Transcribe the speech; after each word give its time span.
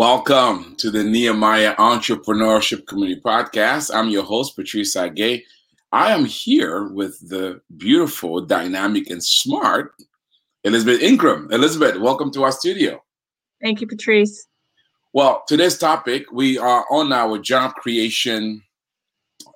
Welcome 0.00 0.76
to 0.78 0.90
the 0.90 1.04
Nehemiah 1.04 1.76
Entrepreneurship 1.76 2.86
Community 2.86 3.20
Podcast. 3.20 3.94
I'm 3.94 4.08
your 4.08 4.22
host, 4.22 4.56
Patrice 4.56 4.96
Gay. 5.14 5.44
I 5.92 6.12
am 6.12 6.24
here 6.24 6.88
with 6.88 7.20
the 7.28 7.60
beautiful, 7.76 8.40
dynamic, 8.40 9.10
and 9.10 9.22
smart 9.22 9.92
Elizabeth 10.64 11.02
Ingram. 11.02 11.48
Elizabeth, 11.52 11.98
welcome 11.98 12.30
to 12.30 12.44
our 12.44 12.50
studio. 12.50 12.98
Thank 13.60 13.82
you, 13.82 13.86
Patrice. 13.86 14.46
Well, 15.12 15.42
today's 15.46 15.76
topic, 15.76 16.24
we 16.32 16.56
are 16.56 16.86
on 16.90 17.12
our 17.12 17.36
job 17.36 17.74
creation 17.74 18.62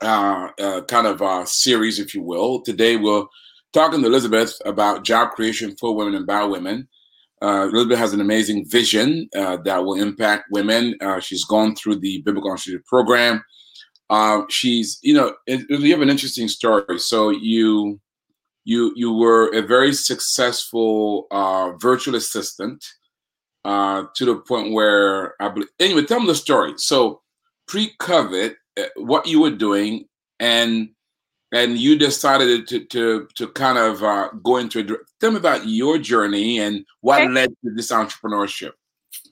uh, 0.03 0.49
uh, 0.61 0.83
kind 0.83 1.07
of 1.07 1.23
uh, 1.23 1.47
series, 1.47 1.99
if 1.99 2.15
you 2.15 2.21
will. 2.21 2.61
Today, 2.61 2.97
we're 2.97 3.25
talking 3.73 4.03
to 4.03 4.07
Elizabeth 4.07 4.61
about 4.67 5.05
job 5.05 5.31
creation 5.31 5.75
for 5.81 5.97
women 5.97 6.15
and 6.15 6.27
by 6.27 6.45
women. 6.45 6.87
Uh, 7.45 7.69
Elizabeth 7.69 7.99
has 7.99 8.15
an 8.15 8.23
amazing 8.23 8.65
vision 8.79 9.29
uh, 9.37 9.59
that 9.67 9.85
will 9.85 10.01
impact 10.01 10.45
women. 10.51 10.97
Uh, 11.03 11.21
she's 11.21 11.45
gone 11.45 11.75
through 11.77 11.97
the 11.97 12.23
Biblical 12.23 12.51
Institute 12.51 12.85
program. 12.87 13.45
Uh, 14.09 14.43
she's, 14.49 14.99
you 15.03 15.13
know, 15.13 15.35
it, 15.47 15.61
you 15.69 15.91
have 15.93 16.01
an 16.01 16.09
interesting 16.09 16.49
story. 16.49 16.99
So 16.99 17.29
you, 17.29 18.01
you, 18.65 18.93
you 18.97 19.13
were 19.13 19.53
a 19.55 19.61
very 19.61 19.93
successful 19.93 21.27
uh, 21.31 21.73
virtual 21.89 22.15
assistant 22.15 22.83
uh, 23.67 24.05
to 24.17 24.25
the 24.25 24.37
point 24.37 24.73
where 24.73 25.35
I 25.39 25.51
believe. 25.51 25.69
Anyway, 25.79 26.05
tell 26.05 26.21
me 26.21 26.27
the 26.27 26.35
story. 26.35 26.73
So 26.79 27.21
pre-COVID, 27.69 28.55
what 28.97 29.27
you 29.27 29.43
were 29.43 29.57
doing, 29.69 30.07
and 30.41 30.94
and 31.55 31.79
you 31.79 31.97
decided 31.97 32.67
to 32.67 32.85
to 32.87 33.29
to 33.37 33.49
kind 33.49 33.79
of 33.79 34.03
uh, 34.03 34.29
go 34.43 34.57
into 34.59 34.81
it. 34.81 34.91
Tell 35.21 35.31
me 35.31 35.39
about 35.39 35.67
your 35.67 35.99
journey 35.99 36.59
and 36.59 36.85
what 37.01 37.23
okay. 37.23 37.31
led 37.31 37.49
to 37.49 37.71
this 37.75 37.93
entrepreneurship. 37.93 38.73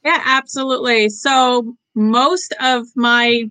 Yeah, 0.05 0.23
absolutely. 0.25 1.09
So 1.09 1.77
most 1.95 2.55
of 2.61 2.87
my 2.97 3.51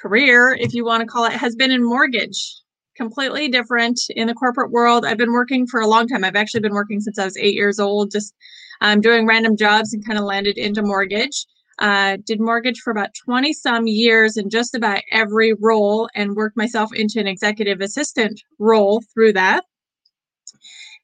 career, 0.00 0.56
if 0.60 0.74
you 0.74 0.84
want 0.84 1.00
to 1.00 1.06
call 1.06 1.24
it, 1.24 1.32
has 1.32 1.56
been 1.56 1.70
in 1.70 1.82
mortgage. 1.82 2.56
Completely 2.96 3.48
different 3.48 3.98
in 4.10 4.26
the 4.26 4.34
corporate 4.34 4.70
world. 4.70 5.06
I've 5.06 5.16
been 5.16 5.32
working 5.32 5.66
for 5.66 5.80
a 5.80 5.86
long 5.86 6.06
time. 6.06 6.22
I've 6.22 6.36
actually 6.36 6.60
been 6.60 6.74
working 6.74 7.00
since 7.00 7.18
I 7.18 7.24
was 7.24 7.36
eight 7.38 7.54
years 7.54 7.80
old, 7.80 8.10
just 8.10 8.34
um, 8.82 9.00
doing 9.00 9.26
random 9.26 9.56
jobs 9.56 9.94
and 9.94 10.04
kind 10.04 10.18
of 10.18 10.26
landed 10.26 10.58
into 10.58 10.82
mortgage. 10.82 11.46
Uh, 11.78 12.18
did 12.26 12.40
mortgage 12.40 12.80
for 12.80 12.90
about 12.90 13.08
20 13.24 13.52
some 13.54 13.86
years 13.86 14.36
in 14.36 14.50
just 14.50 14.74
about 14.74 15.00
every 15.12 15.54
role 15.54 16.08
and 16.14 16.36
worked 16.36 16.56
myself 16.56 16.90
into 16.92 17.18
an 17.18 17.26
executive 17.26 17.80
assistant 17.80 18.40
role 18.58 19.02
through 19.14 19.32
that. 19.32 19.64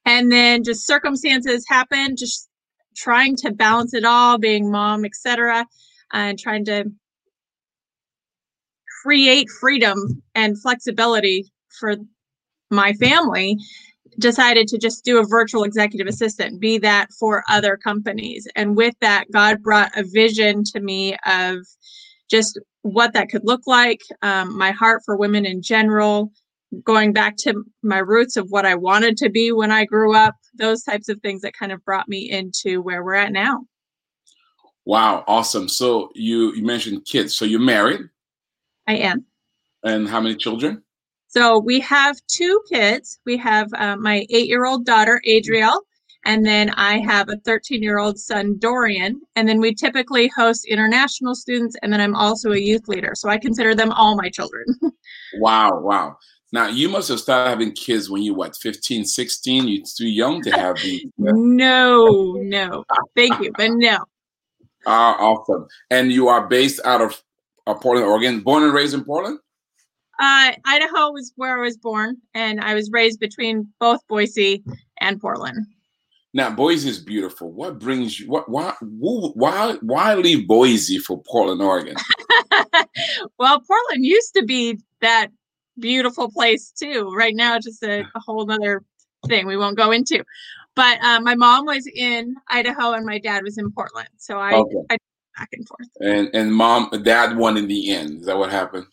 And 0.05 0.31
then 0.31 0.65
just 0.65 0.87
circumstances 0.87 1.65
happened, 1.69 2.19
just 2.19 2.49
trying 2.97 3.37
to 3.37 3.53
balance 3.53 3.95
it 3.95 4.05
all, 4.05 4.39
being 4.39 4.71
mom, 4.71 5.05
etc., 5.05 5.67
and 6.13 6.39
trying 6.39 6.65
to 6.67 6.85
create 9.03 9.49
freedom 9.61 10.23
and 10.35 10.61
flexibility 10.61 11.45
for 11.79 11.97
my 12.71 12.93
family 12.95 13.57
decided 14.19 14.69
to 14.69 14.79
just 14.79 15.05
do 15.05 15.19
a 15.19 15.27
virtual 15.27 15.65
executive 15.65 16.07
assistant, 16.07 16.61
be 16.61 16.79
that 16.79 17.09
for 17.19 17.45
other 17.49 17.77
companies. 17.77 18.49
And 18.57 18.77
with 18.77 18.95
that, 19.01 19.31
God 19.33 19.63
brought 19.63 19.97
a 19.97 20.05
vision 20.05 20.65
to 20.73 20.81
me 20.81 21.17
of 21.27 21.59
just 22.31 22.59
what 22.83 23.13
that 23.13 23.29
could 23.29 23.45
look 23.45 23.63
like, 23.67 24.01
um, 24.23 24.57
my 24.57 24.71
heart 24.71 25.03
for 25.05 25.17
women 25.17 25.45
in 25.45 25.63
general, 25.63 26.33
going 26.85 27.13
back 27.13 27.37
to 27.39 27.65
my 27.83 27.99
roots 27.99 28.37
of 28.37 28.49
what 28.51 28.67
I 28.67 28.75
wanted 28.75 29.17
to 29.19 29.31
be 29.31 29.53
when 29.53 29.71
I 29.71 29.85
grew 29.85 30.15
up, 30.15 30.35
those 30.55 30.83
types 30.83 31.09
of 31.09 31.21
things 31.21 31.43
that 31.43 31.53
kind 31.57 31.73
of 31.73 31.85
brought 31.85 32.09
me 32.09 32.31
into 32.31 32.83
where 32.83 33.05
we're 33.05 33.15
at 33.15 33.33
now. 33.33 33.65
Wow, 34.85 35.25
awesome. 35.27 35.69
So 35.69 36.11
you 36.15 36.55
you 36.55 36.65
mentioned 36.65 37.05
kids. 37.07 37.37
So 37.37 37.45
you're 37.45 37.61
married? 37.61 38.03
I 38.87 38.97
am. 38.97 39.25
And 39.83 40.09
how 40.09 40.21
many 40.21 40.37
children? 40.37 40.83
So 41.37 41.59
we 41.59 41.81
have 41.81 42.19
two 42.29 42.63
kids. 42.67 43.21
We 43.27 43.37
have 43.37 43.69
uh, 43.75 43.97
my 43.97 44.25
eight 44.31 44.49
year 44.49 44.65
old 44.65 44.87
daughter, 44.87 45.21
Adriel, 45.27 45.83
and 46.25 46.47
then 46.47 46.71
I 46.71 46.99
have 47.01 47.29
a 47.29 47.37
13 47.45 47.83
year 47.83 47.99
old 47.99 48.19
son, 48.19 48.57
Dorian. 48.59 49.21
And 49.35 49.47
then 49.47 49.61
we 49.61 49.75
typically 49.75 50.29
host 50.29 50.65
international 50.65 51.35
students, 51.35 51.77
and 51.83 51.93
then 51.93 52.01
I'm 52.01 52.17
also 52.17 52.53
a 52.53 52.59
youth 52.59 52.89
leader. 52.89 53.13
So 53.15 53.29
I 53.29 53.37
consider 53.37 53.75
them 53.75 53.93
all 53.93 54.17
my 54.17 54.31
children. 54.31 54.65
wow, 55.35 55.79
wow. 55.79 56.17
Now, 56.53 56.69
you 56.69 56.89
must 56.89 57.11
have 57.11 57.21
started 57.21 57.51
having 57.51 57.73
kids 57.73 58.09
when 58.09 58.23
you, 58.23 58.33
what, 58.33 58.57
15, 58.57 59.05
16? 59.05 59.69
You're 59.69 59.85
too 59.85 60.09
young 60.09 60.41
to 60.41 60.51
have 60.53 60.77
these. 60.79 61.05
no, 61.19 62.39
no. 62.41 62.83
Thank 63.15 63.43
you, 63.43 63.53
but 63.59 63.73
no. 63.73 63.99
Ah, 64.87 65.19
awesome. 65.19 65.67
And 65.91 66.11
you 66.11 66.29
are 66.29 66.49
based 66.49 66.81
out 66.87 67.03
of 67.03 67.23
uh, 67.67 67.75
Portland, 67.75 68.09
Oregon, 68.09 68.41
born 68.41 68.63
and 68.63 68.73
raised 68.73 68.95
in 68.95 69.05
Portland? 69.05 69.39
Uh, 70.19 70.53
Idaho 70.65 71.13
was 71.13 71.33
where 71.37 71.59
I 71.59 71.63
was 71.63 71.77
born, 71.77 72.17
and 72.35 72.61
I 72.61 72.75
was 72.75 72.91
raised 72.91 73.21
between 73.21 73.69
both 73.81 74.01
Boise 74.09 74.65
and 75.01 75.21
Portland. 75.21 75.67
Now, 76.33 76.51
Boise 76.51 76.89
is 76.89 76.99
beautiful. 76.99 77.51
What 77.53 77.79
brings 77.79 78.21
you? 78.21 78.29
What? 78.29 78.49
Why? 78.49 78.75
Why? 78.81 79.77
Why 79.81 80.15
leave 80.15 80.47
Boise 80.47 80.99
for 80.99 81.23
Portland, 81.23 81.63
Oregon? 81.63 81.97
well, 83.39 83.61
Portland 83.61 84.05
used 84.05 84.35
to 84.35 84.45
be 84.45 84.79
that 85.01 85.29
beautiful 85.79 86.31
place 86.31 86.73
too. 86.73 87.13
Right 87.15 87.35
now, 87.35 87.59
just 87.59 87.83
a, 87.83 88.01
a 88.15 88.21
whole 88.21 88.51
other 88.51 88.83
thing 89.27 89.47
we 89.47 89.57
won't 89.57 89.77
go 89.77 89.93
into. 89.93 90.25
But 90.75 91.03
uh, 91.03 91.21
my 91.21 91.35
mom 91.35 91.65
was 91.65 91.87
in 91.87 92.37
Idaho, 92.49 92.93
and 92.93 93.07
my 93.07 93.19
dad 93.19 93.43
was 93.43 93.57
in 93.57 93.73
Portland, 93.73 94.09
so 94.19 94.39
I, 94.39 94.57
okay. 94.57 94.77
I 94.91 94.99
back 95.37 95.49
and 95.53 95.67
forth. 95.67 95.89
And 96.01 96.29
and 96.35 96.53
mom, 96.53 96.91
dad 97.03 97.37
won 97.37 97.57
in 97.57 97.69
the 97.69 97.93
end. 97.95 98.21
Is 98.21 98.27
that 98.27 98.39
what 98.39 98.51
happened? 98.51 98.87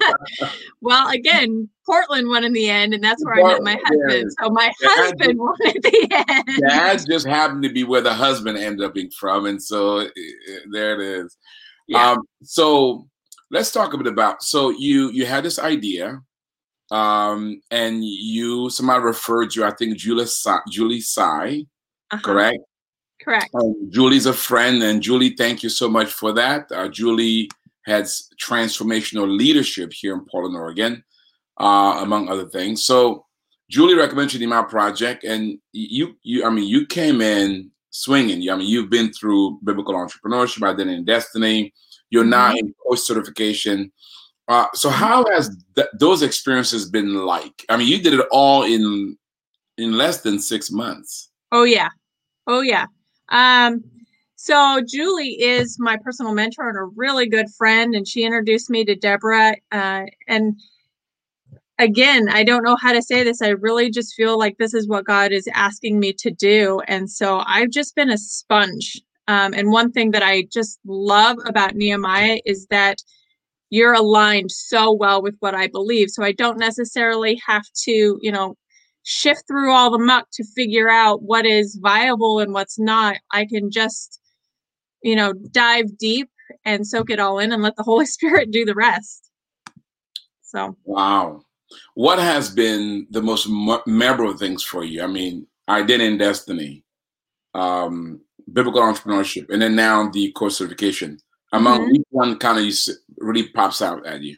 well, 0.80 1.08
again, 1.08 1.68
Portland 1.86 2.28
won 2.28 2.44
in 2.44 2.52
the 2.52 2.68
end, 2.68 2.94
and 2.94 3.02
that's 3.02 3.24
where 3.24 3.36
Portland, 3.36 3.68
I 3.68 3.74
met 3.74 3.82
my 3.82 3.88
husband. 3.88 4.32
So 4.40 4.50
my 4.50 4.66
dad 4.66 4.74
husband 4.82 5.38
won 5.38 5.56
at 5.66 5.82
the 5.82 6.24
end. 6.28 6.60
Dad 6.68 7.04
just 7.08 7.26
happened 7.26 7.62
to 7.62 7.72
be 7.72 7.84
where 7.84 8.00
the 8.00 8.14
husband 8.14 8.58
ended 8.58 8.84
up 8.84 8.94
being 8.94 9.10
from, 9.10 9.46
and 9.46 9.62
so 9.62 10.08
there 10.70 11.00
it 11.00 11.24
is. 11.24 11.36
Yeah. 11.88 12.12
Um, 12.12 12.22
so 12.42 13.08
let's 13.50 13.72
talk 13.72 13.94
a 13.94 13.98
bit 13.98 14.06
about. 14.06 14.42
So 14.42 14.70
you 14.70 15.10
you 15.10 15.26
had 15.26 15.44
this 15.44 15.58
idea, 15.58 16.20
um, 16.90 17.60
and 17.70 18.04
you 18.04 18.70
somebody 18.70 19.02
referred 19.02 19.54
you. 19.54 19.64
I 19.64 19.72
think 19.72 19.96
Julie 19.96 20.26
Julie 20.70 21.00
Sai, 21.00 21.64
uh-huh. 22.10 22.22
correct? 22.22 22.58
Correct. 23.22 23.54
Um, 23.54 23.88
Julie's 23.90 24.26
a 24.26 24.32
friend, 24.32 24.82
and 24.82 25.02
Julie, 25.02 25.34
thank 25.36 25.62
you 25.62 25.68
so 25.68 25.88
much 25.88 26.12
for 26.12 26.32
that. 26.32 26.70
Uh, 26.72 26.88
Julie 26.88 27.50
has 27.84 28.28
transformational 28.40 29.36
leadership 29.36 29.92
here 29.92 30.14
in 30.14 30.24
Portland, 30.24 30.56
Oregon, 30.56 31.04
uh, 31.58 31.98
among 32.00 32.28
other 32.28 32.48
things. 32.48 32.84
So 32.84 33.26
Julie 33.68 33.94
recommended 33.94 34.40
my 34.48 34.62
project, 34.62 35.24
and 35.24 35.58
you, 35.72 36.16
you, 36.22 36.44
I 36.44 36.50
mean, 36.50 36.66
you 36.66 36.86
came 36.86 37.20
in 37.20 37.70
swinging. 37.90 38.48
I 38.50 38.56
mean, 38.56 38.68
you've 38.68 38.90
been 38.90 39.12
through 39.12 39.58
biblical 39.64 39.94
entrepreneurship, 39.94 40.66
identity 40.66 40.96
and 40.96 41.06
destiny. 41.06 41.74
You're 42.08 42.22
mm-hmm. 42.22 42.30
now 42.30 42.54
in 42.54 42.72
course 42.74 43.06
certification. 43.06 43.92
Uh, 44.48 44.66
so 44.74 44.90
how 44.90 45.24
has 45.30 45.56
th- 45.76 45.88
those 45.98 46.22
experiences 46.22 46.90
been 46.90 47.14
like? 47.14 47.64
I 47.68 47.76
mean, 47.76 47.86
you 47.86 48.02
did 48.02 48.14
it 48.14 48.26
all 48.32 48.64
in 48.64 49.16
in 49.78 49.96
less 49.96 50.22
than 50.22 50.40
six 50.40 50.70
months. 50.70 51.30
Oh 51.52 51.64
yeah, 51.64 51.88
oh 52.46 52.60
yeah. 52.60 52.86
Um, 53.30 53.84
so 54.36 54.80
Julie 54.86 55.40
is 55.40 55.78
my 55.78 55.98
personal 55.98 56.32
mentor 56.32 56.68
and 56.68 56.78
a 56.78 56.84
really 56.96 57.28
good 57.28 57.50
friend, 57.58 57.94
and 57.94 58.08
she 58.08 58.24
introduced 58.24 58.70
me 58.70 58.84
to 58.86 58.96
Deborah. 58.96 59.56
Uh, 59.70 60.04
and 60.28 60.58
again, 61.78 62.28
I 62.30 62.44
don't 62.44 62.64
know 62.64 62.76
how 62.76 62.92
to 62.92 63.02
say 63.02 63.22
this. 63.22 63.42
I 63.42 63.48
really 63.48 63.90
just 63.90 64.14
feel 64.14 64.38
like 64.38 64.56
this 64.58 64.74
is 64.74 64.88
what 64.88 65.04
God 65.04 65.32
is 65.32 65.48
asking 65.54 66.00
me 66.00 66.12
to 66.14 66.30
do, 66.30 66.80
and 66.88 67.10
so 67.10 67.42
I've 67.46 67.70
just 67.70 67.94
been 67.94 68.10
a 68.10 68.18
sponge. 68.18 69.00
Um, 69.28 69.54
and 69.54 69.70
one 69.70 69.92
thing 69.92 70.10
that 70.12 70.22
I 70.22 70.44
just 70.52 70.80
love 70.86 71.36
about 71.46 71.76
Nehemiah 71.76 72.40
is 72.46 72.66
that 72.70 72.98
you're 73.70 73.92
aligned 73.94 74.50
so 74.50 74.90
well 74.92 75.22
with 75.22 75.36
what 75.38 75.54
I 75.54 75.68
believe. 75.68 76.10
So 76.10 76.24
I 76.24 76.32
don't 76.32 76.58
necessarily 76.58 77.40
have 77.46 77.62
to, 77.84 78.18
you 78.20 78.32
know, 78.32 78.56
shift 79.10 79.42
through 79.48 79.72
all 79.72 79.90
the 79.90 79.98
muck 79.98 80.28
to 80.32 80.44
figure 80.44 80.88
out 80.88 81.22
what 81.22 81.44
is 81.44 81.78
viable 81.82 82.38
and 82.38 82.54
what's 82.54 82.78
not. 82.78 83.16
I 83.32 83.44
can 83.44 83.70
just, 83.70 84.20
you 85.02 85.16
know, 85.16 85.32
dive 85.32 85.98
deep 85.98 86.30
and 86.64 86.86
soak 86.86 87.10
it 87.10 87.18
all 87.18 87.40
in 87.40 87.50
and 87.50 87.60
let 87.62 87.74
the 87.74 87.82
Holy 87.82 88.06
Spirit 88.16 88.52
do 88.52 88.64
the 88.64 88.74
rest. 88.74 89.30
So, 90.42 90.76
wow. 90.84 91.42
What 91.94 92.18
has 92.18 92.50
been 92.50 93.06
the 93.10 93.22
most 93.22 93.48
memorable 93.86 94.36
things 94.36 94.62
for 94.62 94.84
you? 94.84 95.02
I 95.02 95.06
mean, 95.06 95.46
Identity 95.68 96.10
and 96.10 96.18
Destiny, 96.18 96.84
um, 97.54 98.20
biblical 98.52 98.80
entrepreneurship, 98.80 99.50
and 99.50 99.62
then 99.62 99.76
now 99.76 100.08
the 100.08 100.32
course 100.32 100.58
certification. 100.58 101.18
Among 101.52 101.80
mm-hmm. 101.80 101.92
which 101.92 102.02
one 102.10 102.38
kind 102.38 102.58
of 102.58 102.94
really 103.18 103.48
pops 103.48 103.82
out 103.82 104.06
at 104.06 104.22
you? 104.22 104.36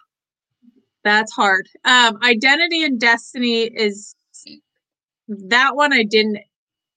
That's 1.05 1.33
hard. 1.33 1.69
Um, 1.85 2.19
identity 2.23 2.85
and 2.85 2.99
destiny 2.99 3.65
is 3.65 4.15
that 5.29 5.77
one 5.77 5.93
I 5.93 6.03
didn't 6.03 6.39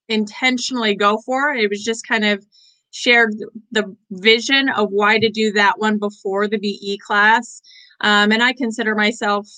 intentionally 0.08 0.94
go 0.94 1.18
for. 1.24 1.52
It 1.52 1.70
was 1.70 1.82
just 1.82 2.06
kind 2.06 2.24
of 2.24 2.44
shared 2.90 3.34
the 3.72 3.94
vision 4.10 4.68
of 4.70 4.88
why 4.90 5.18
to 5.18 5.28
do 5.28 5.52
that 5.52 5.78
one 5.78 5.98
before 5.98 6.48
the 6.48 6.58
BE 6.58 6.98
class. 7.04 7.60
Um, 8.00 8.32
and 8.32 8.42
I 8.42 8.52
consider 8.52 8.94
myself, 8.94 9.48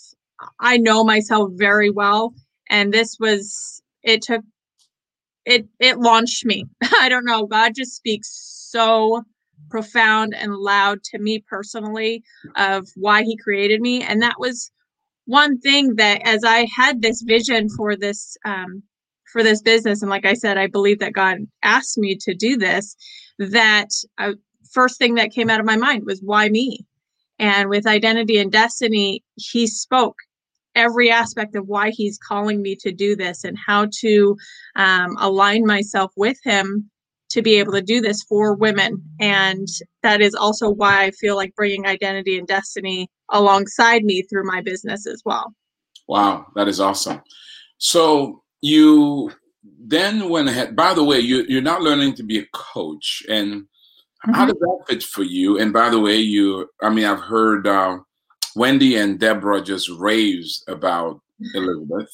I 0.60 0.76
know 0.76 1.04
myself 1.04 1.50
very 1.54 1.90
well. 1.90 2.34
And 2.70 2.92
this 2.92 3.16
was, 3.20 3.82
it 4.02 4.22
took, 4.22 4.42
it, 5.44 5.66
it 5.78 5.98
launched 5.98 6.44
me. 6.44 6.64
I 7.00 7.08
don't 7.08 7.24
know. 7.24 7.46
God 7.46 7.72
just 7.76 7.96
speaks 7.96 8.28
so 8.70 9.22
profound 9.70 10.34
and 10.34 10.54
loud 10.54 11.02
to 11.04 11.18
me 11.18 11.44
personally 11.48 12.22
of 12.56 12.88
why 12.96 13.22
he 13.22 13.36
created 13.36 13.80
me. 13.80 14.02
And 14.02 14.22
that 14.22 14.38
was 14.38 14.70
one 15.28 15.60
thing 15.60 15.96
that 15.96 16.22
as 16.24 16.42
I 16.42 16.66
had 16.74 17.02
this 17.02 17.20
vision 17.20 17.68
for 17.76 17.94
this, 17.94 18.34
um, 18.46 18.82
for 19.30 19.42
this 19.42 19.60
business, 19.60 20.00
and 20.00 20.10
like 20.10 20.24
I 20.24 20.32
said, 20.32 20.56
I 20.56 20.68
believe 20.68 21.00
that 21.00 21.12
God 21.12 21.36
asked 21.62 21.98
me 21.98 22.16
to 22.22 22.34
do 22.34 22.56
this, 22.56 22.96
that 23.38 23.88
uh, 24.16 24.32
first 24.72 24.96
thing 24.96 25.16
that 25.16 25.30
came 25.30 25.50
out 25.50 25.60
of 25.60 25.66
my 25.66 25.76
mind 25.76 26.04
was 26.06 26.22
why 26.22 26.48
me? 26.48 26.86
And 27.38 27.68
with 27.68 27.86
identity 27.86 28.38
and 28.38 28.50
destiny, 28.50 29.22
he 29.36 29.66
spoke 29.66 30.16
every 30.74 31.10
aspect 31.10 31.54
of 31.56 31.68
why 31.68 31.90
he's 31.90 32.16
calling 32.16 32.62
me 32.62 32.74
to 32.76 32.90
do 32.90 33.14
this 33.14 33.44
and 33.44 33.58
how 33.66 33.86
to 34.00 34.34
um, 34.76 35.14
align 35.18 35.66
myself 35.66 36.10
with 36.16 36.38
him 36.42 36.90
to 37.30 37.42
be 37.42 37.56
able 37.56 37.72
to 37.72 37.82
do 37.82 38.00
this 38.00 38.22
for 38.22 38.54
women. 38.54 39.02
And 39.20 39.68
that 40.02 40.20
is 40.20 40.34
also 40.34 40.70
why 40.70 41.04
I 41.04 41.10
feel 41.10 41.36
like 41.36 41.54
bringing 41.54 41.86
identity 41.86 42.38
and 42.38 42.46
destiny 42.46 43.08
alongside 43.30 44.04
me 44.04 44.22
through 44.22 44.44
my 44.44 44.60
business 44.62 45.06
as 45.06 45.22
well. 45.24 45.52
Wow, 46.06 46.46
that 46.54 46.68
is 46.68 46.80
awesome. 46.80 47.20
So 47.76 48.42
you 48.62 49.32
then 49.78 50.28
went 50.28 50.48
ahead. 50.48 50.74
By 50.74 50.94
the 50.94 51.04
way, 51.04 51.20
you, 51.20 51.44
you're 51.48 51.60
not 51.60 51.82
learning 51.82 52.14
to 52.14 52.22
be 52.22 52.38
a 52.38 52.46
coach, 52.52 53.22
and 53.28 53.62
mm-hmm. 53.62 54.32
how 54.32 54.46
does 54.46 54.58
that 54.58 54.84
fit 54.88 55.02
for 55.02 55.22
you? 55.22 55.58
And 55.58 55.72
by 55.72 55.90
the 55.90 56.00
way, 56.00 56.16
you, 56.16 56.68
I 56.82 56.88
mean, 56.90 57.04
I've 57.04 57.20
heard 57.20 57.66
uh, 57.66 57.98
Wendy 58.56 58.96
and 58.96 59.20
Deborah 59.20 59.62
just 59.62 59.90
raves 59.90 60.64
about 60.66 61.20
Elizabeth. 61.54 62.10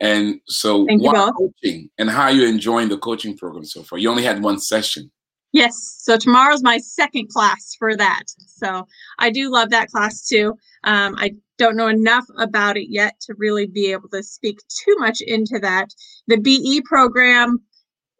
And 0.00 0.40
so, 0.46 0.86
Thank 0.86 1.02
what 1.02 1.34
coaching 1.34 1.90
and 1.98 2.08
how 2.08 2.28
you're 2.28 2.48
enjoying 2.48 2.88
the 2.88 2.98
coaching 2.98 3.36
program 3.36 3.64
so 3.64 3.82
far? 3.82 3.98
You 3.98 4.10
only 4.10 4.22
had 4.22 4.42
one 4.42 4.58
session. 4.58 5.10
Yes. 5.52 5.96
So 6.00 6.16
tomorrow's 6.16 6.62
my 6.62 6.78
second 6.78 7.30
class 7.30 7.74
for 7.78 7.96
that. 7.96 8.24
So 8.46 8.86
I 9.18 9.30
do 9.30 9.50
love 9.50 9.70
that 9.70 9.88
class 9.88 10.26
too. 10.26 10.54
Um, 10.84 11.14
I 11.18 11.34
don't 11.56 11.76
know 11.76 11.88
enough 11.88 12.26
about 12.38 12.76
it 12.76 12.90
yet 12.90 13.18
to 13.22 13.34
really 13.38 13.66
be 13.66 13.90
able 13.90 14.08
to 14.10 14.22
speak 14.22 14.58
too 14.68 14.94
much 14.98 15.20
into 15.20 15.58
that. 15.60 15.88
The 16.26 16.36
BE 16.36 16.82
program 16.82 17.60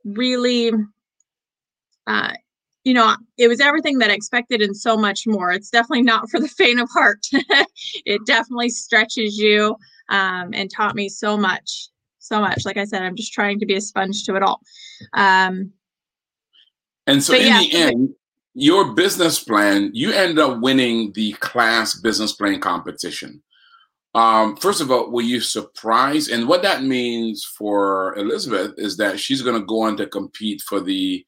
really, 0.04 0.72
uh, 2.06 2.32
you 2.84 2.94
know, 2.94 3.16
it 3.36 3.48
was 3.48 3.60
everything 3.60 3.98
that 3.98 4.10
I 4.10 4.14
expected 4.14 4.62
and 4.62 4.76
so 4.76 4.96
much 4.96 5.26
more. 5.26 5.52
It's 5.52 5.70
definitely 5.70 6.02
not 6.02 6.30
for 6.30 6.40
the 6.40 6.48
faint 6.48 6.80
of 6.80 6.88
heart. 6.90 7.26
it 8.06 8.24
definitely 8.26 8.70
stretches 8.70 9.36
you 9.36 9.76
um, 10.08 10.50
and 10.54 10.70
taught 10.70 10.94
me 10.94 11.08
so 11.08 11.36
much, 11.36 11.88
so 12.18 12.40
much. 12.40 12.64
Like 12.64 12.76
I 12.76 12.84
said, 12.84 13.02
I'm 13.02 13.16
just 13.16 13.32
trying 13.32 13.58
to 13.60 13.66
be 13.66 13.74
a 13.74 13.80
sponge 13.80 14.24
to 14.24 14.36
it 14.36 14.42
all. 14.42 14.60
Um, 15.14 15.72
and 17.06 17.22
so, 17.22 17.34
in 17.34 17.46
yeah, 17.46 17.60
the 17.60 17.72
end, 17.72 18.14
your 18.54 18.92
business 18.92 19.42
plan, 19.42 19.90
you 19.94 20.12
end 20.12 20.38
up 20.38 20.60
winning 20.60 21.12
the 21.12 21.32
class 21.34 21.94
business 21.94 22.32
plan 22.32 22.60
competition. 22.60 23.42
Um, 24.14 24.56
first 24.56 24.80
of 24.80 24.90
all, 24.90 25.10
were 25.10 25.22
you 25.22 25.40
surprised? 25.40 26.30
And 26.30 26.48
what 26.48 26.62
that 26.62 26.82
means 26.82 27.44
for 27.44 28.16
Elizabeth 28.16 28.74
is 28.76 28.96
that 28.96 29.20
she's 29.20 29.42
going 29.42 29.60
to 29.60 29.66
go 29.66 29.82
on 29.82 29.96
to 29.98 30.06
compete 30.06 30.60
for 30.62 30.80
the 30.80 31.24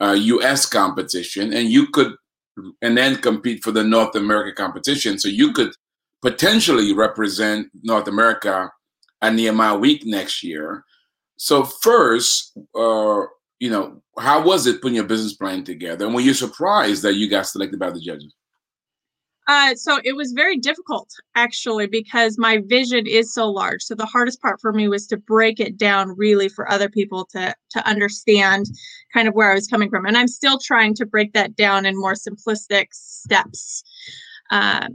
uh, 0.00 0.12
U.S. 0.12 0.66
competition, 0.66 1.52
and 1.52 1.70
you 1.70 1.88
could, 1.88 2.14
and 2.82 2.96
then 2.96 3.16
compete 3.16 3.62
for 3.62 3.72
the 3.72 3.84
North 3.84 4.14
America 4.14 4.52
competition. 4.54 5.18
So 5.18 5.28
you 5.28 5.52
could 5.52 5.72
potentially 6.22 6.92
represent 6.92 7.68
North 7.82 8.08
America 8.08 8.70
at 9.22 9.34
Nehemiah 9.34 9.76
Week 9.76 10.04
next 10.04 10.42
year. 10.42 10.84
So 11.36 11.64
first, 11.64 12.56
uh, 12.74 13.22
you 13.60 13.70
know, 13.70 14.02
how 14.18 14.42
was 14.42 14.66
it 14.66 14.80
putting 14.80 14.96
your 14.96 15.04
business 15.04 15.34
plan 15.34 15.64
together? 15.64 16.06
And 16.06 16.14
were 16.14 16.20
you 16.20 16.34
surprised 16.34 17.02
that 17.02 17.14
you 17.14 17.28
got 17.28 17.46
selected 17.46 17.78
by 17.78 17.90
the 17.90 18.00
judges? 18.00 18.34
Uh, 19.48 19.74
so 19.74 19.98
it 20.04 20.14
was 20.14 20.32
very 20.32 20.58
difficult 20.58 21.10
actually 21.34 21.86
because 21.86 22.36
my 22.36 22.58
vision 22.66 23.06
is 23.06 23.32
so 23.32 23.48
large. 23.50 23.82
So 23.82 23.94
the 23.94 24.04
hardest 24.04 24.42
part 24.42 24.60
for 24.60 24.74
me 24.74 24.88
was 24.88 25.06
to 25.06 25.16
break 25.16 25.58
it 25.58 25.78
down 25.78 26.14
really 26.16 26.50
for 26.50 26.70
other 26.70 26.90
people 26.90 27.24
to 27.32 27.54
to 27.70 27.88
understand 27.88 28.66
kind 29.14 29.26
of 29.26 29.34
where 29.34 29.50
I 29.50 29.54
was 29.54 29.66
coming 29.66 29.88
from. 29.88 30.04
And 30.04 30.18
I'm 30.18 30.28
still 30.28 30.58
trying 30.58 30.94
to 30.96 31.06
break 31.06 31.32
that 31.32 31.56
down 31.56 31.86
in 31.86 31.98
more 31.98 32.12
simplistic 32.12 32.88
steps. 32.92 33.82
Um, 34.50 34.94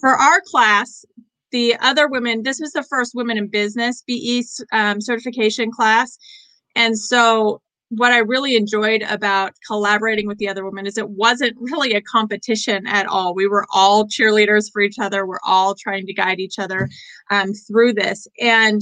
for 0.00 0.10
our 0.10 0.40
class, 0.46 1.04
the 1.50 1.76
other 1.80 2.06
women, 2.08 2.44
this 2.44 2.60
was 2.60 2.72
the 2.72 2.84
first 2.84 3.16
women 3.16 3.36
in 3.36 3.48
business 3.48 4.04
BE 4.06 4.44
um, 4.72 5.00
certification 5.00 5.72
class. 5.72 6.16
And 6.76 6.96
so 6.96 7.60
what 7.90 8.12
I 8.12 8.18
really 8.18 8.54
enjoyed 8.54 9.02
about 9.02 9.52
collaborating 9.66 10.28
with 10.28 10.38
the 10.38 10.48
other 10.48 10.64
women 10.64 10.86
is 10.86 10.96
it 10.96 11.10
wasn't 11.10 11.56
really 11.58 11.92
a 11.94 12.00
competition 12.00 12.86
at 12.86 13.06
all. 13.06 13.34
We 13.34 13.48
were 13.48 13.66
all 13.74 14.06
cheerleaders 14.06 14.70
for 14.72 14.80
each 14.80 14.98
other. 15.00 15.26
We're 15.26 15.40
all 15.44 15.74
trying 15.74 16.06
to 16.06 16.14
guide 16.14 16.38
each 16.38 16.58
other 16.58 16.88
um, 17.32 17.52
through 17.52 17.94
this. 17.94 18.28
And 18.40 18.80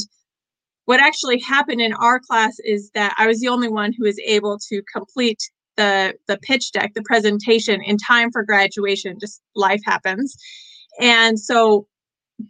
what 0.85 1.01
actually 1.01 1.39
happened 1.41 1.81
in 1.81 1.95
our 1.95 2.21
class 2.21 2.59
is 2.65 2.91
that 2.95 3.15
I 3.19 3.27
was 3.27 3.41
the 3.41 3.49
only 3.49 3.69
one 3.69 3.95
who 3.97 4.05
was 4.05 4.21
able 4.27 4.59
to 4.69 4.83
complete 4.93 5.41
the 5.79 6.15
the 6.27 6.37
pitch 6.39 6.73
deck, 6.73 6.93
the 6.95 7.03
presentation 7.03 7.83
in 7.83 7.97
time 7.97 8.31
for 8.31 8.43
graduation. 8.43 9.19
Just 9.19 9.41
life 9.55 9.81
happens. 9.87 10.37
And 11.01 11.41
so 11.41 11.87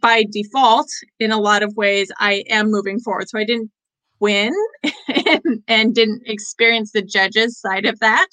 by 0.01 0.25
default, 0.29 0.87
in 1.19 1.31
a 1.31 1.39
lot 1.39 1.63
of 1.63 1.75
ways, 1.77 2.11
I 2.19 2.43
am 2.49 2.69
moving 2.69 2.99
forward. 2.99 3.29
So 3.29 3.39
I 3.39 3.45
didn't 3.45 3.71
win 4.19 4.53
and, 5.07 5.63
and 5.67 5.95
didn't 5.95 6.23
experience 6.25 6.91
the 6.91 7.01
judges 7.01 7.59
side 7.59 7.85
of 7.85 7.99
that. 7.99 8.27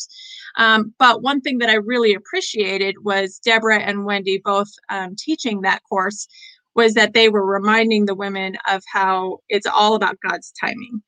Um, 0.57 0.95
but 0.99 1.23
one 1.23 1.41
thing 1.41 1.59
that 1.59 1.71
I 1.71 1.75
really 1.75 2.15
appreciated 2.15 2.97
was 3.05 3.39
Deborah 3.39 3.81
and 3.81 4.05
Wendy 4.05 4.41
both 4.43 4.69
um, 4.89 5.15
teaching 5.17 5.61
that 5.63 5.83
course 5.89 6.27
was 6.75 6.95
that 6.95 7.15
they 7.15 7.29
were 7.29 7.45
reminding 7.45 8.07
the 8.07 8.15
women 8.15 8.57
of 8.69 8.83
how 8.93 9.39
it's 9.49 9.67
all 9.67 9.95
about 9.95 10.19
God's 10.21 10.53
timing 10.61 11.03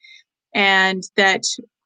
and 0.55 1.03
that 1.17 1.43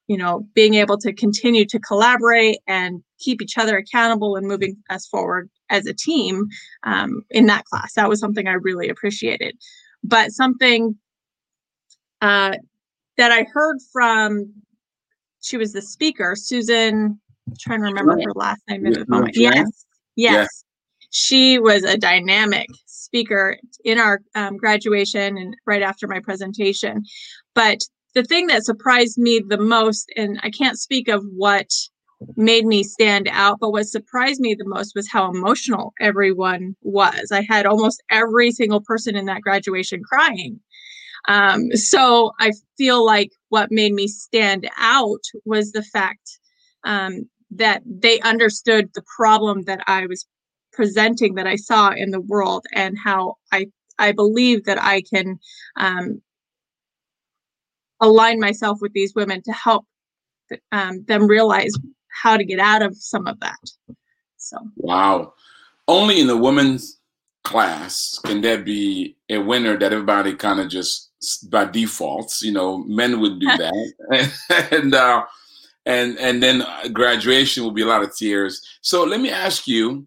you 0.07 0.17
know 0.17 0.45
being 0.53 0.75
able 0.75 0.97
to 0.97 1.13
continue 1.13 1.65
to 1.65 1.79
collaborate 1.79 2.59
and 2.67 3.03
keep 3.19 3.41
each 3.41 3.57
other 3.57 3.77
accountable 3.77 4.35
and 4.35 4.47
moving 4.47 4.75
us 4.89 5.07
forward 5.07 5.49
as 5.69 5.85
a 5.85 5.93
team 5.93 6.47
um, 6.83 7.23
in 7.29 7.45
that 7.45 7.65
class 7.65 7.93
that 7.93 8.09
was 8.09 8.19
something 8.19 8.47
i 8.47 8.53
really 8.53 8.89
appreciated 8.89 9.57
but 10.03 10.31
something 10.31 10.95
uh, 12.21 12.53
that 13.17 13.31
I 13.31 13.45
heard 13.51 13.79
from, 13.91 14.53
she 15.41 15.57
was 15.57 15.73
the 15.73 15.81
speaker, 15.81 16.35
Susan, 16.35 17.19
I'm 17.47 17.55
trying 17.59 17.79
to 17.79 17.85
remember 17.85 18.13
her 18.13 18.33
last 18.35 18.61
name 18.69 18.85
at 18.87 18.93
the 18.93 19.05
moment. 19.07 19.35
Yes, 19.35 19.85
yes. 20.15 20.63
She 21.09 21.59
was 21.59 21.83
a 21.83 21.97
dynamic 21.97 22.67
speaker 22.85 23.57
in 23.83 23.99
our 23.99 24.21
um, 24.35 24.57
graduation 24.57 25.37
and 25.37 25.55
right 25.65 25.83
after 25.83 26.07
my 26.07 26.19
presentation. 26.19 27.03
But 27.53 27.79
the 28.15 28.23
thing 28.23 28.47
that 28.47 28.63
surprised 28.63 29.17
me 29.17 29.39
the 29.39 29.59
most, 29.59 30.11
and 30.15 30.39
I 30.41 30.49
can't 30.49 30.79
speak 30.79 31.07
of 31.07 31.23
what 31.35 31.69
made 32.35 32.65
me 32.65 32.83
stand 32.83 33.27
out, 33.31 33.59
but 33.59 33.71
what 33.71 33.87
surprised 33.87 34.39
me 34.39 34.55
the 34.55 34.67
most 34.67 34.95
was 34.95 35.09
how 35.09 35.29
emotional 35.29 35.93
everyone 35.99 36.75
was. 36.81 37.31
I 37.31 37.45
had 37.47 37.65
almost 37.65 38.01
every 38.09 38.51
single 38.51 38.81
person 38.81 39.15
in 39.15 39.25
that 39.25 39.41
graduation 39.41 40.01
crying. 40.03 40.59
Um, 41.27 41.71
so 41.71 42.31
I 42.39 42.51
feel 42.77 43.05
like 43.05 43.31
what 43.49 43.71
made 43.71 43.93
me 43.93 44.07
stand 44.07 44.69
out 44.77 45.21
was 45.45 45.71
the 45.71 45.83
fact 45.83 46.39
um, 46.83 47.29
that 47.51 47.81
they 47.85 48.19
understood 48.21 48.89
the 48.93 49.03
problem 49.15 49.63
that 49.63 49.81
I 49.87 50.05
was 50.07 50.25
presenting 50.71 51.35
that 51.35 51.47
I 51.47 51.55
saw 51.55 51.91
in 51.91 52.11
the 52.11 52.21
world 52.21 52.65
and 52.73 52.97
how 52.97 53.35
I 53.51 53.67
I 53.99 54.11
believe 54.11 54.65
that 54.65 54.81
I 54.81 55.01
can 55.01 55.39
um, 55.77 56.21
align 58.01 58.39
myself 58.39 58.79
with 58.81 58.91
these 58.93 59.13
women 59.15 59.41
to 59.43 59.51
help 59.53 59.85
um, 60.71 61.05
them 61.05 61.27
realize 61.27 61.71
how 62.23 62.37
to 62.37 62.43
get 62.43 62.59
out 62.59 62.81
of 62.81 62.95
some 62.97 63.27
of 63.27 63.39
that. 63.39 63.59
So 64.37 64.57
wow, 64.75 65.33
only 65.87 66.19
in 66.19 66.27
the 66.27 66.37
women's 66.37 66.99
class 67.43 68.19
can 68.25 68.41
there 68.41 68.57
be 68.57 69.17
a 69.29 69.37
winner 69.37 69.77
that 69.77 69.93
everybody 69.93 70.33
kind 70.33 70.59
of 70.59 70.69
just 70.69 71.11
by 71.49 71.65
default. 71.65 72.41
You 72.41 72.51
know, 72.51 72.79
men 72.85 73.19
would 73.19 73.39
do 73.39 73.45
that, 73.57 74.33
and 74.71 74.93
uh, 74.93 75.25
and 75.85 76.17
and 76.19 76.41
then 76.41 76.63
graduation 76.91 77.63
will 77.63 77.71
be 77.71 77.81
a 77.81 77.87
lot 77.87 78.03
of 78.03 78.15
tears. 78.15 78.61
So 78.81 79.03
let 79.03 79.19
me 79.19 79.29
ask 79.29 79.67
you, 79.67 80.05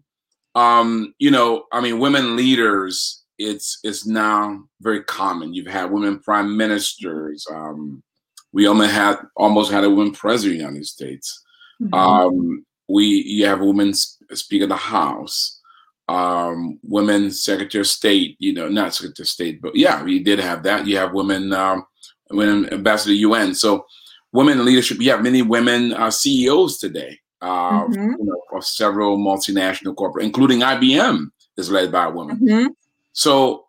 um, 0.55 1.13
you 1.19 1.31
know, 1.31 1.65
I 1.71 1.81
mean, 1.81 1.99
women 1.99 2.35
leaders. 2.35 3.23
It's 3.39 3.77
it's 3.83 4.07
now 4.07 4.63
very 4.81 5.03
common. 5.03 5.53
You've 5.53 5.67
had 5.67 5.91
women 5.91 6.17
prime 6.19 6.57
ministers. 6.57 7.45
Um, 7.53 8.01
We 8.51 8.65
almost 8.65 8.91
had 8.91 9.17
almost 9.35 9.71
had 9.71 9.83
a 9.83 9.89
woman 9.91 10.13
president 10.13 10.55
of 10.55 10.59
the 10.59 10.65
United 10.65 10.87
States. 10.87 11.43
Mm-hmm. 11.79 11.93
Um, 11.93 12.65
we 12.89 13.05
you 13.05 13.45
have 13.45 13.59
women 13.59 13.93
Speaker 13.93 14.63
of 14.63 14.69
the 14.69 14.75
House, 14.75 15.56
um, 16.07 16.79
women 16.83 17.31
Secretary 17.31 17.81
of 17.81 17.87
State. 17.87 18.35
You 18.39 18.53
know, 18.53 18.69
not 18.69 18.93
Secretary 18.93 19.23
of 19.23 19.29
State, 19.29 19.61
but 19.61 19.75
yeah, 19.75 20.03
we 20.03 20.23
did 20.23 20.39
have 20.39 20.63
that. 20.63 20.87
You 20.87 20.97
have 20.97 21.13
women, 21.13 21.53
um, 21.53 21.85
women 22.31 22.71
ambassador 22.73 23.13
to 23.13 23.19
UN. 23.19 23.53
So, 23.53 23.85
women 24.31 24.65
leadership. 24.65 24.99
You 24.99 25.11
have 25.11 25.23
many 25.23 25.41
women 25.41 25.93
uh, 25.93 26.11
CEOs 26.11 26.77
today. 26.77 27.19
Uh, 27.41 27.83
mm-hmm. 27.85 28.11
you 28.11 28.17
know, 28.19 28.57
of 28.57 28.65
several 28.65 29.17
multinational 29.17 29.95
corporate, 29.95 30.25
including 30.25 30.61
IBM, 30.61 31.27
is 31.57 31.69
led 31.69 31.91
by 31.91 32.05
a 32.05 32.09
woman. 32.09 32.37
Mm-hmm. 32.39 32.67
So, 33.13 33.65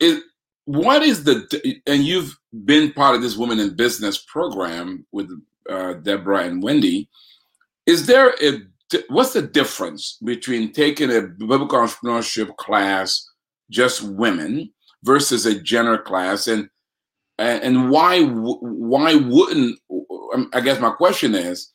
it 0.00 0.22
what 0.66 1.02
is 1.02 1.24
the 1.24 1.80
and 1.86 2.04
you've 2.04 2.36
been 2.64 2.92
part 2.92 3.14
of 3.14 3.22
this 3.22 3.36
women 3.36 3.60
in 3.60 3.76
business 3.76 4.18
program 4.18 5.06
with 5.12 5.30
uh, 5.68 5.94
Deborah 5.94 6.44
and 6.44 6.62
Wendy. 6.62 7.08
Is 7.86 8.06
there 8.06 8.34
a 8.40 8.62
what's 9.08 9.32
the 9.32 9.42
difference 9.42 10.18
between 10.24 10.72
taking 10.72 11.10
a 11.10 11.22
biblical 11.22 11.78
entrepreneurship 11.78 12.56
class, 12.56 13.28
just 13.70 14.02
women, 14.02 14.72
versus 15.02 15.46
a 15.46 15.60
general 15.60 15.98
class, 15.98 16.46
and 16.46 16.68
and 17.38 17.90
why 17.90 18.22
why 18.24 19.14
wouldn't 19.14 19.78
um, 20.34 20.50
I 20.52 20.60
guess 20.60 20.80
my 20.80 20.90
question 20.90 21.34
is, 21.34 21.70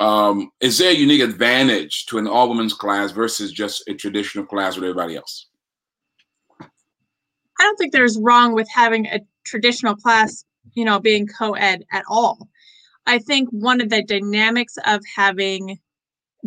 um, 0.00 0.50
is 0.60 0.78
there 0.78 0.90
a 0.90 0.94
unique 0.94 1.22
advantage 1.22 2.06
to 2.06 2.18
an 2.18 2.26
all 2.26 2.48
women's 2.48 2.74
class 2.74 3.12
versus 3.12 3.52
just 3.52 3.82
a 3.88 3.94
traditional 3.94 4.44
class 4.44 4.74
with 4.74 4.84
everybody 4.84 5.16
else? 5.16 5.46
I 6.60 7.62
don't 7.62 7.76
think 7.76 7.92
there's 7.92 8.18
wrong 8.18 8.54
with 8.54 8.68
having 8.68 9.06
a 9.06 9.20
traditional 9.44 9.96
class, 9.96 10.44
you 10.74 10.84
know, 10.84 11.00
being 11.00 11.26
co-ed 11.26 11.84
at 11.92 12.04
all. 12.08 12.48
I 13.06 13.18
think 13.18 13.48
one 13.50 13.80
of 13.80 13.88
the 13.88 14.02
dynamics 14.02 14.76
of 14.84 15.00
having 15.14 15.78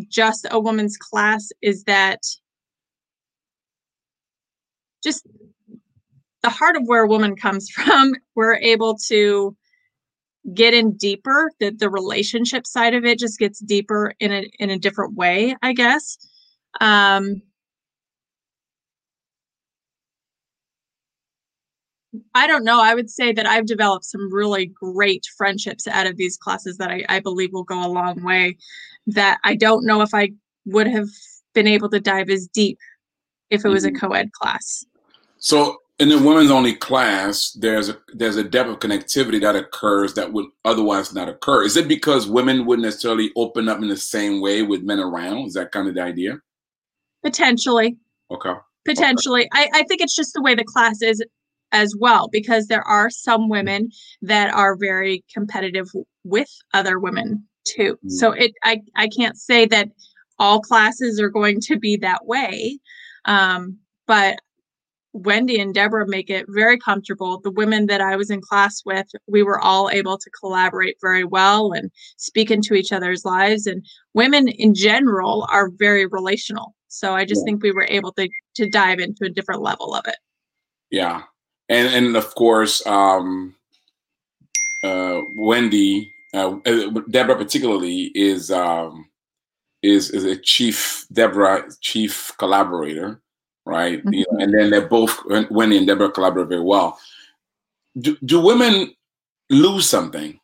just 0.08 0.48
a 0.52 0.60
woman's 0.60 0.98
class 0.98 1.50
is 1.62 1.84
that 1.84 2.22
just 5.04 5.28
the 6.42 6.50
heart 6.50 6.76
of 6.76 6.84
where 6.86 7.04
a 7.04 7.08
woman 7.08 7.36
comes 7.36 7.70
from, 7.74 8.14
we're 8.36 8.56
able 8.56 8.98
to 9.08 9.56
get 10.54 10.74
in 10.74 10.96
deeper 10.96 11.52
that 11.60 11.80
the 11.80 11.90
relationship 11.90 12.66
side 12.66 12.94
of 12.94 13.06
it 13.06 13.20
just 13.20 13.38
gets 13.38 13.60
deeper 13.60 14.14
in 14.20 14.32
a 14.32 14.50
in 14.58 14.70
a 14.70 14.80
different 14.80 15.16
way 15.16 15.56
i 15.62 15.74
guess. 15.74 16.18
Um 16.80 17.42
I 22.34 22.48
don't 22.48 22.64
know. 22.64 22.82
I 22.82 22.96
would 22.96 23.10
say 23.10 23.32
that 23.34 23.46
I've 23.46 23.66
developed 23.66 24.06
some 24.06 24.34
really 24.34 24.68
great 24.68 25.26
friendships 25.38 25.88
out 25.88 26.08
of 26.08 26.18
these 26.18 26.38
classes 26.38 26.78
that 26.78 26.90
I, 26.90 27.06
I 27.08 27.20
believe 27.20 27.54
will 27.54 27.64
go 27.64 27.86
a 27.86 27.88
long 27.88 28.24
way. 28.24 28.58
That 29.08 29.40
I 29.44 29.56
don't 29.56 29.86
know 29.86 30.02
if 30.02 30.14
I 30.14 30.32
would 30.66 30.88
have 30.88 31.08
been 31.54 31.68
able 31.68 31.90
to 31.90 32.00
dive 32.00 32.30
as 32.30 32.48
deep 32.48 32.80
if 33.50 33.66
it 33.66 33.70
was 33.70 33.86
mm-hmm. 33.86 33.96
a 33.96 34.00
co-ed 34.00 34.32
class. 34.34 34.86
So 35.38 35.78
in 36.00 36.10
the 36.10 36.18
women's 36.18 36.52
only 36.52 36.74
class, 36.74 37.52
there's 37.52 37.90
a 37.90 37.98
there's 38.14 38.38
a 38.38 38.44
depth 38.44 38.70
of 38.70 38.80
connectivity 38.80 39.42
that 39.42 39.56
occurs 39.56 40.14
that 40.16 40.32
would 40.32 40.46
otherwise 40.66 41.14
not 41.14 41.30
occur. 41.30 41.64
Is 41.64 41.78
it 41.78 41.88
because 41.88 42.28
women 42.28 42.66
wouldn't 42.66 42.86
necessarily 42.86 43.32
open 43.36 43.68
up 43.70 43.82
in 43.82 43.88
the 43.88 43.98
same 43.98 44.42
way 44.42 44.64
with 44.64 44.82
men 44.82 45.00
around? 45.00 45.48
Is 45.48 45.54
that 45.54 45.72
kind 45.72 45.88
of 45.88 45.96
the 45.96 46.02
idea? 46.02 46.40
Potentially. 47.24 47.98
Okay. 48.32 48.54
Potentially. 48.86 49.42
Okay. 49.54 49.70
I, 49.74 49.80
I 49.80 49.84
think 49.84 50.02
it's 50.02 50.16
just 50.16 50.34
the 50.34 50.42
way 50.42 50.56
the 50.56 50.64
class 50.64 51.02
is 51.02 51.22
as 51.72 51.96
well 51.98 52.28
because 52.32 52.68
there 52.68 52.88
are 52.88 53.10
some 53.10 53.50
women 53.50 53.90
that 54.22 54.54
are 54.54 54.76
very 54.76 55.24
competitive 55.34 55.88
with 56.24 56.50
other 56.74 57.00
women 57.00 57.48
too. 57.66 57.98
Mm. 58.06 58.12
So 58.12 58.32
it 58.32 58.52
I 58.64 58.82
I 58.96 59.08
can't 59.08 59.38
say 59.38 59.66
that 59.68 59.90
all 60.38 60.62
classes 60.62 61.20
are 61.20 61.30
going 61.30 61.60
to 61.62 61.78
be 61.78 61.98
that 61.98 62.26
way. 62.26 62.80
Um, 63.26 63.78
but 64.08 64.40
Wendy 65.14 65.60
and 65.60 65.74
Deborah 65.74 66.08
make 66.08 66.30
it 66.30 66.46
very 66.50 66.78
comfortable. 66.78 67.40
The 67.40 67.52
women 67.52 67.88
that 67.88 68.00
I 68.00 68.16
was 68.16 68.30
in 68.30 68.42
class 68.42 68.84
with, 68.86 69.08
we 69.28 69.44
were 69.44 69.60
all 69.60 69.90
able 69.90 70.18
to 70.18 70.30
collaborate 70.30 70.98
very 71.02 71.24
well 71.24 71.72
and 71.72 71.92
speak 72.18 72.52
into 72.52 72.76
each 72.76 72.92
other's 72.92 73.26
lives. 73.26 73.66
And 73.66 73.86
women 74.14 74.48
in 74.48 74.76
general 74.76 75.48
are 75.52 75.70
very 75.70 76.06
relational. 76.06 76.76
So 76.88 77.16
I 77.16 77.26
just 77.26 77.42
yeah. 77.42 77.46
think 77.46 77.64
we 77.64 77.72
were 77.72 77.88
able 77.90 78.12
to 78.14 78.30
to 78.56 78.70
dive 78.70 79.00
into 79.00 79.26
a 79.26 79.30
different 79.30 79.62
level 79.62 79.94
of 79.94 80.06
it. 80.08 80.18
Yeah, 80.92 81.24
and 81.70 81.88
and 81.94 82.16
of 82.16 82.34
course 82.36 82.86
um, 82.86 83.56
uh, 84.84 85.22
Wendy, 85.36 86.12
uh, 86.34 86.58
uh, 86.66 86.90
Deborah 87.10 87.36
particularly 87.36 88.12
is 88.16 88.52
um, 88.52 89.10
is 89.82 90.10
is 90.12 90.26
a 90.26 90.36
chief 90.36 91.06
Deborah 91.12 91.70
chief 91.82 92.32
collaborator, 92.38 93.22
right? 93.66 94.00
Mm-hmm. 94.00 94.14
You 94.14 94.26
know, 94.32 94.40
and 94.44 94.54
then 94.54 94.70
they're 94.70 94.88
both 94.88 95.18
Wendy 95.50 95.78
and 95.78 95.88
Deborah 95.88 96.12
collaborate 96.12 96.48
very 96.48 96.64
well. 96.64 97.00
Do, 98.00 98.18
do 98.24 98.40
women 98.40 98.94
lose 99.50 99.90
something 99.90 100.40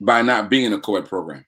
by 0.00 0.22
not 0.22 0.50
being 0.50 0.64
in 0.64 0.72
a 0.72 0.80
co-ed 0.80 1.08
program? 1.08 1.44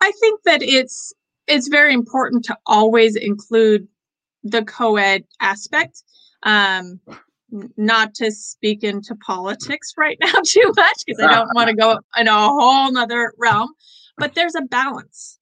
I 0.00 0.12
think 0.20 0.42
that 0.44 0.62
it's 0.62 1.12
it's 1.46 1.68
very 1.68 1.92
important 1.92 2.44
to 2.46 2.56
always 2.66 3.16
include 3.16 3.86
the 4.44 4.64
co-ed 4.64 5.24
aspect. 5.40 6.02
Um, 6.42 7.00
not 7.76 8.14
to 8.14 8.30
speak 8.30 8.82
into 8.82 9.14
politics 9.16 9.92
right 9.96 10.18
now 10.20 10.32
too 10.44 10.72
much 10.76 11.02
because 11.06 11.22
I 11.22 11.34
don't 11.34 11.54
want 11.54 11.68
to 11.70 11.76
go 11.76 12.00
in 12.16 12.28
a 12.28 12.32
whole 12.32 12.90
nother 12.90 13.32
realm, 13.38 13.72
but 14.18 14.34
there's 14.34 14.54
a 14.54 14.62
balance. 14.62 15.38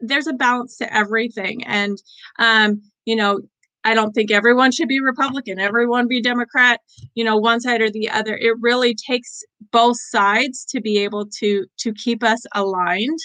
There's 0.00 0.26
a 0.26 0.32
balance 0.32 0.76
to 0.78 0.94
everything. 0.94 1.64
And, 1.66 1.98
um, 2.38 2.82
you 3.04 3.16
know, 3.16 3.40
I 3.82 3.94
don't 3.94 4.12
think 4.12 4.30
everyone 4.30 4.72
should 4.72 4.88
be 4.88 5.00
Republican, 5.00 5.58
everyone 5.58 6.06
be 6.06 6.20
Democrat, 6.20 6.80
you 7.14 7.24
know, 7.24 7.36
one 7.36 7.60
side 7.60 7.80
or 7.80 7.90
the 7.90 8.10
other. 8.10 8.36
It 8.36 8.54
really 8.60 8.94
takes 8.94 9.42
both 9.72 9.96
sides 9.98 10.64
to 10.66 10.80
be 10.80 10.98
able 10.98 11.26
to 11.38 11.66
to 11.78 11.92
keep 11.94 12.22
us 12.22 12.44
aligned 12.54 13.18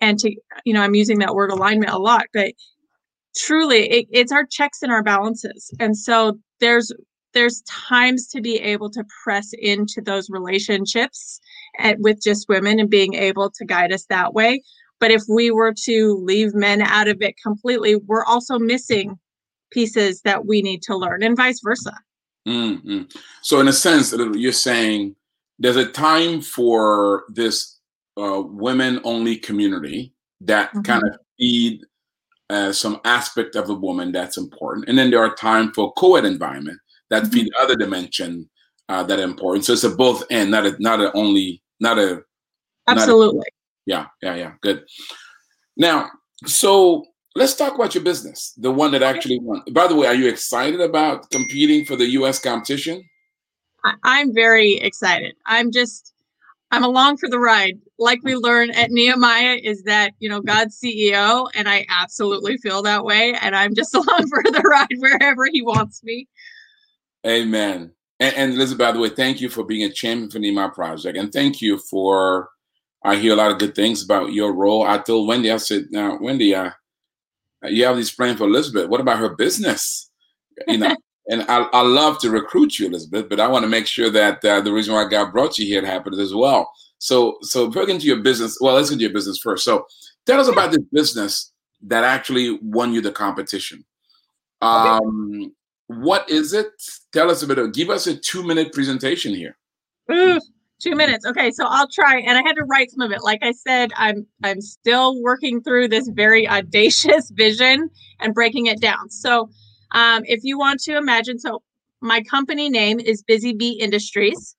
and 0.00 0.18
to, 0.18 0.34
you 0.64 0.74
know, 0.74 0.82
I'm 0.82 0.96
using 0.96 1.20
that 1.20 1.34
word 1.34 1.50
alignment 1.50 1.92
a 1.92 1.98
lot, 1.98 2.26
but 2.32 2.52
truly 3.36 3.88
it, 3.90 4.06
it's 4.10 4.32
our 4.32 4.44
checks 4.46 4.82
and 4.82 4.92
our 4.92 5.02
balances 5.02 5.70
and 5.78 5.96
so 5.96 6.38
there's 6.60 6.92
there's 7.34 7.62
times 7.62 8.28
to 8.28 8.40
be 8.40 8.56
able 8.56 8.88
to 8.88 9.04
press 9.22 9.50
into 9.58 10.00
those 10.00 10.30
relationships 10.30 11.38
at, 11.78 11.98
with 12.00 12.22
just 12.22 12.48
women 12.48 12.80
and 12.80 12.88
being 12.88 13.14
able 13.14 13.50
to 13.50 13.64
guide 13.64 13.92
us 13.92 14.06
that 14.06 14.32
way 14.34 14.62
but 14.98 15.10
if 15.10 15.22
we 15.28 15.50
were 15.50 15.74
to 15.84 16.16
leave 16.22 16.54
men 16.54 16.80
out 16.80 17.08
of 17.08 17.20
it 17.20 17.34
completely 17.42 17.96
we're 17.96 18.24
also 18.24 18.58
missing 18.58 19.18
pieces 19.70 20.22
that 20.22 20.46
we 20.46 20.62
need 20.62 20.82
to 20.82 20.96
learn 20.96 21.22
and 21.22 21.36
vice 21.36 21.60
versa 21.62 21.92
mm-hmm. 22.48 23.02
so 23.42 23.60
in 23.60 23.68
a 23.68 23.72
sense 23.72 24.14
you're 24.34 24.52
saying 24.52 25.14
there's 25.58 25.76
a 25.76 25.86
time 25.86 26.40
for 26.40 27.24
this 27.28 27.78
uh, 28.16 28.42
women 28.44 29.00
only 29.04 29.36
community 29.36 30.12
that 30.40 30.70
mm-hmm. 30.70 30.82
kind 30.82 31.02
of 31.04 31.18
feed 31.38 31.82
as 32.50 32.78
some 32.78 33.00
aspect 33.04 33.56
of 33.56 33.68
a 33.68 33.74
woman 33.74 34.12
that's 34.12 34.36
important. 34.36 34.88
And 34.88 34.96
then 34.96 35.10
there 35.10 35.20
are 35.20 35.34
time 35.34 35.72
for 35.72 35.92
co-ed 35.94 36.24
environment 36.24 36.78
that 37.10 37.24
mm-hmm. 37.24 37.32
feed 37.32 37.52
other 37.60 37.76
dimension 37.76 38.48
uh, 38.88 39.02
that 39.04 39.18
are 39.18 39.24
important. 39.24 39.64
So 39.64 39.72
it's 39.72 39.84
a 39.84 39.90
both 39.90 40.24
and 40.30 40.50
not 40.50 40.66
a 40.66 40.76
not 40.78 41.00
a 41.00 41.12
only 41.12 41.62
not 41.80 41.98
a 41.98 42.22
absolutely. 42.86 43.38
Not 43.38 43.46
a, 43.46 43.50
yeah, 43.86 44.06
yeah, 44.22 44.34
yeah. 44.34 44.52
Good. 44.62 44.84
Now, 45.76 46.08
so 46.44 47.04
let's 47.34 47.54
talk 47.54 47.74
about 47.74 47.94
your 47.94 48.04
business, 48.04 48.52
the 48.56 48.72
one 48.72 48.92
that 48.92 49.02
actually 49.02 49.38
won. 49.38 49.62
By 49.72 49.86
the 49.86 49.94
way, 49.94 50.06
are 50.06 50.14
you 50.14 50.28
excited 50.28 50.80
about 50.80 51.30
competing 51.30 51.84
for 51.84 51.96
the 51.96 52.06
U.S. 52.10 52.40
competition? 52.40 53.04
I'm 54.02 54.34
very 54.34 54.74
excited. 54.74 55.36
I'm 55.46 55.70
just 55.70 56.12
I'm 56.70 56.84
along 56.84 57.18
for 57.18 57.28
the 57.28 57.38
ride. 57.38 57.78
Like 57.98 58.20
we 58.22 58.34
learn 58.34 58.70
at 58.70 58.90
Nehemiah 58.90 59.58
is 59.62 59.82
that, 59.84 60.14
you 60.18 60.28
know, 60.28 60.40
God's 60.40 60.78
CEO, 60.78 61.48
and 61.54 61.68
I 61.68 61.86
absolutely 61.88 62.58
feel 62.58 62.82
that 62.82 63.04
way. 63.04 63.34
And 63.40 63.54
I'm 63.54 63.74
just 63.74 63.94
along 63.94 64.28
for 64.28 64.42
the 64.42 64.62
ride 64.64 64.98
wherever 64.98 65.46
he 65.50 65.62
wants 65.62 66.02
me. 66.02 66.28
Amen. 67.26 67.92
And, 68.18 68.34
and 68.34 68.54
Elizabeth, 68.54 68.78
by 68.78 68.92
the 68.92 68.98
way, 68.98 69.08
thank 69.10 69.40
you 69.40 69.48
for 69.48 69.64
being 69.64 69.84
a 69.84 69.92
champion 69.92 70.30
for 70.30 70.38
Nehemiah 70.38 70.70
Project. 70.70 71.16
And 71.16 71.32
thank 71.32 71.60
you 71.60 71.78
for, 71.78 72.48
I 73.04 73.16
hear 73.16 73.32
a 73.32 73.36
lot 73.36 73.52
of 73.52 73.58
good 73.58 73.74
things 73.74 74.02
about 74.02 74.32
your 74.32 74.52
role. 74.52 74.84
I 74.84 74.98
told 74.98 75.28
Wendy, 75.28 75.50
I 75.50 75.58
said, 75.58 75.86
now, 75.90 76.18
Wendy, 76.20 76.54
uh, 76.54 76.70
you 77.64 77.84
have 77.84 77.96
these 77.96 78.12
plans 78.12 78.38
for 78.38 78.44
Elizabeth. 78.44 78.88
What 78.88 79.00
about 79.00 79.18
her 79.18 79.34
business? 79.34 80.10
You 80.66 80.78
know, 80.78 80.96
and 81.28 81.42
I, 81.48 81.62
I 81.72 81.82
love 81.82 82.18
to 82.20 82.30
recruit 82.30 82.78
you, 82.78 82.86
Elizabeth, 82.86 83.28
but 83.28 83.40
I 83.40 83.48
want 83.48 83.64
to 83.64 83.68
make 83.68 83.86
sure 83.86 84.10
that 84.10 84.44
uh, 84.44 84.60
the 84.60 84.72
reason 84.72 84.94
why 84.94 85.08
God 85.08 85.32
brought 85.32 85.58
you 85.58 85.66
here 85.66 85.84
happened 85.84 86.20
as 86.20 86.34
well. 86.34 86.70
So, 86.98 87.38
so 87.42 87.68
get 87.68 87.88
into 87.88 88.06
your 88.06 88.22
business. 88.22 88.58
Well, 88.60 88.74
let's 88.74 88.90
get 88.90 88.94
into 88.94 89.04
your 89.04 89.12
business 89.12 89.38
first. 89.38 89.64
So, 89.64 89.86
tell 90.24 90.40
us 90.40 90.48
about 90.48 90.70
this 90.70 90.84
business 90.92 91.52
that 91.82 92.04
actually 92.04 92.58
won 92.62 92.92
you 92.92 93.00
the 93.00 93.12
competition. 93.12 93.84
Um, 94.62 95.52
what 95.88 96.28
is 96.30 96.52
it? 96.52 96.68
Tell 97.12 97.30
us 97.30 97.42
a 97.42 97.46
bit. 97.46 97.58
Of, 97.58 97.72
give 97.72 97.90
us 97.90 98.06
a 98.06 98.16
two-minute 98.16 98.72
presentation 98.72 99.34
here. 99.34 99.56
Ooh, 100.10 100.40
two 100.80 100.94
minutes. 100.94 101.26
Okay, 101.26 101.50
so 101.50 101.66
I'll 101.66 101.88
try. 101.88 102.20
And 102.20 102.38
I 102.38 102.42
had 102.42 102.56
to 102.56 102.64
write 102.64 102.90
some 102.90 103.02
of 103.02 103.12
it. 103.12 103.22
Like 103.22 103.40
I 103.42 103.52
said, 103.52 103.92
I'm 103.96 104.26
I'm 104.42 104.60
still 104.60 105.20
working 105.22 105.62
through 105.62 105.88
this 105.88 106.08
very 106.08 106.48
audacious 106.48 107.30
vision 107.34 107.90
and 108.20 108.34
breaking 108.34 108.66
it 108.66 108.80
down. 108.80 109.10
So, 109.10 109.50
um, 109.92 110.22
if 110.26 110.40
you 110.42 110.58
want 110.58 110.80
to 110.80 110.96
imagine, 110.96 111.38
so 111.38 111.62
my 112.00 112.22
company 112.22 112.68
name 112.68 113.00
is 113.00 113.22
Busy 113.22 113.52
Bee 113.52 113.78
Industries. 113.80 114.56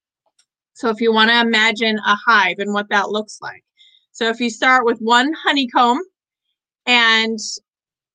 So 0.73 0.89
if 0.89 1.01
you 1.01 1.13
want 1.13 1.29
to 1.29 1.39
imagine 1.39 1.97
a 1.97 2.15
hive 2.15 2.59
and 2.59 2.73
what 2.73 2.89
that 2.89 3.09
looks 3.09 3.39
like. 3.41 3.63
So 4.11 4.29
if 4.29 4.39
you 4.39 4.49
start 4.49 4.85
with 4.85 4.99
one 4.99 5.33
honeycomb 5.33 5.99
and 6.85 7.39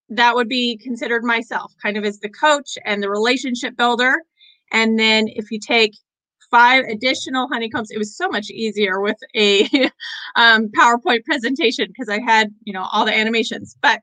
that 0.08 0.34
would 0.34 0.48
be 0.48 0.76
considered 0.78 1.24
myself 1.24 1.72
kind 1.82 1.96
of 1.96 2.04
as 2.04 2.20
the 2.20 2.28
coach 2.28 2.76
and 2.84 3.02
the 3.02 3.10
relationship 3.10 3.76
builder. 3.76 4.14
And 4.70 4.98
then 4.98 5.28
if 5.28 5.50
you 5.50 5.58
take 5.58 5.92
five 6.50 6.84
additional 6.84 7.48
honeycombs, 7.48 7.90
it 7.90 7.98
was 7.98 8.16
so 8.16 8.28
much 8.28 8.50
easier 8.50 9.00
with 9.00 9.16
a 9.34 9.64
um, 10.36 10.68
PowerPoint 10.68 11.24
presentation 11.24 11.86
because 11.88 12.08
I 12.08 12.20
had, 12.20 12.52
you 12.64 12.72
know, 12.72 12.86
all 12.92 13.04
the 13.04 13.16
animations, 13.16 13.76
but 13.82 14.00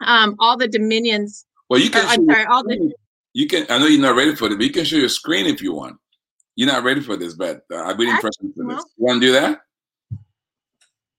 um, 0.00 0.36
all 0.38 0.56
the 0.56 0.68
dominions. 0.68 1.44
Well, 1.68 1.80
you 1.80 1.90
can. 1.90 2.06
I'm 2.06 2.26
sorry, 2.26 2.44
all 2.46 2.64
the. 2.64 2.92
You 3.34 3.46
can. 3.46 3.66
I 3.68 3.78
know 3.78 3.86
you're 3.86 4.00
not 4.00 4.16
ready 4.16 4.34
for 4.34 4.46
it, 4.46 4.56
but 4.56 4.64
you 4.64 4.70
can 4.70 4.84
show 4.84 4.96
your 4.96 5.08
screen 5.08 5.46
if 5.46 5.60
you 5.60 5.74
want. 5.74 5.96
You're 6.56 6.68
not 6.68 6.82
ready 6.82 7.00
for 7.00 7.16
this, 7.16 7.34
but 7.34 7.62
uh, 7.72 7.82
I've 7.84 7.98
been 7.98 8.08
impressed 8.08 8.40
with 8.42 8.54
this. 8.54 8.84
You 8.96 9.04
want 9.04 9.20
to 9.20 9.26
do 9.26 9.32
that? 9.32 9.60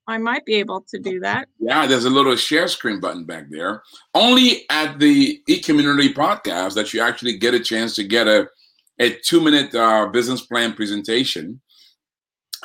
I 0.06 0.18
might 0.18 0.44
be 0.44 0.56
able 0.56 0.82
to 0.90 1.00
do 1.00 1.20
that. 1.20 1.48
Yeah, 1.60 1.86
there's 1.86 2.06
a 2.06 2.10
little 2.10 2.36
share 2.36 2.68
screen 2.68 3.00
button 3.00 3.26
back 3.26 3.46
there. 3.52 3.84
Only 4.16 4.66
at 4.72 4.98
the 4.98 5.40
e-community 5.48 6.14
podcast 6.14 6.74
that 6.74 6.94
you 6.94 7.02
actually 7.02 7.38
get 7.38 7.54
a 7.54 7.60
chance 7.60 7.94
to 7.96 8.04
get 8.04 8.28
a, 8.28 8.50
a 8.98 9.12
two-minute 9.24 9.76
uh, 9.76 10.08
business 10.08 10.42
plan 10.42 10.74
presentation. 10.74 11.62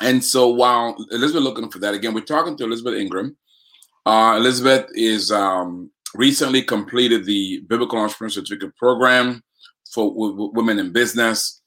And 0.01 0.23
so 0.23 0.49
while 0.49 0.95
Elizabeth 1.11 1.43
looking 1.43 1.69
for 1.69 1.77
that, 1.79 1.93
again, 1.93 2.15
we're 2.15 2.21
talking 2.21 2.57
to 2.57 2.63
Elizabeth 2.63 2.95
Ingram. 2.95 3.37
Uh, 4.07 4.35
Elizabeth 4.37 4.87
is 4.95 5.31
um, 5.31 5.91
recently 6.17 6.61
completed 6.61 7.25
the 7.25 7.61
Biblical 7.67 7.99
Entrepreneur 7.99 8.29
Certificate 8.29 8.75
Program 8.77 9.41
for 9.91 10.09
w- 10.09 10.51
women 10.53 10.79
in 10.79 10.91
business. 10.91 11.61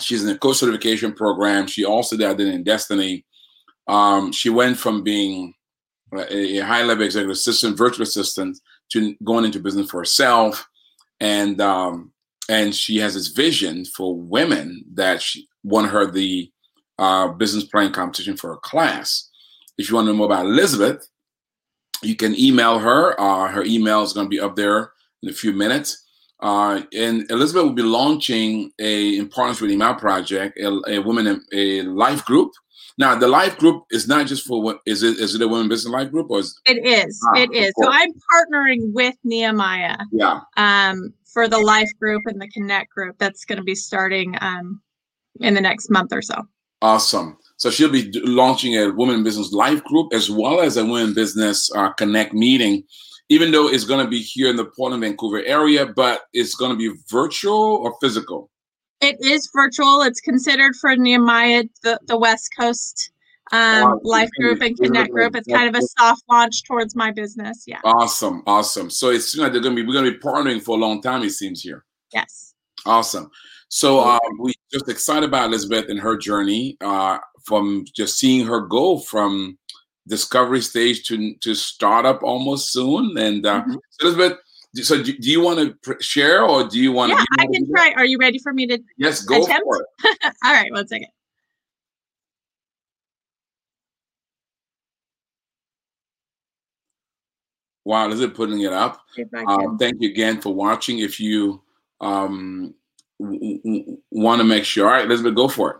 She's 0.00 0.22
in 0.22 0.28
the 0.28 0.38
coach 0.38 0.56
certification 0.56 1.12
program. 1.12 1.66
She 1.66 1.84
also 1.84 2.16
did 2.16 2.40
in 2.40 2.64
Destiny 2.64 3.24
um, 3.88 4.32
she 4.32 4.50
went 4.50 4.78
from 4.78 5.02
being 5.02 5.54
a, 6.14 6.58
a 6.58 6.64
high 6.64 6.82
level 6.82 7.04
executive 7.04 7.30
assistant, 7.30 7.76
virtual 7.76 8.02
assistant, 8.02 8.58
to 8.90 9.14
going 9.24 9.44
into 9.44 9.60
business 9.60 9.90
for 9.90 10.00
herself. 10.00 10.68
And 11.20 11.60
um, 11.60 12.12
and 12.48 12.74
she 12.74 12.98
has 12.98 13.14
this 13.14 13.28
vision 13.28 13.84
for 13.84 14.16
women 14.16 14.84
that 14.94 15.22
she 15.22 15.48
won 15.62 15.88
her 15.88 16.10
the 16.10 16.50
uh, 16.98 17.28
business 17.28 17.64
plan 17.64 17.92
competition 17.92 18.36
for 18.36 18.50
her 18.50 18.58
class. 18.58 19.30
If 19.78 19.88
you 19.88 19.96
want 19.96 20.06
to 20.06 20.12
know 20.12 20.18
more 20.18 20.26
about 20.26 20.46
Elizabeth, 20.46 21.08
you 22.02 22.16
can 22.16 22.38
email 22.38 22.78
her. 22.78 23.18
Uh, 23.20 23.48
her 23.48 23.64
email 23.64 24.02
is 24.02 24.12
going 24.12 24.26
to 24.26 24.30
be 24.30 24.40
up 24.40 24.56
there 24.56 24.92
in 25.22 25.28
a 25.28 25.32
few 25.32 25.52
minutes. 25.52 26.04
Uh, 26.40 26.82
and 26.92 27.30
Elizabeth 27.30 27.64
will 27.64 27.72
be 27.72 27.82
launching 27.82 28.72
a, 28.80 29.16
in 29.16 29.28
partnership 29.28 29.62
with 29.62 29.70
Nehemiah 29.70 29.94
Project, 29.94 30.58
a, 30.58 30.80
a 30.88 30.98
women 30.98 31.44
a 31.52 31.82
life 31.82 32.24
group 32.24 32.50
now, 32.98 33.14
the 33.14 33.28
life 33.28 33.58
group 33.58 33.84
is 33.90 34.06
not 34.06 34.26
just 34.26 34.46
for 34.46 34.62
what 34.62 34.80
is 34.86 35.02
it? 35.02 35.18
Is 35.18 35.34
it 35.34 35.42
a 35.42 35.48
women 35.48 35.68
business 35.68 35.92
life 35.92 36.10
group 36.10 36.30
or 36.30 36.40
is 36.40 36.60
it 36.66 36.84
is? 36.84 37.20
Ah, 37.28 37.40
it 37.40 37.52
is. 37.52 37.72
So 37.80 37.90
I'm 37.90 38.12
partnering 38.12 38.92
with 38.92 39.14
Nehemiah. 39.24 39.98
Yeah. 40.12 40.40
Um, 40.56 41.12
for 41.32 41.48
the 41.48 41.58
life 41.58 41.90
group 41.98 42.22
and 42.26 42.40
the 42.40 42.48
connect 42.48 42.90
group 42.90 43.16
that's 43.18 43.46
going 43.46 43.56
to 43.56 43.64
be 43.64 43.74
starting 43.74 44.36
um 44.42 44.82
in 45.40 45.54
the 45.54 45.60
next 45.60 45.90
month 45.90 46.12
or 46.12 46.20
so. 46.20 46.46
Awesome. 46.82 47.38
So 47.62 47.70
she'll 47.70 47.92
be 47.92 48.10
launching 48.24 48.76
a 48.76 48.90
women 48.90 49.22
business 49.22 49.52
life 49.52 49.84
group 49.84 50.12
as 50.12 50.28
well 50.28 50.62
as 50.62 50.76
a 50.76 50.84
women 50.84 51.14
business 51.14 51.70
uh, 51.76 51.92
connect 51.92 52.34
meeting. 52.34 52.82
Even 53.28 53.52
though 53.52 53.68
it's 53.68 53.84
going 53.84 54.04
to 54.04 54.10
be 54.10 54.20
here 54.20 54.50
in 54.50 54.56
the 54.56 54.64
Portland, 54.64 55.04
Vancouver 55.04 55.44
area, 55.44 55.86
but 55.86 56.22
it's 56.32 56.56
going 56.56 56.72
to 56.72 56.76
be 56.76 56.92
virtual 57.08 57.54
or 57.54 57.94
physical. 58.00 58.50
It 59.00 59.16
is 59.20 59.48
virtual. 59.54 60.02
It's 60.02 60.20
considered 60.20 60.74
for 60.74 60.96
Nehemiah, 60.96 61.62
the, 61.84 62.00
the 62.06 62.18
West 62.18 62.50
Coast 62.58 63.12
um, 63.52 64.00
life 64.02 64.30
group 64.40 64.60
and 64.60 64.76
connect 64.76 65.12
group. 65.12 65.36
It's 65.36 65.46
kind 65.46 65.72
of 65.72 65.80
a 65.80 65.86
soft 66.00 66.24
launch 66.28 66.64
towards 66.64 66.96
my 66.96 67.12
business. 67.12 67.62
Yeah. 67.68 67.78
Awesome. 67.84 68.42
Awesome. 68.44 68.90
So 68.90 69.10
it's 69.10 69.30
seems 69.30 69.40
like 69.40 69.52
they're 69.52 69.62
going 69.62 69.76
to 69.76 69.80
be, 69.80 69.86
we're 69.86 69.94
going 69.94 70.06
to 70.06 70.10
be 70.10 70.18
partnering 70.18 70.60
for 70.60 70.76
a 70.76 70.80
long 70.80 71.00
time, 71.00 71.22
it 71.22 71.30
seems 71.30 71.62
here. 71.62 71.84
Yes. 72.12 72.54
Awesome. 72.86 73.30
So 73.68 74.00
uh, 74.00 74.18
we 74.40 74.52
just 74.72 74.88
excited 74.88 75.28
about 75.28 75.46
Elizabeth 75.46 75.86
and 75.88 75.98
her 76.00 76.16
journey 76.16 76.76
uh, 76.82 77.18
from 77.44 77.84
just 77.94 78.18
seeing 78.18 78.46
her 78.46 78.60
go 78.60 78.98
from 78.98 79.58
discovery 80.08 80.60
stage 80.60 81.04
to 81.04 81.34
to 81.36 81.54
startup 81.54 82.22
almost 82.22 82.72
soon. 82.72 83.16
And 83.16 83.46
uh, 83.46 83.62
mm-hmm. 83.62 83.76
Elizabeth, 84.00 84.38
so 84.74 85.02
do, 85.02 85.16
do 85.16 85.30
you 85.30 85.40
want 85.40 85.82
to 85.82 85.96
share 86.00 86.44
or 86.44 86.68
do 86.68 86.78
you 86.78 86.92
want 86.92 87.10
yeah, 87.10 87.18
to? 87.18 87.26
I 87.38 87.46
can 87.46 87.70
try. 87.70 87.92
Are 87.96 88.06
you 88.06 88.18
ready 88.18 88.38
for 88.38 88.52
me 88.52 88.66
to? 88.66 88.78
Yes, 88.96 89.22
go 89.22 89.42
attempt? 89.42 89.62
for 89.64 89.80
it. 89.80 90.34
All 90.44 90.52
right, 90.52 90.72
one 90.72 90.86
second. 90.86 91.08
Wow, 97.84 98.10
is 98.10 98.20
it 98.20 98.34
putting 98.34 98.60
it 98.60 98.72
up? 98.72 99.02
Um, 99.48 99.76
thank 99.76 100.00
you 100.00 100.08
again 100.08 100.40
for 100.40 100.54
watching. 100.54 101.00
If 101.00 101.18
you 101.18 101.62
um, 102.00 102.74
w- 103.20 103.58
w- 103.58 103.98
want 104.10 104.40
to 104.40 104.44
make 104.44 104.64
sure, 104.64 104.86
all 104.86 104.92
right, 104.92 105.04
Elizabeth, 105.04 105.34
go 105.34 105.48
for 105.48 105.70
it. 105.72 105.76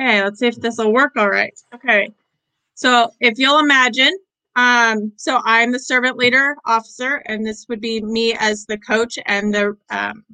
Okay, 0.00 0.22
let's 0.22 0.38
see 0.38 0.46
if 0.46 0.56
this 0.56 0.78
will 0.78 0.92
work 0.92 1.12
all 1.16 1.30
right. 1.30 1.58
Okay, 1.74 2.10
so 2.74 3.10
if 3.20 3.38
you'll 3.38 3.58
imagine 3.58 4.12
um, 4.56 5.12
so 5.16 5.42
I'm 5.44 5.70
the 5.70 5.78
servant 5.78 6.16
leader 6.16 6.56
officer, 6.64 7.16
and 7.26 7.46
this 7.46 7.66
would 7.68 7.80
be 7.80 8.00
me 8.00 8.34
as 8.38 8.64
the 8.64 8.78
coach 8.78 9.18
and 9.26 9.54
the 9.54 9.76
um, 9.90 10.24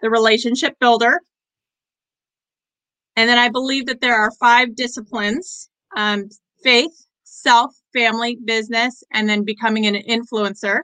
the 0.00 0.08
relationship 0.08 0.78
builder. 0.80 1.20
And 3.16 3.28
then 3.28 3.38
I 3.38 3.50
believe 3.50 3.84
that 3.86 4.00
there 4.00 4.16
are 4.16 4.30
five 4.40 4.74
disciplines: 4.74 5.68
um, 5.94 6.30
faith, 6.64 7.06
self, 7.24 7.74
family, 7.92 8.38
business, 8.42 9.04
and 9.12 9.28
then 9.28 9.44
becoming 9.44 9.86
an 9.86 9.96
influencer. 9.96 10.80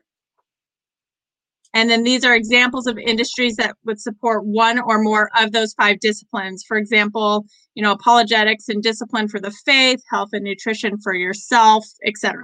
And 1.74 1.90
then 1.90 2.02
these 2.02 2.24
are 2.24 2.34
examples 2.34 2.86
of 2.86 2.98
industries 2.98 3.56
that 3.56 3.76
would 3.84 4.00
support 4.00 4.44
one 4.44 4.78
or 4.78 5.02
more 5.02 5.30
of 5.38 5.52
those 5.52 5.74
five 5.74 6.00
disciplines. 6.00 6.64
For 6.66 6.76
example, 6.76 7.44
you 7.74 7.82
know, 7.82 7.92
apologetics 7.92 8.68
and 8.68 8.82
discipline 8.82 9.28
for 9.28 9.38
the 9.38 9.50
faith, 9.50 10.00
health 10.10 10.30
and 10.32 10.44
nutrition 10.44 10.98
for 10.98 11.14
yourself, 11.14 11.84
etc 12.06 12.42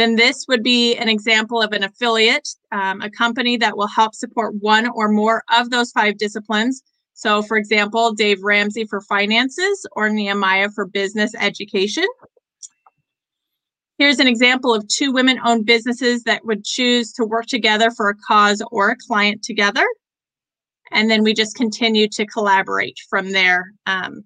then 0.00 0.16
this 0.16 0.46
would 0.48 0.62
be 0.62 0.96
an 0.96 1.08
example 1.08 1.60
of 1.60 1.72
an 1.72 1.84
affiliate, 1.84 2.48
um, 2.72 3.02
a 3.02 3.10
company 3.10 3.58
that 3.58 3.76
will 3.76 3.86
help 3.86 4.14
support 4.14 4.54
one 4.60 4.88
or 4.94 5.10
more 5.10 5.42
of 5.54 5.68
those 5.68 5.90
five 5.90 6.16
disciplines. 6.16 6.82
So, 7.12 7.42
for 7.42 7.58
example, 7.58 8.14
Dave 8.14 8.42
Ramsey 8.42 8.86
for 8.86 9.02
finances 9.02 9.86
or 9.92 10.08
Nehemiah 10.08 10.70
for 10.70 10.86
business 10.86 11.34
education. 11.38 12.06
Here's 14.00 14.18
an 14.18 14.26
example 14.26 14.74
of 14.74 14.88
two 14.88 15.12
women 15.12 15.38
owned 15.44 15.66
businesses 15.66 16.22
that 16.22 16.46
would 16.46 16.64
choose 16.64 17.12
to 17.12 17.24
work 17.26 17.44
together 17.44 17.90
for 17.90 18.08
a 18.08 18.14
cause 18.26 18.62
or 18.70 18.88
a 18.88 18.96
client 18.96 19.42
together. 19.42 19.86
And 20.90 21.10
then 21.10 21.22
we 21.22 21.34
just 21.34 21.54
continue 21.54 22.08
to 22.08 22.24
collaborate 22.24 22.98
from 23.10 23.32
there 23.32 23.72
um, 23.84 24.24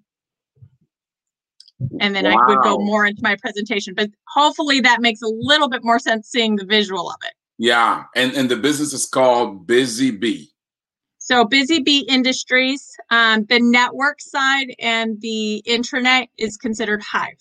and 1.99 2.15
then 2.15 2.23
wow. 2.23 2.37
I 2.39 2.47
would 2.47 2.63
go 2.63 2.77
more 2.77 3.05
into 3.05 3.21
my 3.21 3.35
presentation. 3.35 3.93
But 3.93 4.11
hopefully 4.29 4.79
that 4.79 5.01
makes 5.01 5.21
a 5.21 5.27
little 5.27 5.67
bit 5.67 5.83
more 5.83 5.99
sense 5.99 6.29
seeing 6.29 6.55
the 6.55 6.63
visual 6.63 7.09
of 7.09 7.17
it. 7.23 7.33
Yeah, 7.57 8.05
and 8.15 8.31
and 8.31 8.49
the 8.49 8.55
business 8.55 8.93
is 8.93 9.05
called 9.05 9.67
Busy 9.67 10.09
Bee. 10.09 10.53
So 11.17 11.43
Busy 11.43 11.81
Bee 11.81 12.05
Industries, 12.07 12.95
um, 13.09 13.43
the 13.49 13.59
network 13.59 14.21
side 14.21 14.73
and 14.79 15.19
the 15.19 15.61
intranet 15.67 16.27
is 16.37 16.55
considered 16.55 17.03
Hive. 17.03 17.33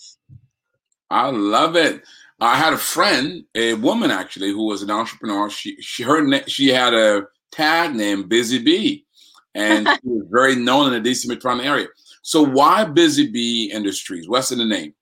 I 1.10 1.30
love 1.30 1.76
it. 1.76 2.02
I 2.44 2.56
had 2.56 2.74
a 2.74 2.78
friend, 2.78 3.44
a 3.54 3.74
woman 3.74 4.10
actually, 4.10 4.50
who 4.50 4.66
was 4.66 4.82
an 4.82 4.90
entrepreneur. 4.90 5.48
She 5.48 5.80
she 5.80 6.02
her 6.02 6.46
she 6.46 6.68
had 6.68 6.92
a 6.92 7.22
tag 7.50 7.94
named 7.94 8.28
Busy 8.28 8.58
Bee, 8.58 9.06
and 9.54 9.88
she 10.02 10.08
was 10.08 10.26
very 10.30 10.54
known 10.54 10.92
in 10.92 11.02
the 11.02 11.10
DC 11.10 11.26
metropolitan 11.26 11.66
area. 11.66 11.88
So 12.22 12.42
why 12.42 12.84
Busy 12.84 13.30
Bee 13.30 13.70
Industries? 13.72 14.28
What's 14.28 14.52
in 14.52 14.58
the 14.58 14.66
name? 14.66 14.94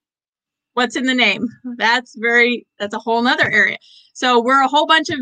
What's 0.74 0.96
in 0.96 1.04
the 1.04 1.14
name? 1.14 1.48
That's 1.76 2.14
very 2.16 2.64
that's 2.78 2.94
a 2.94 2.98
whole 2.98 3.22
nother 3.22 3.50
area. 3.50 3.78
So 4.14 4.40
we're 4.40 4.62
a 4.62 4.68
whole 4.68 4.86
bunch 4.86 5.08
of 5.10 5.18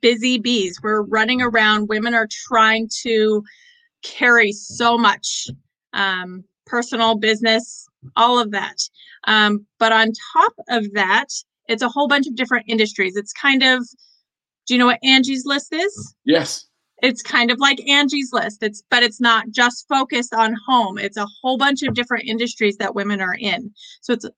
busy 0.00 0.38
bees. 0.38 0.80
We're 0.82 1.02
running 1.02 1.42
around. 1.42 1.88
Women 1.88 2.14
are 2.14 2.28
trying 2.48 2.88
to 3.02 3.44
carry 4.02 4.52
so 4.52 4.98
much 4.98 5.48
um, 5.92 6.42
personal 6.66 7.16
business, 7.16 7.86
all 8.16 8.40
of 8.40 8.50
that. 8.50 8.78
Um, 9.24 9.66
but 9.78 9.92
on 9.92 10.12
top 10.32 10.54
of 10.68 10.92
that, 10.94 11.28
it's 11.68 11.82
a 11.82 11.88
whole 11.88 12.08
bunch 12.08 12.26
of 12.26 12.34
different 12.34 12.66
industries. 12.68 13.16
It's 13.16 13.32
kind 13.32 13.62
of 13.62 13.86
Do 14.66 14.74
you 14.74 14.78
know 14.78 14.86
what 14.86 15.00
Angie's 15.02 15.44
List 15.46 15.72
is? 15.72 16.14
Yes. 16.24 16.66
It's 17.02 17.22
kind 17.22 17.50
of 17.50 17.58
like 17.58 17.80
Angie's 17.88 18.32
List. 18.32 18.62
It's 18.62 18.82
but 18.90 19.02
it's 19.02 19.20
not 19.20 19.50
just 19.50 19.88
focused 19.88 20.34
on 20.34 20.56
home. 20.66 20.98
It's 20.98 21.16
a 21.16 21.26
whole 21.40 21.58
bunch 21.58 21.82
of 21.82 21.94
different 21.94 22.28
industries 22.28 22.76
that 22.76 22.94
women 22.94 23.20
are 23.20 23.36
in. 23.38 23.72
So 24.00 24.12
it's 24.12 24.28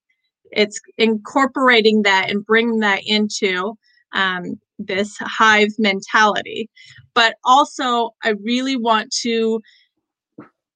it's 0.53 0.81
incorporating 0.99 2.03
that 2.03 2.31
and 2.31 2.45
bringing 2.45 2.81
that 2.81 3.03
into 3.05 3.77
um, 4.13 4.59
this 4.79 5.17
hive 5.21 5.73
mentality. 5.79 6.71
But 7.15 7.35
also, 7.45 8.11
I 8.23 8.31
really 8.43 8.77
want 8.77 9.13
to 9.23 9.61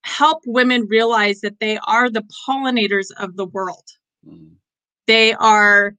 help 0.03 0.43
women 0.47 0.87
realize 0.89 1.41
that 1.41 1.61
they 1.61 1.79
are 1.87 2.11
the 2.11 2.25
pollinators 2.47 3.09
of 3.19 3.37
the 3.37 3.47
world. 3.47 3.85
Mm. 4.27 4.53
They 5.07 5.35
are 5.35 5.95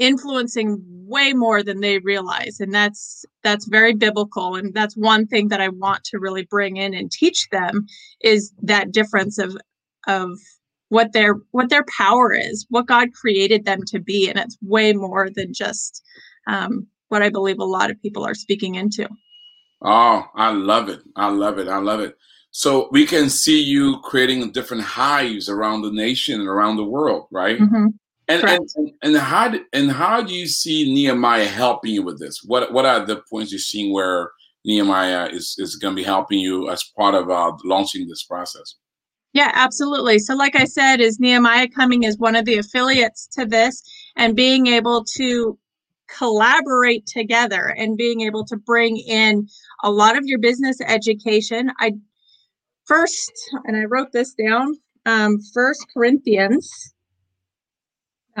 influencing 0.00 0.82
way 1.06 1.32
more 1.32 1.62
than 1.62 1.80
they 1.80 1.98
realize 1.98 2.58
and 2.58 2.74
that's 2.74 3.24
that's 3.42 3.66
very 3.66 3.94
biblical 3.94 4.56
and 4.56 4.72
that's 4.74 4.96
one 4.96 5.26
thing 5.26 5.48
that 5.48 5.60
I 5.60 5.68
want 5.68 6.04
to 6.04 6.18
really 6.18 6.44
bring 6.44 6.76
in 6.78 6.94
and 6.94 7.10
teach 7.10 7.48
them 7.50 7.86
is 8.20 8.52
that 8.62 8.92
difference 8.92 9.38
of 9.38 9.56
of 10.08 10.30
what 10.88 11.12
their 11.12 11.34
what 11.50 11.68
their 11.68 11.84
power 11.96 12.32
is 12.32 12.66
what 12.70 12.86
God 12.86 13.12
created 13.12 13.64
them 13.64 13.80
to 13.88 14.00
be 14.00 14.28
and 14.28 14.38
it's 14.38 14.56
way 14.62 14.92
more 14.92 15.28
than 15.30 15.52
just 15.52 16.02
um, 16.46 16.86
what 17.08 17.22
I 17.22 17.28
believe 17.28 17.58
a 17.58 17.64
lot 17.64 17.90
of 17.90 18.00
people 18.00 18.24
are 18.24 18.34
speaking 18.34 18.76
into. 18.76 19.08
Oh, 19.82 20.24
I 20.34 20.52
love 20.52 20.88
it. 20.88 21.00
I 21.16 21.28
love 21.28 21.58
it. 21.58 21.68
I 21.68 21.78
love 21.78 22.00
it. 22.00 22.16
So 22.52 22.88
we 22.90 23.06
can 23.06 23.30
see 23.30 23.62
you 23.62 24.00
creating 24.00 24.50
different 24.52 24.82
hives 24.82 25.48
around 25.48 25.82
the 25.82 25.92
nation 25.92 26.40
and 26.40 26.48
around 26.48 26.76
the 26.76 26.84
world, 26.84 27.26
right? 27.30 27.58
Mm-hmm. 27.58 27.86
And, 28.30 28.44
and, 28.76 28.92
and 29.02 29.16
how 29.16 29.52
and 29.72 29.90
how 29.90 30.22
do 30.22 30.32
you 30.32 30.46
see 30.46 30.92
Nehemiah 30.92 31.46
helping 31.46 31.92
you 31.92 32.02
with 32.02 32.20
this? 32.20 32.42
What 32.44 32.72
what 32.72 32.86
are 32.86 33.04
the 33.04 33.22
points 33.28 33.50
you're 33.50 33.58
seeing 33.58 33.92
where 33.92 34.30
Nehemiah 34.64 35.28
is 35.30 35.56
is 35.58 35.76
going 35.76 35.96
to 35.96 36.00
be 36.00 36.04
helping 36.04 36.38
you 36.38 36.70
as 36.70 36.84
part 36.96 37.14
of 37.14 37.28
uh, 37.30 37.52
launching 37.64 38.08
this 38.08 38.22
process? 38.22 38.76
Yeah, 39.32 39.50
absolutely. 39.54 40.18
So, 40.18 40.34
like 40.34 40.56
I 40.56 40.64
said, 40.64 41.00
is 41.00 41.20
Nehemiah 41.20 41.68
coming 41.68 42.04
as 42.04 42.18
one 42.18 42.36
of 42.36 42.44
the 42.44 42.58
affiliates 42.58 43.26
to 43.38 43.46
this 43.46 43.82
and 44.16 44.36
being 44.36 44.66
able 44.66 45.04
to 45.16 45.58
collaborate 46.08 47.06
together 47.06 47.74
and 47.76 47.96
being 47.96 48.22
able 48.22 48.44
to 48.44 48.56
bring 48.56 48.96
in 48.96 49.48
a 49.82 49.90
lot 49.90 50.16
of 50.16 50.24
your 50.24 50.38
business 50.38 50.80
education. 50.80 51.70
I 51.78 51.92
first, 52.84 53.32
and 53.64 53.76
I 53.76 53.84
wrote 53.84 54.12
this 54.12 54.34
down, 54.34 54.76
um, 55.06 55.38
First 55.54 55.86
Corinthians. 55.94 56.94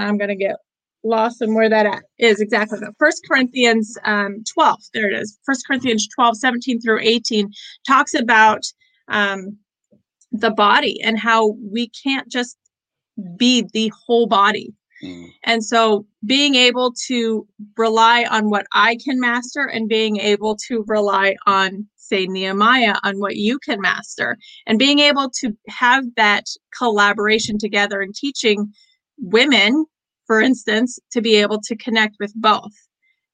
I'm 0.00 0.18
going 0.18 0.28
to 0.28 0.36
get 0.36 0.56
lost 1.02 1.40
in 1.42 1.54
where 1.54 1.68
that 1.68 2.02
is 2.18 2.40
exactly. 2.40 2.78
the 2.78 2.92
First 2.98 3.22
Corinthians 3.28 3.96
um, 4.04 4.42
12, 4.52 4.78
there 4.94 5.10
it 5.10 5.18
is. 5.18 5.38
First 5.44 5.66
Corinthians 5.66 6.08
12, 6.14 6.36
17 6.36 6.80
through 6.80 7.00
18 7.00 7.50
talks 7.86 8.14
about 8.14 8.62
um, 9.08 9.56
the 10.32 10.50
body 10.50 11.00
and 11.02 11.18
how 11.18 11.56
we 11.72 11.88
can't 11.88 12.28
just 12.28 12.56
be 13.36 13.66
the 13.72 13.92
whole 14.06 14.26
body. 14.26 14.72
Mm. 15.02 15.28
And 15.44 15.64
so 15.64 16.06
being 16.24 16.54
able 16.54 16.92
to 17.06 17.46
rely 17.76 18.24
on 18.30 18.50
what 18.50 18.66
I 18.72 18.98
can 19.02 19.18
master 19.18 19.64
and 19.64 19.88
being 19.88 20.18
able 20.18 20.56
to 20.68 20.84
rely 20.86 21.36
on, 21.46 21.86
say, 21.96 22.26
Nehemiah 22.26 22.96
on 23.02 23.18
what 23.18 23.36
you 23.36 23.58
can 23.58 23.80
master 23.80 24.36
and 24.66 24.78
being 24.78 24.98
able 24.98 25.30
to 25.40 25.56
have 25.68 26.04
that 26.16 26.44
collaboration 26.76 27.58
together 27.58 28.00
and 28.00 28.14
teaching 28.14 28.72
women, 29.20 29.86
for 30.26 30.40
instance, 30.40 30.98
to 31.12 31.20
be 31.20 31.36
able 31.36 31.60
to 31.62 31.76
connect 31.76 32.16
with 32.20 32.32
both. 32.34 32.72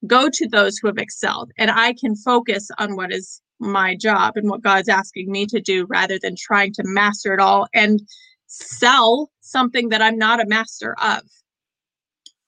Go 0.05 0.29
to 0.31 0.47
those 0.47 0.77
who 0.77 0.87
have 0.87 0.97
excelled, 0.97 1.51
and 1.57 1.71
I 1.71 1.93
can 1.93 2.15
focus 2.15 2.69
on 2.77 2.95
what 2.95 3.11
is 3.11 3.41
my 3.59 3.95
job 3.95 4.33
and 4.35 4.49
what 4.49 4.61
God's 4.61 4.89
asking 4.89 5.31
me 5.31 5.45
to 5.47 5.59
do 5.59 5.85
rather 5.89 6.19
than 6.21 6.35
trying 6.37 6.73
to 6.73 6.83
master 6.85 7.33
it 7.33 7.39
all 7.39 7.67
and 7.73 8.01
sell 8.45 9.31
something 9.41 9.89
that 9.89 10.01
I'm 10.01 10.17
not 10.17 10.39
a 10.39 10.45
master 10.45 10.95
of. 11.01 11.21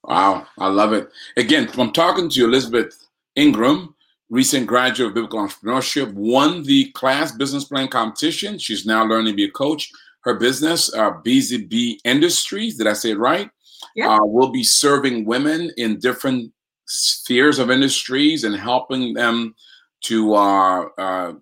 Wow, 0.04 0.46
I 0.58 0.68
love 0.68 0.92
it. 0.92 1.10
Again, 1.36 1.68
I'm 1.76 1.92
talking 1.92 2.28
to 2.30 2.44
Elizabeth 2.44 2.96
Ingram, 3.36 3.94
recent 4.30 4.66
graduate 4.66 5.08
of 5.08 5.14
biblical 5.14 5.40
entrepreneurship, 5.40 6.12
won 6.14 6.62
the 6.62 6.90
class 6.92 7.32
business 7.32 7.64
plan 7.64 7.88
competition. 7.88 8.58
She's 8.58 8.86
now 8.86 9.04
learning 9.04 9.32
to 9.32 9.36
be 9.36 9.44
a 9.44 9.50
coach. 9.50 9.90
Her 10.22 10.34
business, 10.34 10.92
uh, 10.94 11.12
Busy 11.24 11.64
Bee 11.64 12.00
Industries, 12.04 12.76
did 12.76 12.86
I 12.86 12.92
say 12.92 13.12
it 13.12 13.18
right? 13.18 13.50
Yeah. 13.96 14.08
Uh, 14.08 14.24
will 14.24 14.50
be 14.50 14.62
serving 14.62 15.24
women 15.24 15.70
in 15.76 15.98
different 15.98 16.52
spheres 16.86 17.58
of 17.58 17.70
industries 17.70 18.44
and 18.44 18.54
helping 18.54 19.14
them 19.14 19.54
to, 20.02 20.34
uh, 20.34 20.84
uh, 20.98 21.32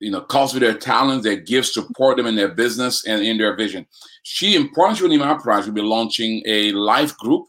you 0.00 0.10
know, 0.10 0.20
cultivate 0.20 0.60
their 0.60 0.78
talents, 0.78 1.24
their 1.24 1.36
gifts, 1.36 1.74
support 1.74 2.16
them 2.16 2.26
in 2.26 2.36
their 2.36 2.48
business 2.54 3.06
and 3.06 3.22
in 3.22 3.38
their 3.38 3.56
vision. 3.56 3.86
She, 4.22 4.54
in 4.54 4.68
partnership 4.70 5.10
with 5.10 5.20
project, 5.42 5.66
will 5.66 5.74
be 5.74 5.82
launching 5.82 6.42
a 6.46 6.72
life 6.72 7.16
group 7.16 7.46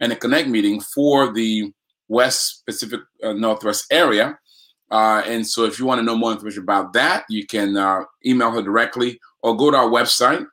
and 0.00 0.12
a 0.12 0.16
connect 0.16 0.48
meeting 0.48 0.80
for 0.80 1.32
the 1.32 1.72
West 2.08 2.64
Pacific 2.66 3.00
uh, 3.22 3.32
Northwest 3.34 3.86
area. 3.90 4.38
Uh, 4.90 5.22
and 5.26 5.46
so, 5.46 5.64
if 5.64 5.78
you 5.78 5.86
want 5.86 6.00
to 6.00 6.02
know 6.02 6.16
more 6.16 6.32
information 6.32 6.62
about 6.62 6.92
that, 6.92 7.24
you 7.28 7.46
can 7.46 7.76
uh, 7.76 8.00
email 8.26 8.50
her 8.50 8.62
directly 8.62 9.18
or 9.42 9.56
go 9.56 9.70
to 9.70 9.76
our 9.76 9.88
website, 9.88 10.46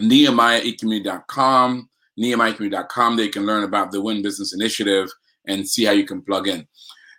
nehemiahecommunity.com, 0.00 1.88
nehemiahecommunity.com. 2.18 3.16
They 3.16 3.28
can 3.28 3.46
learn 3.46 3.64
about 3.64 3.92
the 3.92 4.00
Win 4.00 4.22
Business 4.22 4.54
Initiative 4.54 5.08
and 5.46 5.68
see 5.68 5.84
how 5.84 5.92
you 5.92 6.04
can 6.04 6.22
plug 6.22 6.48
in. 6.48 6.66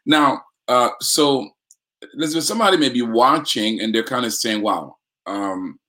Now, 0.06 0.42
uh, 0.68 0.90
so 1.02 1.50
Elizabeth, 2.14 2.46
somebody 2.46 2.78
may 2.78 2.90
be 2.90 3.02
watching 3.02 3.82
and 3.82 3.94
they're 3.94 4.04
kind 4.04 4.26
of 4.26 4.34
saying, 4.34 4.62
wow, 4.62 4.98
um, 5.26 5.80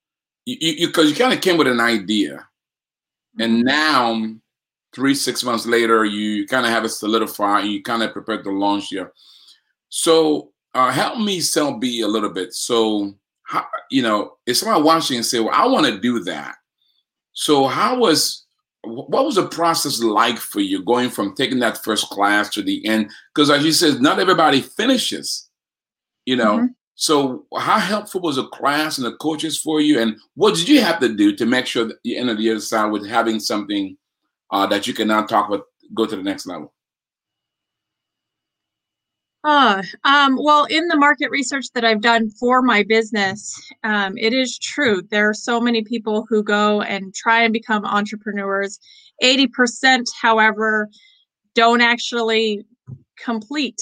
you 0.47 0.87
because 0.89 1.05
you, 1.05 1.11
you 1.11 1.17
kind 1.17 1.33
of 1.33 1.41
came 1.41 1.57
with 1.57 1.67
an 1.69 1.81
idea, 1.81 2.47
and 3.39 3.59
mm-hmm. 3.59 3.67
now 3.67 4.35
three, 4.93 5.15
six 5.15 5.45
months 5.45 5.67
later, 5.67 6.05
you 6.05 6.47
kind 6.47 6.67
of 6.67 6.73
have 6.73 6.85
it 6.85 6.91
solidified 6.91 7.65
and 7.65 7.73
you 7.73 7.83
kind 7.83 8.03
of 8.03 8.13
prepared 8.13 8.43
to 8.45 8.51
launch 8.51 8.89
here. 8.89 9.13
So 9.89 10.53
uh, 10.75 10.91
help 10.91 11.19
me 11.19 11.41
sell 11.41 11.79
B 11.79 12.01
a 12.01 12.09
little 12.09 12.31
bit. 12.31 12.53
So, 12.53 13.15
how, 13.51 13.67
you 13.91 14.01
know, 14.01 14.37
if 14.47 14.59
somebody 14.59 14.81
watching 14.81 15.17
and 15.17 15.27
say, 15.27 15.41
well, 15.41 15.53
I 15.53 15.67
want 15.67 15.85
to 15.87 15.99
do 15.99 16.21
that. 16.21 16.55
So 17.33 17.67
how 17.67 17.99
was, 17.99 18.47
what 18.85 19.25
was 19.25 19.35
the 19.35 19.49
process 19.49 20.01
like 20.01 20.39
for 20.39 20.61
you 20.61 20.85
going 20.85 21.11
from 21.11 21.35
taking 21.35 21.59
that 21.59 21.83
first 21.83 22.09
class 22.11 22.49
to 22.51 22.63
the 22.63 22.87
end? 22.87 23.11
Because 23.35 23.51
as 23.51 23.65
you 23.65 23.73
said, 23.73 24.01
not 24.01 24.21
everybody 24.21 24.61
finishes, 24.61 25.49
you 26.27 26.37
know. 26.37 26.59
Mm-hmm. 26.59 26.67
So 26.95 27.47
how 27.59 27.81
helpful 27.81 28.21
was 28.21 28.37
the 28.37 28.47
class 28.47 28.99
and 28.99 29.07
the 29.07 29.17
coaches 29.17 29.59
for 29.59 29.81
you? 29.81 30.01
And 30.01 30.17
what 30.35 30.55
did 30.55 30.69
you 30.69 30.81
have 30.83 31.01
to 31.01 31.13
do 31.13 31.35
to 31.35 31.45
make 31.45 31.67
sure 31.67 31.87
that 31.87 31.97
you 32.05 32.21
end 32.21 32.31
the 32.39 32.51
other 32.51 32.61
side 32.61 32.93
with 32.93 33.09
having 33.09 33.41
something 33.41 33.97
uh, 34.53 34.67
that 34.69 34.87
you 34.87 34.95
can 34.95 35.09
now 35.09 35.27
talk 35.27 35.49
about, 35.49 35.65
go 35.93 36.07
to 36.07 36.15
the 36.15 36.23
next 36.23 36.47
level? 36.47 36.73
Uh, 39.43 39.83
um, 40.05 40.37
well, 40.39 40.67
in 40.67 40.87
the 40.89 40.97
market 40.97 41.31
research 41.31 41.67
that 41.75 41.85
I've 41.85 42.03
done 42.03 42.29
for 42.31 42.61
my 42.61 42.83
business, 42.83 43.59
um, 43.85 44.19
it 44.19 44.35
is 44.35 44.59
true. 44.59 45.03
There 45.11 45.31
are 45.31 45.35
so 45.35 45.61
many 45.61 45.83
people 45.83 46.27
who 46.29 46.43
go 46.43 46.83
and 46.83 47.15
try 47.15 47.43
and 47.43 47.53
become 47.53 47.85
entrepreneurs. 47.87 48.79
80%, 49.23 50.05
however, 50.21 50.89
don't 51.55 51.81
actually 51.81 52.65
complete 53.19 53.79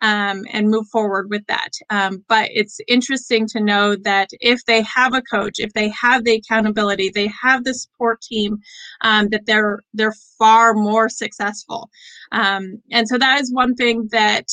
um, 0.00 0.44
and 0.50 0.70
move 0.70 0.86
forward 0.88 1.28
with 1.30 1.46
that. 1.46 1.70
Um, 1.90 2.24
but 2.28 2.50
it's 2.52 2.78
interesting 2.86 3.46
to 3.48 3.60
know 3.60 3.96
that 3.96 4.30
if 4.40 4.64
they 4.66 4.82
have 4.82 5.14
a 5.14 5.22
coach, 5.22 5.54
if 5.58 5.72
they 5.72 5.88
have 5.90 6.24
the 6.24 6.34
accountability, 6.34 7.10
they 7.10 7.30
have 7.42 7.64
the 7.64 7.74
support 7.74 8.20
team, 8.22 8.58
um, 9.02 9.28
that 9.28 9.46
they're 9.46 9.80
they're 9.92 10.14
far 10.38 10.74
more 10.74 11.08
successful. 11.08 11.90
Um, 12.32 12.82
and 12.92 13.08
so 13.08 13.18
that 13.18 13.40
is 13.40 13.52
one 13.52 13.74
thing 13.74 14.08
that 14.12 14.46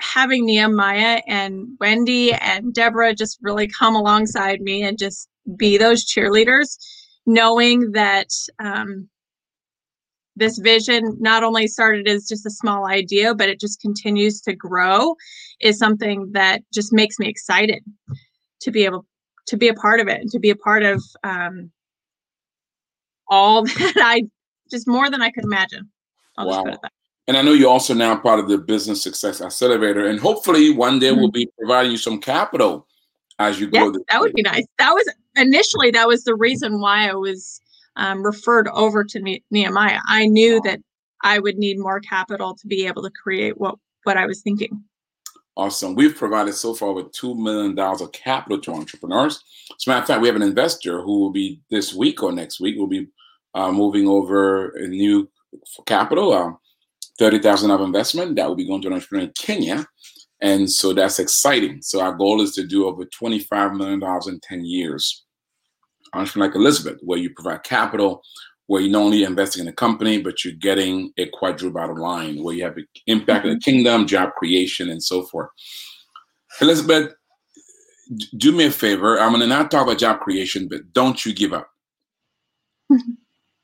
having 0.00 0.46
Nehemiah 0.46 1.22
and 1.26 1.68
Wendy 1.80 2.32
and 2.32 2.72
Deborah 2.72 3.14
just 3.14 3.38
really 3.42 3.68
come 3.68 3.94
alongside 3.94 4.60
me 4.60 4.82
and 4.82 4.98
just 4.98 5.28
be 5.56 5.76
those 5.78 6.04
cheerleaders, 6.04 6.76
knowing 7.26 7.92
that 7.92 8.28
um, 8.58 9.08
this 10.36 10.58
vision 10.58 11.16
not 11.20 11.42
only 11.42 11.66
started 11.66 12.08
as 12.08 12.26
just 12.26 12.46
a 12.46 12.50
small 12.50 12.86
idea, 12.86 13.34
but 13.34 13.48
it 13.48 13.60
just 13.60 13.80
continues 13.80 14.40
to 14.42 14.54
grow 14.54 15.14
is 15.60 15.78
something 15.78 16.30
that 16.32 16.62
just 16.72 16.92
makes 16.92 17.18
me 17.18 17.28
excited 17.28 17.82
to 18.60 18.70
be 18.70 18.84
able 18.84 19.06
to 19.46 19.56
be 19.56 19.68
a 19.68 19.74
part 19.74 20.00
of 20.00 20.08
it 20.08 20.20
and 20.20 20.30
to 20.30 20.38
be 20.38 20.50
a 20.50 20.56
part 20.56 20.82
of 20.82 21.02
um, 21.22 21.70
all 23.28 23.64
that 23.64 23.94
I 23.96 24.22
just 24.70 24.88
more 24.88 25.10
than 25.10 25.22
I 25.22 25.30
could 25.30 25.44
imagine. 25.44 25.90
I'll 26.36 26.48
wow. 26.48 26.64
And 27.26 27.36
I 27.36 27.42
know 27.42 27.52
you're 27.52 27.70
also 27.70 27.94
now 27.94 28.16
part 28.16 28.38
of 28.38 28.48
the 28.48 28.58
Business 28.58 29.02
Success 29.02 29.40
Accelerator, 29.40 30.06
and 30.06 30.20
hopefully 30.20 30.70
one 30.70 30.98
day 30.98 31.08
mm-hmm. 31.08 31.20
we'll 31.20 31.30
be 31.30 31.48
providing 31.58 31.92
you 31.92 31.98
some 31.98 32.20
capital 32.20 32.86
as 33.38 33.58
you 33.58 33.68
yeah, 33.72 33.80
grow. 33.80 33.92
that 34.08 34.20
would 34.20 34.34
be 34.34 34.42
nice. 34.42 34.64
That 34.78 34.92
was 34.92 35.10
initially 35.36 35.90
that 35.92 36.06
was 36.06 36.24
the 36.24 36.34
reason 36.34 36.80
why 36.80 37.08
I 37.08 37.14
was 37.14 37.60
um, 37.96 38.22
referred 38.22 38.68
over 38.68 39.04
to 39.04 39.20
ne- 39.20 39.42
Nehemiah. 39.50 40.00
I 40.06 40.26
knew 40.26 40.60
that 40.62 40.80
I 41.22 41.38
would 41.38 41.56
need 41.56 41.78
more 41.78 42.00
capital 42.00 42.54
to 42.54 42.66
be 42.66 42.86
able 42.86 43.02
to 43.02 43.10
create 43.10 43.58
what 43.58 43.76
what 44.04 44.16
I 44.16 44.26
was 44.26 44.42
thinking. 44.42 44.84
Awesome. 45.56 45.94
We've 45.94 46.16
provided 46.16 46.54
so 46.54 46.74
far 46.74 46.92
with 46.92 47.12
$2 47.12 47.36
million 47.38 47.78
of 47.78 48.10
capital 48.10 48.58
to 48.60 48.72
entrepreneurs. 48.72 49.42
As 49.70 49.86
a 49.86 49.90
matter 49.90 50.02
of 50.02 50.06
fact, 50.08 50.20
we 50.20 50.26
have 50.26 50.36
an 50.36 50.42
investor 50.42 51.00
who 51.00 51.20
will 51.20 51.30
be 51.30 51.60
this 51.70 51.94
week 51.94 52.24
or 52.24 52.32
next 52.32 52.58
week 52.58 52.76
will 52.76 52.88
be 52.88 53.06
uh, 53.54 53.70
moving 53.70 54.08
over 54.08 54.70
a 54.70 54.88
new 54.88 55.30
capital, 55.86 56.32
um, 56.32 56.58
30,000 57.18 57.70
of 57.70 57.80
investment 57.80 58.36
that 58.36 58.48
will 58.48 58.56
be 58.56 58.66
going 58.66 58.82
to 58.82 58.88
an 58.88 58.94
entrepreneur 58.94 59.24
in 59.24 59.32
Kenya. 59.36 59.86
And 60.40 60.70
so 60.70 60.92
that's 60.92 61.18
exciting. 61.18 61.80
So 61.82 62.00
our 62.00 62.14
goal 62.14 62.40
is 62.40 62.52
to 62.52 62.66
do 62.66 62.86
over 62.86 63.04
$25 63.04 63.76
million 63.76 64.02
in 64.26 64.40
10 64.40 64.64
years. 64.64 65.24
Entrepreneur 66.12 66.48
like 66.48 66.56
Elizabeth, 66.56 66.98
where 67.02 67.18
you 67.18 67.30
provide 67.34 67.62
capital, 67.62 68.22
where 68.66 68.80
you're 68.80 68.90
not 68.90 69.02
only 69.02 69.24
investing 69.24 69.62
in 69.62 69.68
a 69.68 69.72
company, 69.72 70.20
but 70.20 70.44
you're 70.44 70.54
getting 70.54 71.12
a 71.18 71.28
quadruple 71.32 71.70
bottom 71.80 71.96
line, 71.96 72.42
where 72.42 72.54
you 72.54 72.64
have 72.64 72.76
an 72.76 72.86
impact 73.06 73.40
mm-hmm. 73.40 73.48
in 73.48 73.54
the 73.54 73.60
kingdom, 73.60 74.06
job 74.06 74.30
creation, 74.36 74.90
and 74.90 75.02
so 75.02 75.22
forth. 75.24 75.48
Elizabeth, 76.60 77.12
do 78.36 78.52
me 78.52 78.66
a 78.66 78.70
favor. 78.70 79.18
I'm 79.18 79.30
going 79.30 79.40
to 79.40 79.46
not 79.46 79.70
talk 79.70 79.86
about 79.86 79.98
job 79.98 80.20
creation, 80.20 80.68
but 80.68 80.92
don't 80.92 81.24
you 81.24 81.34
give 81.34 81.52
up. 81.52 81.68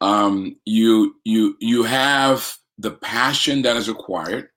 um, 0.01 0.57
you 0.65 1.15
you 1.25 1.57
you 1.61 1.83
have 1.83 2.55
the 2.81 2.93
passion 2.93 3.63
that 3.63 3.77
is 3.77 3.89
required. 3.89 4.49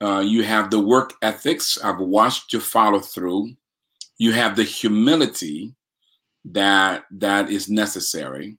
Uh, 0.00 0.20
you 0.20 0.42
have 0.42 0.70
the 0.70 0.80
work 0.80 1.14
ethics. 1.22 1.78
I've 1.82 2.00
watched 2.00 2.52
you 2.52 2.60
follow 2.60 2.98
through. 2.98 3.52
You 4.18 4.32
have 4.32 4.56
the 4.56 4.64
humility 4.64 5.74
that 6.44 7.04
that 7.10 7.50
is 7.50 7.68
necessary 7.68 8.58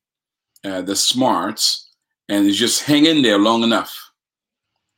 uh, 0.64 0.82
the 0.82 0.96
smarts, 0.96 1.90
and 2.30 2.48
it's 2.48 2.58
just 2.58 2.84
hang 2.84 3.06
in 3.06 3.22
there 3.22 3.38
long 3.38 3.64
enough, 3.64 3.94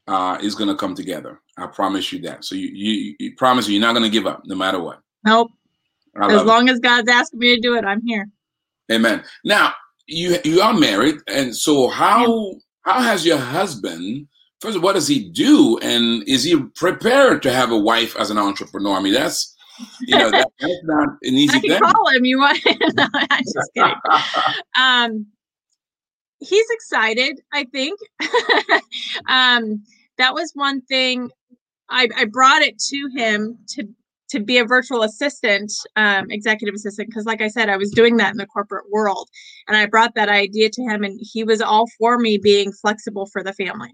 uh, 0.08 0.38
is 0.42 0.56
going 0.56 0.70
to 0.70 0.76
come 0.76 0.96
together. 0.96 1.40
I 1.58 1.68
promise 1.68 2.12
you 2.12 2.22
that. 2.22 2.46
So 2.46 2.56
you, 2.56 2.68
you, 2.68 3.16
you 3.20 3.36
promise 3.36 3.68
you're 3.68 3.82
not 3.82 3.94
going 3.94 4.04
to 4.04 4.10
give 4.10 4.28
up 4.28 4.44
no 4.46 4.56
matter 4.56 4.80
what. 4.80 5.00
Nope. 5.26 5.52
As 6.22 6.44
long 6.44 6.68
it. 6.68 6.72
as 6.72 6.80
God's 6.80 7.10
asking 7.10 7.40
me 7.40 7.56
to 7.56 7.62
do 7.62 7.76
it, 7.76 7.84
I'm 7.84 8.02
here. 8.06 8.28
Amen. 8.92 9.24
Now 9.44 9.74
you 10.08 10.38
you 10.46 10.62
are 10.62 10.74
married, 10.74 11.16
and 11.28 11.54
so 11.54 11.88
how 11.88 12.54
how 12.86 13.02
has 13.02 13.26
your 13.26 13.38
husband? 13.38 14.28
First, 14.62 14.78
of 14.78 14.84
all, 14.84 14.90
what 14.90 14.94
does 14.94 15.08
he 15.08 15.30
do, 15.30 15.78
and 15.80 16.24
is 16.28 16.44
he 16.44 16.56
prepared 16.76 17.44
to 17.44 17.52
have 17.52 17.72
a 17.72 17.78
wife 17.78 18.16
as 18.16 18.32
an 18.32 18.38
entrepreneur? 18.38 18.96
I 18.96 19.02
mean, 19.02 19.14
that's 19.14 19.56
you 20.02 20.18
know 20.18 20.32
that, 20.32 20.50
that's 20.60 20.84
not 20.84 21.10
an 21.24 21.34
easy 21.34 21.58
I 21.58 21.60
can 21.60 21.70
thing. 21.72 21.80
call 21.82 22.10
him. 22.10 22.26
You 22.26 22.40
want? 22.40 22.60
no, 22.94 23.08
I'm 23.14 23.44
just 23.44 23.72
kidding. 23.76 23.96
um, 24.78 25.26
he's 26.40 26.68
excited, 26.70 27.42
I 27.52 27.66
think. 27.66 28.00
um, 29.28 29.84
that 30.18 30.34
was 30.34 30.52
one 30.54 30.82
thing 30.82 31.30
I, 31.90 32.08
I 32.16 32.26
brought 32.26 32.62
it 32.62 32.80
to 32.80 33.10
him 33.16 33.58
to 33.70 33.88
to 34.30 34.40
be 34.40 34.58
a 34.58 34.66
virtual 34.66 35.04
assistant, 35.04 35.72
um, 35.96 36.32
executive 36.32 36.76
assistant, 36.76 37.10
because 37.10 37.26
like 37.26 37.42
I 37.42 37.48
said, 37.48 37.70
I 37.70 37.78
was 37.78 37.92
doing 37.92 38.18
that 38.18 38.32
in 38.32 38.38
the 38.38 38.48
corporate 38.48 38.86
world. 38.92 39.30
And 39.68 39.78
I 39.78 39.86
brought 39.86 40.16
that 40.16 40.30
idea 40.30 40.70
to 40.70 40.82
him, 40.82 41.04
and 41.04 41.20
he 41.22 41.44
was 41.44 41.62
all 41.62 41.86
for 42.00 42.18
me 42.18 42.38
being 42.38 42.72
flexible 42.72 43.28
for 43.28 43.44
the 43.44 43.54
family. 43.54 43.92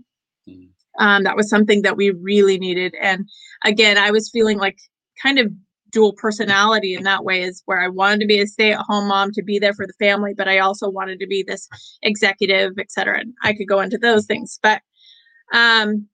Mm. 0.48 0.70
Um, 1.00 1.24
that 1.24 1.36
was 1.36 1.50
something 1.50 1.82
that 1.84 1.98
we 1.98 2.12
really 2.12 2.58
needed. 2.58 2.96
And 3.02 3.28
again, 3.64 3.98
I 3.98 4.12
was 4.12 4.30
feeling 4.30 4.58
like 4.58 4.78
kind 5.22 5.40
of 5.40 5.52
dual 5.90 6.14
personality 6.14 6.96
in 6.96 7.04
that 7.04 7.24
way 7.26 7.44
is 7.44 7.64
where 7.66 7.82
I 7.82 7.90
wanted 7.90 8.22
to 8.22 8.26
be 8.26 8.40
a 8.40 8.48
stay-at-home 8.48 9.10
mom 9.10 9.32
to 9.34 9.44
be 9.44 9.60
there 9.60 9.74
for 9.74 9.86
the 9.86 9.94
family, 10.00 10.34
but 10.34 10.48
I 10.48 10.60
also 10.60 10.90
wanted 10.90 11.20
to 11.20 11.28
be 11.28 11.44
this 11.44 11.68
executive, 12.02 12.72
et 12.80 12.92
cetera. 12.92 13.20
And 13.20 13.34
I 13.44 13.54
could 13.54 13.68
go 13.68 13.82
into 13.82 13.98
those 13.98 14.26
things. 14.26 14.58
But 14.64 14.82
um, 15.54 16.08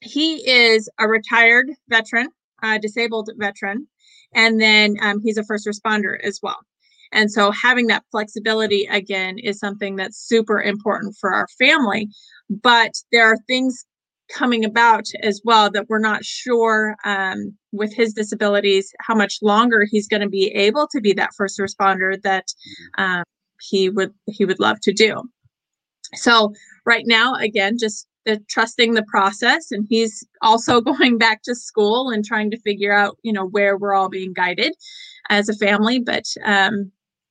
he 0.00 0.48
is 0.48 0.88
a 0.98 1.06
retired 1.06 1.70
veteran, 1.88 2.28
a 2.62 2.78
disabled 2.78 3.30
veteran, 3.36 3.86
and 4.34 4.60
then 4.60 4.96
um, 5.02 5.20
he's 5.22 5.38
a 5.38 5.44
first 5.44 5.66
responder 5.66 6.18
as 6.22 6.40
well. 6.42 6.58
And 7.12 7.30
so 7.30 7.50
having 7.50 7.86
that 7.86 8.04
flexibility 8.10 8.84
again 8.84 9.38
is 9.38 9.58
something 9.58 9.96
that's 9.96 10.18
super 10.18 10.60
important 10.60 11.16
for 11.18 11.32
our 11.32 11.48
family. 11.58 12.08
But 12.50 12.92
there 13.12 13.26
are 13.26 13.38
things 13.46 13.86
coming 14.28 14.64
about 14.64 15.04
as 15.22 15.40
well 15.44 15.70
that 15.70 15.88
we're 15.88 15.98
not 15.98 16.24
sure 16.24 16.96
um, 17.04 17.56
with 17.72 17.94
his 17.94 18.12
disabilities 18.12 18.92
how 19.00 19.14
much 19.14 19.38
longer 19.42 19.86
he's 19.90 20.06
going 20.06 20.20
to 20.20 20.28
be 20.28 20.48
able 20.48 20.86
to 20.88 21.00
be 21.00 21.12
that 21.14 21.30
first 21.36 21.58
responder 21.58 22.20
that 22.22 22.44
mm-hmm. 22.46 23.02
um, 23.04 23.24
he 23.60 23.88
would 23.88 24.12
he 24.26 24.44
would 24.44 24.60
love 24.60 24.78
to 24.80 24.92
do 24.92 25.22
so 26.14 26.52
right 26.86 27.04
now 27.06 27.34
again 27.34 27.76
just 27.78 28.06
trusting 28.48 28.94
the 28.94 29.04
process 29.04 29.70
and 29.70 29.86
he's 29.88 30.26
also 30.42 30.80
going 30.90 31.18
back 31.18 31.42
to 31.42 31.54
school 31.54 32.10
and 32.10 32.24
trying 32.24 32.50
to 32.50 32.60
figure 32.60 32.92
out 32.92 33.16
you 33.22 33.32
know 33.32 33.46
where 33.46 33.76
we're 33.76 33.94
all 33.94 34.08
being 34.08 34.32
guided 34.32 34.72
as 35.30 35.48
a 35.48 35.56
family 35.56 35.98
but 35.98 36.24
um, 36.44 36.90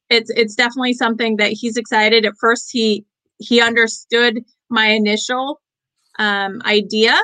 it's 0.09 0.29
it's 0.31 0.55
definitely 0.55 0.93
something 0.93 1.37
that 1.37 1.51
he's 1.51 1.77
excited 1.77 2.25
at 2.25 2.33
first 2.39 2.69
he 2.71 3.05
he 3.39 3.61
understood 3.61 4.39
my 4.69 4.87
initial 4.87 5.61
um, 6.19 6.61
idea 6.65 7.15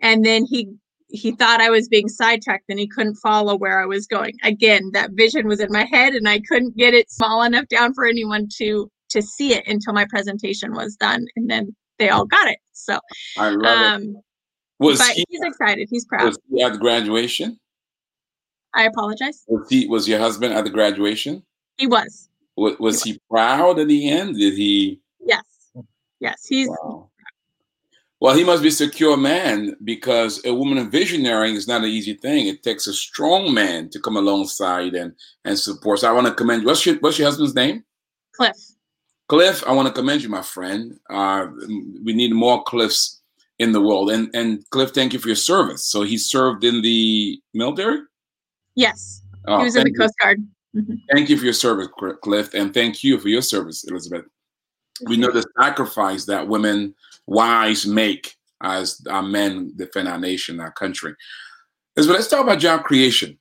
and 0.00 0.24
then 0.24 0.44
he 0.44 0.68
he 1.10 1.32
thought 1.32 1.60
I 1.60 1.70
was 1.70 1.88
being 1.88 2.08
sidetracked 2.08 2.66
and 2.68 2.78
he 2.78 2.86
couldn't 2.86 3.16
follow 3.16 3.56
where 3.56 3.80
I 3.80 3.86
was 3.86 4.06
going. 4.06 4.34
Again, 4.44 4.90
that 4.92 5.12
vision 5.12 5.46
was 5.46 5.58
in 5.58 5.72
my 5.72 5.84
head 5.84 6.12
and 6.12 6.28
I 6.28 6.40
couldn't 6.40 6.76
get 6.76 6.92
it 6.92 7.10
small 7.10 7.42
enough 7.42 7.66
down 7.68 7.94
for 7.94 8.06
anyone 8.06 8.48
to 8.58 8.90
to 9.10 9.22
see 9.22 9.54
it 9.54 9.66
until 9.66 9.94
my 9.94 10.04
presentation 10.04 10.74
was 10.74 10.94
done 10.96 11.24
and 11.34 11.48
then 11.48 11.74
they 11.98 12.08
all 12.08 12.26
got 12.26 12.48
it. 12.48 12.58
So 12.72 12.98
I 13.36 13.50
love 13.50 13.94
um, 13.94 14.02
it. 14.02 14.16
Was 14.78 14.98
but 14.98 15.08
he, 15.08 15.24
he's 15.28 15.40
excited. 15.42 15.88
He's 15.90 16.04
proud. 16.04 16.26
Was 16.26 16.38
he 16.50 16.62
at 16.62 16.72
the 16.72 16.78
graduation? 16.78 17.58
I 18.74 18.84
apologize. 18.84 19.44
Was 19.48 19.68
he 19.68 19.86
was 19.86 20.08
your 20.08 20.20
husband 20.20 20.54
at 20.54 20.64
the 20.64 20.70
graduation? 20.70 21.42
He 21.76 21.86
was. 21.86 22.28
Was, 22.56 22.78
was 22.78 23.02
he, 23.02 23.12
was. 23.12 23.16
he 23.16 23.20
proud 23.30 23.78
at 23.78 23.88
the 23.88 24.08
end? 24.08 24.36
Did 24.36 24.54
he? 24.54 25.00
Yes. 25.20 25.42
Yes, 26.20 26.46
he's 26.46 26.68
wow. 26.68 27.08
Well, 28.20 28.34
he 28.34 28.42
must 28.42 28.62
be 28.62 28.68
a 28.68 28.72
secure 28.72 29.16
man 29.16 29.76
because 29.84 30.44
a 30.44 30.52
woman 30.52 30.78
of 30.78 30.90
visionary 30.90 31.54
is 31.54 31.68
not 31.68 31.82
an 31.82 31.88
easy 31.88 32.14
thing. 32.14 32.48
It 32.48 32.64
takes 32.64 32.88
a 32.88 32.92
strong 32.92 33.54
man 33.54 33.90
to 33.90 34.00
come 34.00 34.16
alongside 34.16 34.94
and 34.94 35.14
and 35.44 35.58
support. 35.58 36.00
So 36.00 36.08
I 36.08 36.12
want 36.12 36.26
to 36.26 36.34
commend 36.34 36.62
you. 36.62 36.68
What's 36.68 36.84
your 36.84 36.96
what's 36.96 37.18
your 37.18 37.28
husband's 37.28 37.54
name? 37.54 37.84
Cliff. 38.32 38.56
Cliff, 39.28 39.62
I 39.66 39.72
want 39.72 39.86
to 39.88 39.94
commend 39.94 40.22
you, 40.22 40.28
my 40.28 40.42
friend. 40.42 40.98
Uh, 41.10 41.48
we 42.02 42.14
need 42.14 42.32
more 42.32 42.62
Cliffs 42.64 43.20
in 43.58 43.72
the 43.72 43.80
world. 43.80 44.10
And 44.10 44.30
and 44.34 44.68
Cliff, 44.70 44.90
thank 44.90 45.12
you 45.12 45.18
for 45.18 45.28
your 45.28 45.36
service. 45.36 45.84
So 45.84 46.02
he 46.02 46.16
served 46.16 46.64
in 46.64 46.80
the 46.80 47.40
military. 47.54 48.00
Yes, 48.74 49.22
oh, 49.46 49.58
he 49.58 49.64
was 49.64 49.76
in 49.76 49.84
the 49.84 49.94
Coast 49.94 50.14
Guard. 50.20 50.46
Mm-hmm. 50.74 50.94
Thank 51.12 51.28
you 51.28 51.36
for 51.36 51.44
your 51.44 51.54
service, 51.54 51.88
Cliff, 52.22 52.54
and 52.54 52.72
thank 52.72 53.02
you 53.02 53.18
for 53.18 53.28
your 53.28 53.42
service, 53.42 53.84
Elizabeth. 53.84 54.24
We 55.06 55.16
know 55.16 55.30
the 55.30 55.44
sacrifice 55.58 56.24
that 56.26 56.46
women 56.46 56.94
wise 57.26 57.86
make 57.86 58.34
as 58.62 59.00
our 59.08 59.22
men 59.22 59.72
defend 59.76 60.08
our 60.08 60.18
nation, 60.18 60.60
our 60.60 60.72
country. 60.72 61.14
Well, 61.96 62.06
let's 62.06 62.28
talk 62.28 62.42
about 62.42 62.58
job 62.58 62.84
creation. 62.84 63.38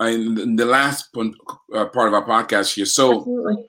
In 0.00 0.56
the 0.56 0.66
last 0.66 1.08
uh, 1.16 1.86
part 1.86 2.08
of 2.08 2.14
our 2.14 2.26
podcast 2.26 2.74
here. 2.74 2.84
So, 2.84 3.18
Absolutely. 3.18 3.68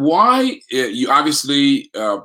Why 0.00 0.60
uh, 0.74 0.78
you 0.78 1.10
obviously 1.10 1.90
uh, 1.94 2.18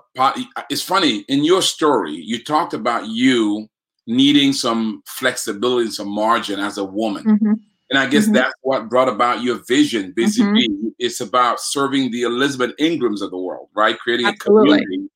it's 0.69 0.81
funny 0.81 1.19
in 1.27 1.43
your 1.43 1.61
story 1.61 2.13
you 2.13 2.43
talked 2.43 2.73
about 2.73 3.07
you 3.07 3.69
needing 4.07 4.53
some 4.53 5.01
flexibility, 5.05 5.89
some 5.89 6.09
margin 6.09 6.59
as 6.59 6.77
a 6.77 6.85
woman. 6.85 7.23
Mm-hmm. 7.23 7.53
And 7.89 7.99
I 7.99 8.07
guess 8.07 8.25
mm-hmm. 8.25 8.33
that's 8.33 8.53
what 8.61 8.89
brought 8.89 9.09
about 9.09 9.41
your 9.41 9.61
vision. 9.67 10.13
Basically, 10.15 10.67
mm-hmm. 10.67 10.89
it's 10.97 11.21
about 11.21 11.59
serving 11.59 12.11
the 12.11 12.23
Elizabeth 12.23 12.71
Ingrams 12.79 13.21
of 13.21 13.31
the 13.31 13.38
world, 13.38 13.69
right? 13.75 13.97
Creating 13.99 14.27
Absolutely. 14.27 14.77
a 14.77 14.81
community 14.81 15.09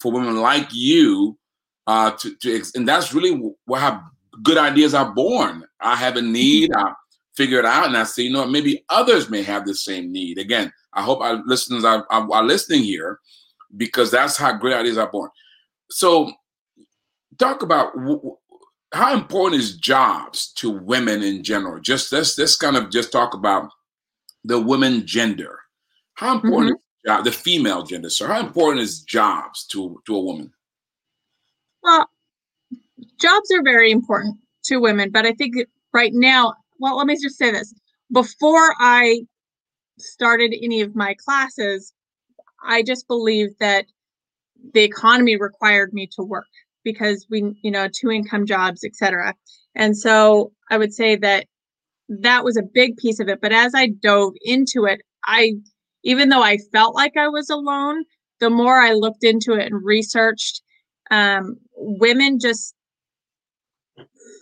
for 0.00 0.12
women 0.12 0.40
like 0.40 0.68
you 0.72 1.38
uh, 1.86 2.10
to, 2.12 2.34
to 2.36 2.62
and 2.74 2.88
that's 2.88 3.14
really 3.14 3.32
where 3.66 3.80
how 3.80 4.02
good 4.42 4.58
ideas 4.58 4.94
are 4.94 5.12
born. 5.12 5.64
I 5.80 5.94
have 5.96 6.16
a 6.16 6.22
need, 6.22 6.72
I 6.74 6.92
figure 7.36 7.58
it 7.58 7.64
out, 7.64 7.86
and 7.86 7.96
I 7.96 8.04
say, 8.04 8.24
you 8.24 8.32
know, 8.32 8.40
what, 8.40 8.50
maybe 8.50 8.84
others 8.88 9.30
may 9.30 9.42
have 9.42 9.66
the 9.66 9.74
same 9.74 10.12
need. 10.12 10.38
Again, 10.38 10.72
I 10.92 11.02
hope 11.02 11.20
our 11.20 11.42
listeners 11.44 11.84
are, 11.84 12.06
are, 12.10 12.28
are 12.32 12.44
listening 12.44 12.82
here 12.82 13.20
because 13.76 14.10
that's 14.10 14.36
how 14.36 14.52
great 14.56 14.74
ideas 14.74 14.98
are 14.98 15.10
born. 15.10 15.30
So, 15.90 16.32
talk 17.38 17.62
about 17.62 17.94
w- 17.94 18.36
how 18.92 19.14
important 19.14 19.60
is 19.60 19.76
jobs 19.76 20.52
to 20.54 20.70
women 20.70 21.22
in 21.22 21.42
general. 21.42 21.80
Just 21.80 22.12
let's 22.12 22.38
let's 22.38 22.56
kind 22.56 22.76
of 22.76 22.90
just 22.90 23.12
talk 23.12 23.34
about 23.34 23.70
the 24.44 24.60
women 24.60 25.06
gender. 25.06 25.58
How 26.14 26.34
important 26.34 26.72
mm-hmm 26.72 26.86
job, 27.06 27.24
the 27.24 27.32
female 27.32 27.82
gender. 27.82 28.10
So, 28.10 28.26
how 28.26 28.40
important 28.40 28.82
is 28.82 29.00
jobs 29.00 29.64
to 29.68 30.02
to 30.06 30.16
a 30.16 30.20
woman? 30.20 30.52
Well, 31.82 32.10
jobs 33.20 33.50
are 33.52 33.62
very 33.62 33.90
important 33.90 34.36
to 34.64 34.78
women, 34.78 35.10
but 35.10 35.24
I 35.24 35.32
think 35.32 35.54
right 35.92 36.12
now, 36.12 36.54
well, 36.78 36.96
let 36.96 37.06
me 37.06 37.16
just 37.20 37.38
say 37.38 37.50
this: 37.50 37.74
before 38.12 38.74
I 38.78 39.22
started 39.98 40.54
any 40.62 40.82
of 40.82 40.94
my 40.94 41.14
classes, 41.24 41.92
I 42.64 42.82
just 42.82 43.06
believed 43.08 43.54
that 43.60 43.86
the 44.74 44.82
economy 44.82 45.36
required 45.36 45.92
me 45.92 46.08
to 46.16 46.22
work 46.22 46.46
because 46.84 47.26
we, 47.30 47.52
you 47.62 47.70
know, 47.70 47.88
two 47.88 48.10
income 48.10 48.46
jobs, 48.46 48.84
etc. 48.84 49.34
And 49.74 49.96
so 49.96 50.52
I 50.70 50.78
would 50.78 50.94
say 50.94 51.16
that 51.16 51.46
that 52.08 52.44
was 52.44 52.56
a 52.56 52.62
big 52.62 52.96
piece 52.96 53.20
of 53.20 53.28
it. 53.28 53.40
But 53.40 53.52
as 53.52 53.72
I 53.74 53.88
dove 53.88 54.34
into 54.42 54.84
it, 54.84 55.00
I, 55.24 55.54
even 56.04 56.28
though 56.28 56.42
I 56.42 56.58
felt 56.72 56.94
like 56.94 57.16
I 57.16 57.28
was 57.28 57.50
alone, 57.50 58.04
the 58.38 58.50
more 58.50 58.76
I 58.76 58.92
looked 58.92 59.24
into 59.24 59.54
it 59.54 59.66
and 59.66 59.84
researched, 59.84 60.62
um, 61.10 61.56
women 61.76 62.38
just 62.38 62.74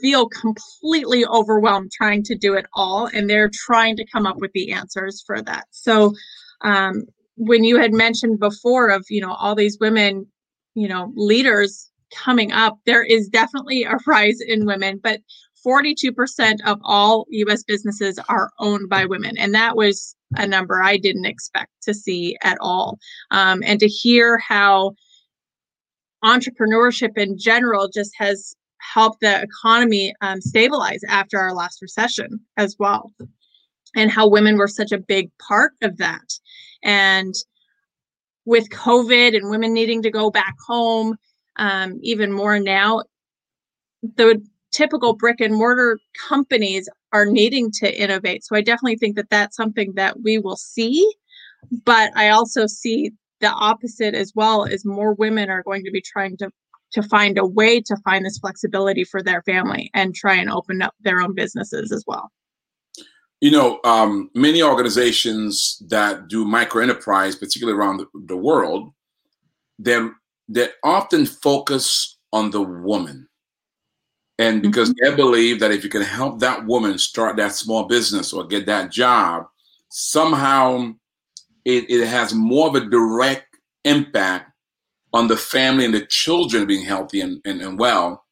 feel 0.04 0.28
completely 0.28 1.24
overwhelmed 1.24 1.90
trying 1.90 2.22
to 2.22 2.34
do 2.34 2.52
it 2.52 2.66
all 2.74 3.08
and 3.14 3.30
they're 3.30 3.50
trying 3.50 3.96
to 3.96 4.04
come 4.12 4.26
up 4.26 4.36
with 4.36 4.52
the 4.52 4.70
answers 4.70 5.24
for 5.26 5.40
that. 5.40 5.64
So 5.70 6.12
um, 6.60 7.04
when 7.36 7.64
you 7.64 7.78
had 7.78 7.94
mentioned 7.94 8.38
before 8.38 8.90
of 8.90 9.06
you 9.08 9.22
know 9.22 9.32
all 9.32 9.54
these 9.54 9.78
women 9.80 10.26
you 10.74 10.86
know 10.86 11.10
leaders 11.16 11.90
coming 12.14 12.52
up 12.52 12.78
there 12.84 13.02
is 13.02 13.28
definitely 13.28 13.84
a 13.84 13.96
rise 14.06 14.40
in 14.46 14.66
women 14.66 15.00
but 15.02 15.20
42% 15.66 16.58
of 16.66 16.78
all 16.84 17.24
us 17.48 17.62
businesses 17.62 18.18
are 18.28 18.50
owned 18.58 18.90
by 18.90 19.06
women 19.06 19.38
and 19.38 19.54
that 19.54 19.74
was 19.74 20.14
a 20.36 20.46
number 20.46 20.82
i 20.82 20.98
didn't 20.98 21.24
expect 21.24 21.70
to 21.82 21.94
see 21.94 22.36
at 22.42 22.58
all. 22.60 22.98
Um, 23.30 23.62
and 23.64 23.80
to 23.80 23.88
hear 23.88 24.36
how 24.38 24.92
entrepreneurship 26.24 27.16
in 27.16 27.38
general 27.38 27.88
just 27.88 28.12
has 28.18 28.54
help 28.92 29.18
the 29.20 29.42
economy 29.42 30.14
um, 30.20 30.40
stabilize 30.40 31.00
after 31.08 31.38
our 31.38 31.54
last 31.54 31.80
recession 31.80 32.40
as 32.56 32.76
well 32.78 33.12
and 33.96 34.10
how 34.10 34.28
women 34.28 34.56
were 34.56 34.68
such 34.68 34.92
a 34.92 34.98
big 34.98 35.30
part 35.38 35.72
of 35.82 35.96
that. 35.98 36.38
And 36.82 37.34
with 38.46 38.68
covid 38.68 39.34
and 39.34 39.48
women 39.48 39.72
needing 39.72 40.02
to 40.02 40.10
go 40.10 40.30
back 40.30 40.54
home 40.66 41.16
um, 41.56 41.98
even 42.02 42.30
more 42.30 42.58
now 42.58 43.02
the 44.16 44.42
typical 44.70 45.14
brick 45.14 45.40
and 45.40 45.54
mortar 45.54 45.98
companies 46.28 46.88
are 47.12 47.24
needing 47.24 47.70
to 47.70 48.02
innovate. 48.02 48.44
So 48.44 48.54
i 48.54 48.60
definitely 48.60 48.98
think 48.98 49.16
that 49.16 49.30
that's 49.30 49.56
something 49.56 49.92
that 49.94 50.20
we 50.22 50.38
will 50.38 50.56
see 50.56 51.10
but 51.84 52.10
i 52.16 52.28
also 52.28 52.66
see 52.66 53.12
the 53.40 53.50
opposite 53.50 54.14
as 54.14 54.32
well 54.34 54.64
as 54.64 54.84
more 54.84 55.14
women 55.14 55.48
are 55.48 55.62
going 55.62 55.84
to 55.84 55.90
be 55.90 56.02
trying 56.02 56.36
to 56.38 56.50
to 56.92 57.02
find 57.02 57.38
a 57.38 57.46
way 57.46 57.80
to 57.80 57.96
find 58.04 58.24
this 58.24 58.38
flexibility 58.38 59.04
for 59.04 59.22
their 59.22 59.42
family 59.42 59.90
and 59.94 60.14
try 60.14 60.34
and 60.34 60.50
open 60.50 60.80
up 60.82 60.94
their 61.00 61.20
own 61.20 61.34
businesses 61.34 61.90
as 61.92 62.04
well. 62.06 62.30
You 63.40 63.50
know, 63.50 63.80
um, 63.84 64.30
many 64.34 64.62
organizations 64.62 65.82
that 65.88 66.28
do 66.28 66.44
micro 66.44 66.82
enterprise, 66.82 67.36
particularly 67.36 67.78
around 67.78 67.98
the, 67.98 68.06
the 68.26 68.36
world, 68.36 68.92
they 69.78 69.98
they 70.48 70.68
often 70.82 71.26
focus 71.26 72.16
on 72.32 72.50
the 72.50 72.62
woman, 72.62 73.28
and 74.38 74.62
because 74.62 74.90
mm-hmm. 74.90 75.10
they 75.10 75.16
believe 75.16 75.60
that 75.60 75.72
if 75.72 75.84
you 75.84 75.90
can 75.90 76.02
help 76.02 76.38
that 76.40 76.64
woman 76.64 76.96
start 76.96 77.36
that 77.36 77.52
small 77.52 77.84
business 77.84 78.32
or 78.32 78.46
get 78.46 78.66
that 78.66 78.90
job, 78.90 79.44
somehow 79.88 80.92
it, 81.64 81.90
it 81.90 82.06
has 82.06 82.34
more 82.34 82.68
of 82.68 82.74
a 82.74 82.88
direct 82.88 83.46
impact 83.84 84.53
on 85.14 85.28
the 85.28 85.36
family 85.36 85.84
and 85.84 85.94
the 85.94 86.04
children 86.06 86.66
being 86.66 86.84
healthy 86.84 87.20
and, 87.20 87.40
and, 87.44 87.62
and 87.62 87.78
well 87.78 88.24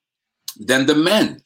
than 0.59 0.85
the 0.85 0.97
men. 0.97 1.41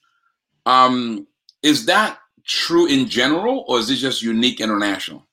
Um, 0.64 1.26
is 1.62 1.84
that 1.86 2.18
true 2.44 2.86
in 2.86 3.06
general, 3.06 3.64
or 3.68 3.78
is 3.78 3.90
it 3.90 3.96
just 3.96 4.22
unique 4.22 4.60
international? 4.60 5.26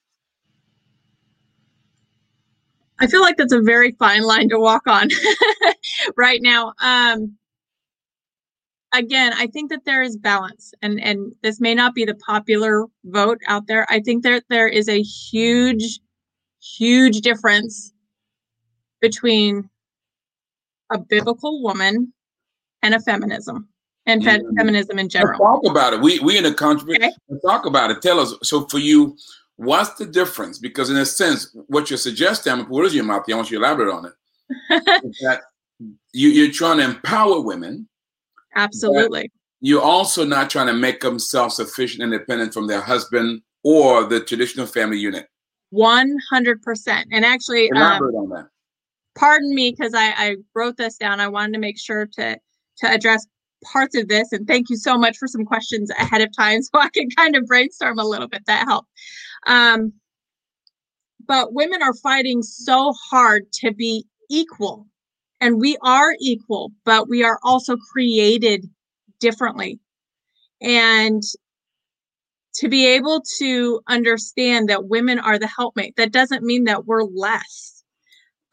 I 3.00 3.08
feel 3.08 3.22
like 3.22 3.38
that's 3.38 3.54
a 3.54 3.62
very 3.62 3.94
fine 3.94 4.24
line 4.24 4.50
to 4.50 4.60
walk 4.60 4.88
on 4.88 5.08
right 6.18 6.42
now. 6.42 6.74
Um, 6.80 7.38
again, 8.94 9.34
I 9.34 9.48
think 9.48 9.72
that 9.72 9.86
there 9.86 10.02
is 10.02 10.18
balance, 10.18 10.74
and 10.82 11.02
and 11.02 11.34
this 11.42 11.62
may 11.62 11.74
not 11.74 11.96
be 11.96 12.04
the 12.04 12.16
popular 12.16 12.86
vote 13.06 13.40
out 13.48 13.68
there. 13.68 13.88
I 13.90 14.02
think 14.02 14.24
that 14.24 14.44
there 14.50 14.68
is 14.68 14.90
a 14.90 15.02
huge, 15.02 16.00
huge 16.60 17.22
difference 17.22 17.94
between 19.02 19.70
a 20.94 21.00
biblical 21.00 21.62
woman 21.62 22.14
and 22.82 22.94
a 22.94 23.00
feminism 23.00 23.68
and 24.06 24.24
fe- 24.24 24.42
feminism 24.58 25.00
in 25.00 25.10
general. 25.10 25.40
Let's 25.40 25.40
talk 25.40 25.72
about 25.72 25.94
it. 25.94 26.02
We 26.02 26.20
we 26.20 26.38
in 26.38 26.46
a 26.46 26.54
country. 26.54 26.96
Okay. 26.96 27.12
talk 27.46 27.66
about 27.66 27.92
it. 27.92 28.02
Tell 28.02 28.20
us. 28.20 28.36
So 28.44 28.68
for 28.68 28.80
you, 28.80 29.18
what's 29.56 29.94
the 29.96 30.06
difference? 30.06 30.60
Because 30.60 30.90
in 30.90 30.98
a 30.98 31.06
sense, 31.06 31.56
what 31.68 31.90
you're 31.90 31.98
suggesting, 31.98 32.54
I'm 32.54 32.66
put 32.66 32.92
your 32.94 33.04
mouth. 33.04 33.24
I 33.30 33.36
want 33.36 33.52
you 33.52 33.60
to 33.60 33.66
elaborate 33.66 33.94
on 33.94 34.06
it. 34.06 34.14
that 35.22 35.42
you, 36.12 36.30
you're 36.30 36.52
trying 36.52 36.78
to 36.78 36.84
empower 36.84 37.42
women. 37.42 37.88
Absolutely. 38.56 39.32
You're 39.62 39.82
also 39.82 40.26
not 40.26 40.50
trying 40.50 40.68
to 40.68 40.74
make 40.74 41.00
them 41.00 41.18
self-sufficient, 41.18 42.04
independent 42.04 42.54
from 42.54 42.68
their 42.68 42.82
husband 42.82 43.42
or 43.64 44.04
the 44.04 44.20
traditional 44.20 44.68
family 44.68 44.98
unit. 44.98 45.28
One 45.70 46.16
hundred 46.30 46.62
percent. 46.62 47.08
And 47.12 47.26
actually, 47.26 47.70
elaborate 47.74 48.16
um, 48.16 48.24
on 48.24 48.30
that 48.30 48.48
pardon 49.16 49.54
me 49.54 49.72
because 49.72 49.94
I, 49.94 50.14
I 50.16 50.36
wrote 50.56 50.78
this 50.78 50.98
down. 50.98 51.20
I 51.20 51.28
wanted 51.28 51.54
to 51.54 51.60
make 51.60 51.80
sure 51.80 52.08
to 52.14 52.38
to 52.80 52.92
address 52.92 53.26
parts 53.64 53.96
of 53.96 54.08
this. 54.08 54.32
And 54.32 54.48
thank 54.48 54.70
you 54.70 54.76
so 54.76 54.98
much 54.98 55.18
for 55.18 55.28
some 55.28 55.46
questions 55.46 55.90
ahead 55.92 56.22
of 56.22 56.36
time 56.36 56.62
so 56.64 56.72
I 56.80 56.90
can 56.90 57.10
kind 57.10 57.36
of 57.36 57.46
brainstorm 57.46 58.00
a 58.00 58.06
little 58.06 58.28
bit. 58.28 58.46
That 58.46 58.68
helped. 58.68 58.90
Um, 59.48 59.94
but 61.26 61.54
women 61.54 61.82
are 61.82 61.94
fighting 61.94 62.44
so 62.44 62.94
hard 63.10 63.52
to 63.54 63.74
be 63.74 64.06
equal. 64.30 64.88
And 65.40 65.60
we 65.60 65.78
are 65.82 66.16
equal, 66.20 66.72
but 66.86 67.10
we 67.10 67.24
are 67.24 67.40
also 67.44 67.76
created 67.78 68.70
differently. 69.20 69.80
And 70.62 71.22
to 72.56 72.70
be 72.70 72.86
able 72.86 73.22
to 73.40 73.82
understand 73.88 74.70
that 74.70 74.88
women 74.88 75.20
are 75.20 75.40
the 75.40 75.48
helpmate, 75.48 75.96
that 75.98 76.12
doesn't 76.12 76.44
mean 76.44 76.66
that 76.66 76.86
we're 76.86 77.04
less 77.04 77.73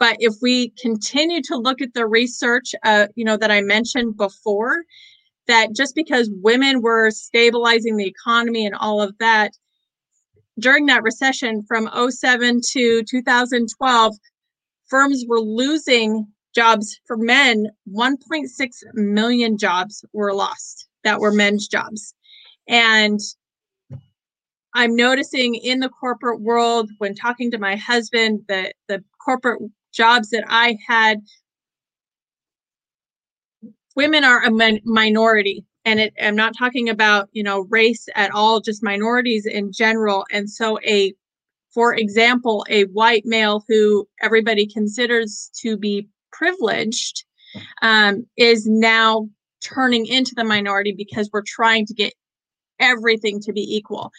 but 0.01 0.17
if 0.19 0.35
we 0.41 0.71
continue 0.81 1.43
to 1.43 1.57
look 1.57 1.83
at 1.83 1.93
the 1.93 2.07
research, 2.07 2.75
uh, 2.85 3.07
you 3.15 3.25
know, 3.25 3.37
that 3.37 3.51
I 3.51 3.61
mentioned 3.61 4.17
before, 4.17 4.83
that 5.47 5.77
just 5.77 5.95
because 5.95 6.31
women 6.43 6.81
were 6.81 7.11
stabilizing 7.11 7.97
the 7.97 8.07
economy 8.07 8.65
and 8.65 8.75
all 8.75 9.03
of 9.03 9.17
that 9.19 9.53
during 10.59 10.87
that 10.87 11.03
recession 11.03 11.63
from 11.69 11.89
07 12.11 12.63
to 12.73 13.03
2012, 13.05 14.17
firms 14.89 15.25
were 15.29 15.41
losing 15.41 16.27
jobs 16.55 16.99
for 17.07 17.17
men. 17.19 17.67
1.6 17.95 18.49
million 18.95 19.59
jobs 19.59 20.05
were 20.15 20.33
lost 20.33 20.89
that 21.05 21.21
were 21.21 21.33
men's 21.33 21.69
jobs. 21.69 22.15
And 22.69 23.21
I'm 24.75 24.97
noticing 24.97 25.57
in 25.57 25.81
the 25.81 25.89
corporate 25.89 26.41
world 26.41 26.91
when 26.99 27.15
talking 27.15 27.51
to 27.51 27.59
my 27.59 27.77
husband 27.77 28.45
that 28.49 28.75
the 28.89 29.03
corporate 29.19 29.61
jobs 29.93 30.31
that 30.31 30.45
I 30.49 30.79
had, 30.87 31.21
women 33.97 34.25
are 34.25 34.43
a 34.45 34.51
min- 34.51 34.81
minority. 34.85 35.65
And 35.85 36.01
it, 36.01 36.13
I'm 36.21 36.37
not 36.37 36.57
talking 36.57 36.89
about, 36.89 37.29
you 37.33 37.43
know, 37.43 37.61
race 37.71 38.09
at 38.15 38.31
all, 38.33 38.61
just 38.61 38.83
minorities 38.83 39.47
in 39.47 39.73
general. 39.73 40.25
And 40.31 40.49
so 40.49 40.79
a, 40.85 41.15
for 41.73 41.95
example, 41.95 42.65
a 42.69 42.85
white 42.85 43.25
male 43.25 43.65
who 43.69 44.07
everybody 44.23 44.67
considers 44.67 45.51
to 45.63 45.77
be 45.77 46.09
privileged 46.33 47.25
um, 47.83 48.27
is 48.37 48.67
now 48.67 49.29
turning 49.63 50.07
into 50.07 50.35
the 50.35 50.45
minority 50.45 50.95
because 50.97 51.31
we're 51.33 51.43
trying 51.47 51.87
to 51.87 51.95
get 51.95 52.13
everything 52.79 53.41
to 53.41 53.53
be 53.53 53.63
equal. 53.77 54.11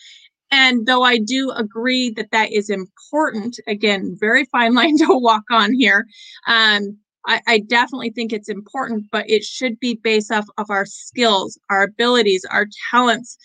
And 0.51 0.85
though 0.85 1.03
I 1.03 1.17
do 1.17 1.51
agree 1.51 2.11
that 2.11 2.31
that 2.31 2.51
is 2.51 2.69
important, 2.69 3.57
again, 3.67 4.17
very 4.19 4.45
fine 4.45 4.73
line 4.75 4.97
to 4.97 5.17
walk 5.17 5.43
on 5.49 5.73
here. 5.73 6.05
Um, 6.47 6.97
I, 7.27 7.39
I, 7.47 7.59
definitely 7.59 8.09
think 8.09 8.33
it's 8.33 8.49
important, 8.49 9.05
but 9.11 9.29
it 9.29 9.43
should 9.43 9.79
be 9.79 9.99
based 10.03 10.31
off 10.31 10.45
of 10.57 10.71
our 10.71 10.87
skills, 10.87 11.57
our 11.69 11.83
abilities, 11.83 12.43
our 12.49 12.65
talents. 12.89 13.37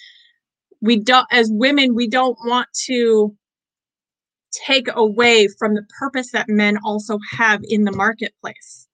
We 0.80 0.98
don't, 0.98 1.26
as 1.30 1.50
women, 1.52 1.94
we 1.94 2.08
don't 2.08 2.38
want 2.46 2.68
to 2.86 3.36
take 4.66 4.88
away 4.94 5.48
from 5.58 5.74
the 5.74 5.86
purpose 5.98 6.30
that 6.32 6.48
men 6.48 6.78
also 6.84 7.18
have 7.30 7.60
in 7.68 7.84
the 7.84 7.92
marketplace. 7.92 8.88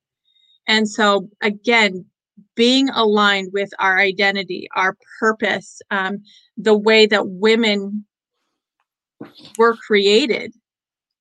And 0.67 0.89
so, 0.89 1.29
again, 1.43 2.05
being 2.55 2.89
aligned 2.91 3.51
with 3.53 3.71
our 3.79 3.99
identity, 3.99 4.69
our 4.75 4.97
purpose, 5.19 5.81
um, 5.91 6.19
the 6.57 6.77
way 6.77 7.07
that 7.07 7.27
women 7.27 8.05
were 9.57 9.77
created 9.77 10.53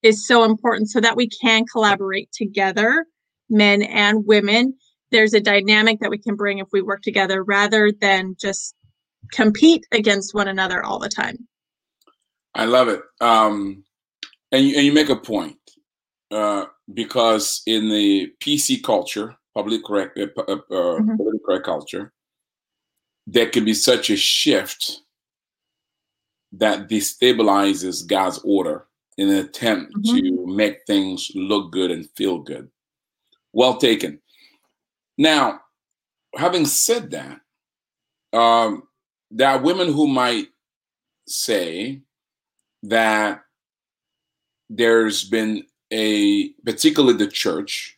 is 0.04 0.26
so 0.26 0.44
important 0.44 0.90
so 0.90 1.00
that 1.00 1.16
we 1.16 1.30
can 1.30 1.66
collaborate 1.66 2.32
together, 2.32 3.06
men 3.50 3.82
and 3.82 4.26
women. 4.26 4.74
There's 5.12 5.34
a 5.34 5.42
dynamic 5.42 6.00
that 6.00 6.10
we 6.10 6.18
can 6.18 6.36
bring 6.36 6.60
if 6.60 6.68
we 6.72 6.82
work 6.82 7.02
together 7.02 7.44
rather 7.44 7.92
than 7.92 8.36
just 8.40 8.76
compete 9.32 9.86
against 9.92 10.34
one 10.34 10.48
another 10.48 10.84
all 10.84 11.00
the 11.00 11.10
time. 11.10 11.48
I 12.56 12.66
love 12.66 12.88
it. 12.88 13.02
Um, 13.20 13.84
and, 14.52 14.66
you, 14.66 14.76
and 14.76 14.86
you 14.86 14.94
make 14.94 15.10
a 15.10 15.16
point 15.16 15.58
uh, 16.32 16.66
because 16.94 17.62
in 17.66 17.90
the 17.90 18.32
PC 18.42 18.82
culture, 18.84 19.36
public 19.54 19.84
correct, 19.84 20.18
uh, 20.18 20.24
uh, 20.24 20.56
mm-hmm. 20.70 21.16
politically 21.16 21.40
correct 21.46 21.66
culture, 21.66 22.14
there 23.28 23.50
can 23.50 23.66
be 23.66 23.74
such 23.74 24.10
a 24.10 24.16
shift 24.16 25.02
that 26.54 26.90
destabilizes 26.90 28.06
God's 28.06 28.40
order 28.44 28.88
in 29.18 29.30
an 29.30 29.38
attempt 29.38 29.94
mm-hmm. 29.94 30.18
to 30.18 30.48
make 30.48 30.80
things 30.86 31.32
look 31.36 31.72
good 31.72 31.92
and 31.92 32.10
feel 32.16 32.40
good. 32.40 32.70
Well 33.54 33.78
taken. 33.78 34.20
Now, 35.18 35.62
having 36.36 36.66
said 36.66 37.12
that, 37.12 37.42
um, 38.34 38.84
there 39.30 39.50
are 39.50 39.62
women 39.62 39.92
who 39.92 40.08
might 40.08 40.48
say 41.28 42.02
that 42.84 43.42
there's 44.70 45.24
been 45.24 45.66
a, 45.92 46.50
particularly 46.66 47.18
the 47.18 47.28
church, 47.28 47.98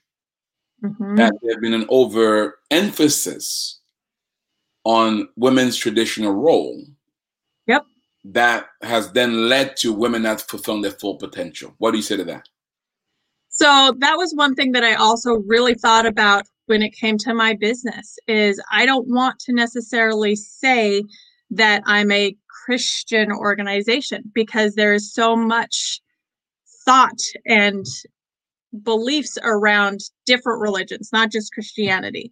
mm-hmm. 0.83 1.15
that 1.15 1.33
there's 1.41 1.57
been 1.57 1.73
an 1.73 1.85
overemphasis 1.89 3.79
on 4.83 5.29
women's 5.35 5.77
traditional 5.77 6.33
role. 6.33 6.83
Yep. 7.67 7.85
That 8.25 8.67
has 8.81 9.11
then 9.11 9.49
led 9.49 9.77
to 9.77 9.93
women 9.93 10.23
not 10.23 10.41
fulfilling 10.41 10.81
their 10.81 10.91
full 10.91 11.15
potential. 11.15 11.73
What 11.77 11.91
do 11.91 11.97
you 11.97 12.03
say 12.03 12.17
to 12.17 12.23
that? 12.25 12.47
So 13.49 13.93
that 13.99 14.17
was 14.17 14.33
one 14.33 14.55
thing 14.55 14.71
that 14.71 14.83
I 14.83 14.95
also 14.95 15.35
really 15.45 15.75
thought 15.75 16.05
about 16.05 16.43
when 16.65 16.81
it 16.81 16.93
came 16.93 17.17
to 17.19 17.33
my 17.33 17.53
business 17.53 18.17
is 18.27 18.61
I 18.71 18.85
don't 18.85 19.07
want 19.07 19.37
to 19.41 19.53
necessarily 19.53 20.35
say 20.35 21.03
that 21.51 21.83
I'm 21.85 22.11
a 22.11 22.35
Christian 22.65 23.31
organization 23.31 24.23
because 24.33 24.73
there 24.73 24.93
is 24.93 25.13
so 25.13 25.35
much 25.35 26.01
thought 26.85 27.19
and 27.45 27.85
beliefs 28.81 29.37
around 29.43 29.99
different 30.25 30.61
religions, 30.61 31.09
not 31.13 31.31
just 31.31 31.53
Christianity. 31.53 32.31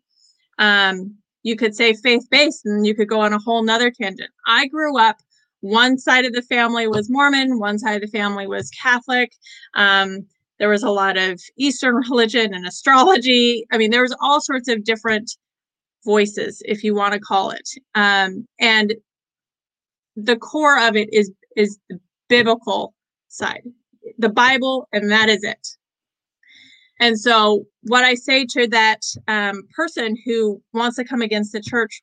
Um, 0.57 1.15
you 1.43 1.55
could 1.55 1.75
say 1.75 1.93
faith 1.93 2.27
based 2.29 2.65
and 2.65 2.85
you 2.85 2.95
could 2.95 3.07
go 3.07 3.21
on 3.21 3.33
a 3.33 3.39
whole 3.39 3.63
nother 3.63 3.91
tangent. 3.91 4.29
I 4.47 4.67
grew 4.67 4.97
up, 4.97 5.17
one 5.61 5.97
side 5.97 6.25
of 6.25 6.33
the 6.33 6.41
family 6.41 6.87
was 6.87 7.09
Mormon, 7.09 7.59
one 7.59 7.79
side 7.79 7.95
of 7.95 8.01
the 8.01 8.17
family 8.17 8.47
was 8.47 8.69
Catholic. 8.71 9.31
Um, 9.75 10.25
there 10.59 10.69
was 10.69 10.83
a 10.83 10.89
lot 10.89 11.17
of 11.17 11.39
Eastern 11.57 11.95
religion 12.09 12.53
and 12.53 12.67
astrology. 12.67 13.65
I 13.71 13.77
mean, 13.77 13.91
there 13.91 14.01
was 14.01 14.15
all 14.21 14.41
sorts 14.41 14.67
of 14.67 14.83
different 14.83 15.31
voices, 16.03 16.61
if 16.65 16.83
you 16.83 16.95
want 16.95 17.13
to 17.13 17.19
call 17.19 17.51
it. 17.51 17.67
Um, 17.95 18.47
and 18.59 18.95
the 20.15 20.35
core 20.35 20.79
of 20.79 20.95
it 20.95 21.09
is 21.13 21.31
is 21.55 21.77
the 21.89 21.99
biblical 22.29 22.93
side, 23.27 23.63
the 24.17 24.29
Bible, 24.29 24.87
and 24.93 25.11
that 25.11 25.29
is 25.29 25.43
it. 25.43 25.67
And 27.01 27.19
so, 27.19 27.65
what 27.81 28.05
I 28.05 28.13
say 28.13 28.45
to 28.51 28.67
that 28.67 29.01
um, 29.27 29.63
person 29.75 30.15
who 30.23 30.61
wants 30.71 30.97
to 30.97 31.03
come 31.03 31.21
against 31.23 31.51
the 31.51 31.59
church, 31.59 31.99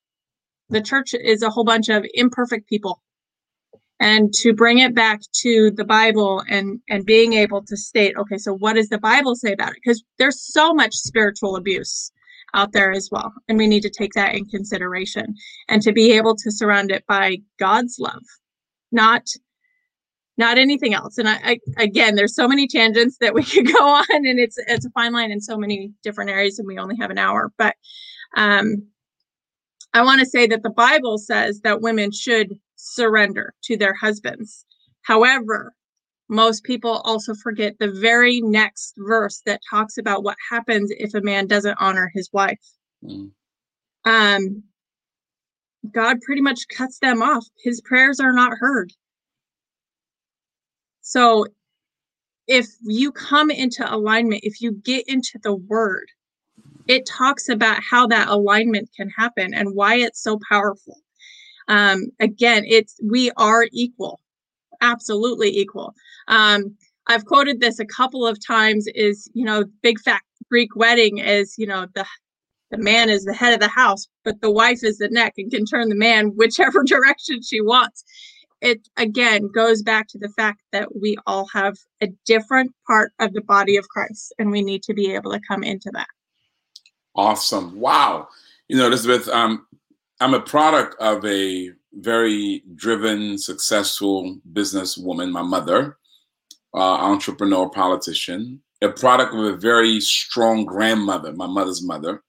the 0.71 0.83
church 0.83 1.15
is 1.15 1.43
a 1.43 1.51
whole 1.51 1.65
bunch 1.65 1.89
of 1.89 2.05
imperfect 2.15 2.69
people. 2.69 3.01
And 4.01 4.33
to 4.41 4.53
bring 4.53 4.79
it 4.79 4.97
back 4.97 5.21
to 5.43 5.71
the 5.71 5.85
Bible 5.85 6.43
and 6.49 6.81
and 6.89 7.07
being 7.07 7.35
able 7.35 7.63
to 7.65 7.77
state, 7.77 8.17
okay, 8.17 8.39
so 8.39 8.53
what 8.53 8.75
does 8.75 8.89
the 8.89 8.99
Bible 8.99 9.37
say 9.37 9.53
about 9.53 9.71
it? 9.71 9.79
Because 9.83 10.03
there's 10.19 10.43
so 10.53 10.75
much 10.75 10.95
spiritual 10.95 11.55
abuse 11.55 12.11
out 12.55 12.73
there 12.73 12.91
as 12.91 13.09
well, 13.13 13.33
and 13.49 13.57
we 13.57 13.69
need 13.69 13.83
to 13.83 13.91
take 13.91 14.15
that 14.15 14.35
in 14.35 14.47
consideration 14.47 15.35
and 15.69 15.81
to 15.83 15.93
be 15.93 16.13
able 16.13 16.35
to 16.35 16.51
surround 16.51 16.91
it 16.91 17.05
by 17.07 17.39
God's 17.61 17.99
love, 18.01 18.23
not 18.91 19.23
not 20.39 20.57
anything 20.57 20.95
else. 20.95 21.19
And 21.19 21.29
I, 21.29 21.39
I, 21.45 21.59
again, 21.83 22.15
there's 22.15 22.35
so 22.35 22.49
many 22.49 22.67
tangents 22.69 23.19
that 23.21 23.35
we 23.35 23.43
could 23.45 23.71
go 23.71 23.87
on, 23.87 24.05
and 24.11 24.39
it's 24.39 24.57
it's 24.67 24.87
a 24.87 24.91
fine 24.91 25.13
line 25.13 25.31
in 25.31 25.41
so 25.41 25.59
many 25.59 25.93
different 26.03 26.31
areas, 26.31 26.59
and 26.59 26.67
we 26.67 26.79
only 26.79 26.97
have 26.97 27.11
an 27.11 27.19
hour. 27.19 27.53
But 27.59 27.75
um, 28.37 28.87
I 29.93 30.03
want 30.03 30.21
to 30.21 30.27
say 30.27 30.47
that 30.47 30.63
the 30.63 30.71
Bible 30.71 31.19
says 31.19 31.61
that 31.63 31.83
women 31.83 32.13
should 32.13 32.59
surrender 32.77 33.55
to 33.65 33.77
their 33.77 33.95
husbands. 33.95 34.65
However, 35.03 35.75
most 36.29 36.63
people 36.63 37.01
also 37.05 37.35
forget 37.35 37.75
the 37.79 37.91
very 37.91 38.41
next 38.41 38.95
verse 38.99 39.43
that 39.47 39.63
talks 39.69 39.97
about 39.97 40.23
what 40.23 40.37
happens 40.51 40.93
if 40.99 41.15
a 41.15 41.23
man 41.23 41.47
doesn't 41.47 41.79
honor 41.81 42.11
his 42.15 42.29
wife. 42.33 42.61
Mm. 43.03 43.31
Um, 44.05 44.63
God 45.91 46.21
pretty 46.21 46.43
much 46.43 46.69
cuts 46.69 46.99
them 46.99 47.23
off. 47.23 47.47
His 47.65 47.81
prayers 47.81 48.21
are 48.21 48.33
not 48.33 48.53
heard. 48.59 48.93
So 51.09 51.47
if 52.49 52.67
you 52.83 53.11
come 53.13 53.51
into 53.51 53.83
alignment, 53.91 54.45
if 54.45 54.61
you 54.61 54.73
get 54.73 55.09
into 55.09 55.39
the 55.43 55.55
word, 55.55 56.07
it 56.87 57.07
talks 57.07 57.49
about 57.49 57.83
how 57.83 58.07
that 58.09 58.29
alignment 58.29 58.91
can 58.95 59.09
happen 59.09 59.55
and 59.55 59.75
why 59.75 59.95
it's 59.95 60.23
so 60.23 60.39
powerful. 60.51 60.99
Um, 61.67 62.09
again, 62.21 62.65
it's 62.67 63.01
we 63.03 63.31
are 63.39 63.67
equal, 63.73 64.21
absolutely 64.83 65.49
equal. 65.49 65.95
Um, 66.29 66.77
I've 67.07 67.25
quoted 67.25 67.59
this 67.59 67.79
a 67.79 67.87
couple 67.87 68.27
of 68.27 68.45
times. 68.47 68.87
Is 68.95 69.31
you 69.33 69.47
know, 69.47 69.65
big 69.83 69.99
fat 70.01 70.21
Greek 70.51 70.77
wedding 70.77 71.19
is 71.19 71.55
you 71.57 71.67
know 71.67 71.87
the 71.95 72.05
the 72.71 72.77
man 72.77 73.09
is 73.09 73.25
the 73.25 73.33
head 73.33 73.55
of 73.55 73.61
the 73.61 73.69
house, 73.69 74.09
but 74.25 74.43
the 74.43 74.51
wife 74.51 74.85
is 74.85 74.99
the 74.99 75.09
neck 75.09 75.35
and 75.39 75.51
can 75.51 75.65
turn 75.65 75.89
the 75.89 75.95
man 75.95 76.33
whichever 76.37 76.83
direction 76.87 77.41
she 77.41 77.63
wants 77.63 78.05
it 78.61 78.89
again 78.97 79.49
goes 79.55 79.83
back 79.83 80.09
to 80.09 80.19
the 80.19 80.29
fact 80.31 80.61
that 80.73 80.89
we 81.01 81.17
all 81.27 81.47
have 81.53 81.77
a 82.01 82.09
different 82.27 82.73
part 82.87 83.13
of 83.19 83.33
the 83.33 83.43
body 83.43 83.77
of 83.77 83.89
Christ 83.89 84.35
and 84.39 84.51
we 84.51 84.63
need 84.63 84.83
to 84.85 84.95
be 84.95 85.15
able 85.15 85.33
to 85.33 85.41
come 85.47 85.63
into 85.63 85.91
that. 85.93 86.09
Awesome. 87.15 87.79
Wow. 87.79 88.29
You 88.69 88.77
know, 88.77 88.87
Elizabeth, 88.87 89.29
um, 89.29 89.67
I'm 90.21 90.35
a 90.35 90.41
product 90.41 90.97
of 91.01 91.25
a 91.25 91.71
very 91.95 92.63
driven, 92.75 93.39
successful 93.39 94.39
businesswoman, 94.53 95.31
my 95.31 95.43
mother, 95.43 95.97
uh, 96.75 96.79
entrepreneur, 96.79 97.69
politician, 97.71 98.61
a 98.83 98.89
product 98.89 99.35
of 99.35 99.41
a 99.41 99.57
very 99.57 100.01
strong 100.01 100.65
grandmother, 100.65 101.33
my 101.33 101.47
mother's 101.47 101.83
mother, 101.83 102.23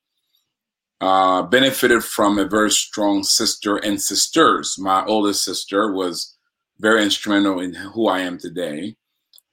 uh, 1.01 1.43
benefited 1.43 2.03
from 2.03 2.37
a 2.37 2.45
very 2.45 2.71
strong 2.71 3.23
sister 3.23 3.77
and 3.77 4.01
sisters. 4.01 4.77
My 4.77 5.05
oldest 5.05 5.43
sister 5.43 5.91
was 5.93 6.35
very 6.79 7.03
instrumental 7.03 7.59
in 7.59 7.73
who 7.73 8.07
I 8.07 8.19
am 8.19 8.37
today. 8.37 8.95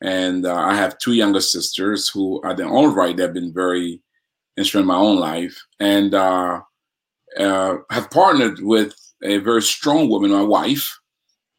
And 0.01 0.44
uh, 0.44 0.55
I 0.55 0.74
have 0.74 0.99
two 0.99 1.12
younger 1.12 1.40
sisters 1.40 2.09
who 2.09 2.40
are 2.42 2.55
their 2.55 2.68
own 2.68 2.94
right, 2.94 3.16
they've 3.16 3.32
been 3.32 3.53
very 3.53 4.03
instrumental 4.57 4.92
in 4.92 4.99
my 5.01 5.09
own 5.09 5.18
life. 5.18 5.57
And 5.80 6.14
uh, 6.14 6.61
uh 7.38 7.78
have 7.90 8.11
partnered 8.11 8.61
with 8.61 8.94
a 9.22 9.38
very 9.38 9.62
strong 9.62 10.09
woman, 10.09 10.30
my 10.30 10.42
wife, 10.42 10.99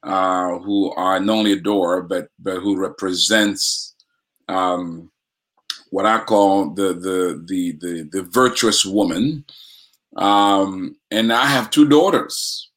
uh, 0.03 0.57
who 0.59 0.95
I 0.95 1.19
not 1.19 1.38
only 1.38 1.53
adore, 1.53 2.03
but, 2.03 2.29
but 2.39 2.59
who 2.59 2.77
represents 2.77 3.95
um, 4.47 5.11
what 5.89 6.05
I 6.05 6.19
call 6.19 6.71
the, 6.73 6.93
the, 6.93 7.43
the, 7.45 7.71
the, 7.79 8.09
the 8.11 8.23
virtuous 8.23 8.85
woman 8.85 9.45
um, 10.18 10.95
and 11.11 11.32
I 11.32 11.45
have 11.45 11.70
two 11.70 11.88
daughters. 11.88 12.70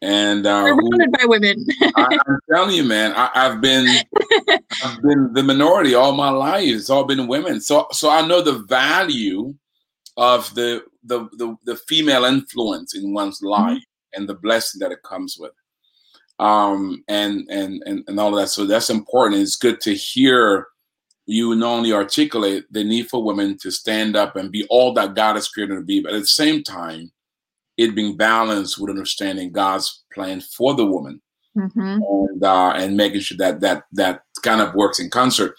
And 0.00 0.46
uh, 0.46 0.66
surrounded 0.66 1.12
by 1.12 1.24
women. 1.24 1.66
I, 1.96 2.18
am 2.28 2.38
telling 2.52 2.76
you, 2.76 2.84
man, 2.84 3.12
I, 3.16 3.30
have 3.34 3.60
been 3.60 3.88
I've 4.84 5.02
been 5.02 5.32
the 5.32 5.42
minority 5.42 5.94
all 5.94 6.12
my 6.12 6.30
life. 6.30 6.68
It's 6.68 6.88
all 6.88 7.04
been 7.04 7.26
women. 7.26 7.60
So 7.60 7.88
so 7.90 8.08
I 8.08 8.24
know 8.24 8.40
the 8.40 8.60
value 8.60 9.54
of 10.16 10.54
the 10.54 10.84
the 11.02 11.28
the, 11.32 11.56
the 11.64 11.74
female 11.74 12.24
influence 12.24 12.94
in 12.94 13.12
one's 13.12 13.38
mm-hmm. 13.38 13.48
life 13.48 13.78
mm-hmm. 13.78 14.20
and 14.20 14.28
the 14.28 14.34
blessing 14.34 14.78
that 14.80 14.92
it 14.92 15.02
comes 15.02 15.36
with. 15.36 15.52
Um 16.38 17.02
and, 17.08 17.48
and 17.50 17.82
and 17.84 18.04
and 18.06 18.20
all 18.20 18.28
of 18.28 18.40
that. 18.40 18.50
So 18.50 18.66
that's 18.66 18.90
important. 18.90 19.42
It's 19.42 19.56
good 19.56 19.80
to 19.80 19.94
hear 19.94 20.68
you 21.28 21.54
not 21.54 21.74
only 21.74 21.92
articulate 21.92 22.64
the 22.70 22.82
need 22.82 23.08
for 23.08 23.22
women 23.22 23.58
to 23.58 23.70
stand 23.70 24.16
up 24.16 24.34
and 24.34 24.50
be 24.50 24.66
all 24.70 24.94
that 24.94 25.14
God 25.14 25.36
has 25.36 25.46
created 25.46 25.76
them 25.76 25.82
to 25.82 25.86
be, 25.86 26.00
but 26.00 26.14
at 26.14 26.20
the 26.20 26.26
same 26.26 26.62
time, 26.62 27.12
it 27.76 27.94
being 27.94 28.16
balanced 28.16 28.78
with 28.78 28.90
understanding 28.90 29.52
God's 29.52 30.02
plan 30.12 30.40
for 30.40 30.74
the 30.74 30.86
woman 30.86 31.20
mm-hmm. 31.56 32.00
and 32.02 32.44
uh, 32.44 32.72
and 32.74 32.96
making 32.96 33.20
sure 33.20 33.36
that 33.36 33.60
that 33.60 33.84
that 33.92 34.22
kind 34.42 34.60
of 34.60 34.74
works 34.74 34.98
in 34.98 35.10
concert. 35.10 35.54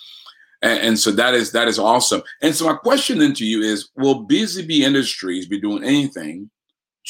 And, 0.61 0.79
and, 0.79 0.99
so 0.99 1.11
that 1.11 1.33
is 1.35 1.53
that 1.53 1.69
is 1.69 1.79
awesome. 1.79 2.21
And 2.41 2.53
so 2.53 2.65
my 2.65 2.73
question 2.73 3.19
then 3.19 3.33
to 3.35 3.45
you 3.45 3.61
is: 3.61 3.89
Will 3.95 4.23
Busy 4.23 4.65
Bee 4.65 4.83
Industries 4.83 5.47
be 5.47 5.61
doing 5.61 5.83
anything 5.83 6.49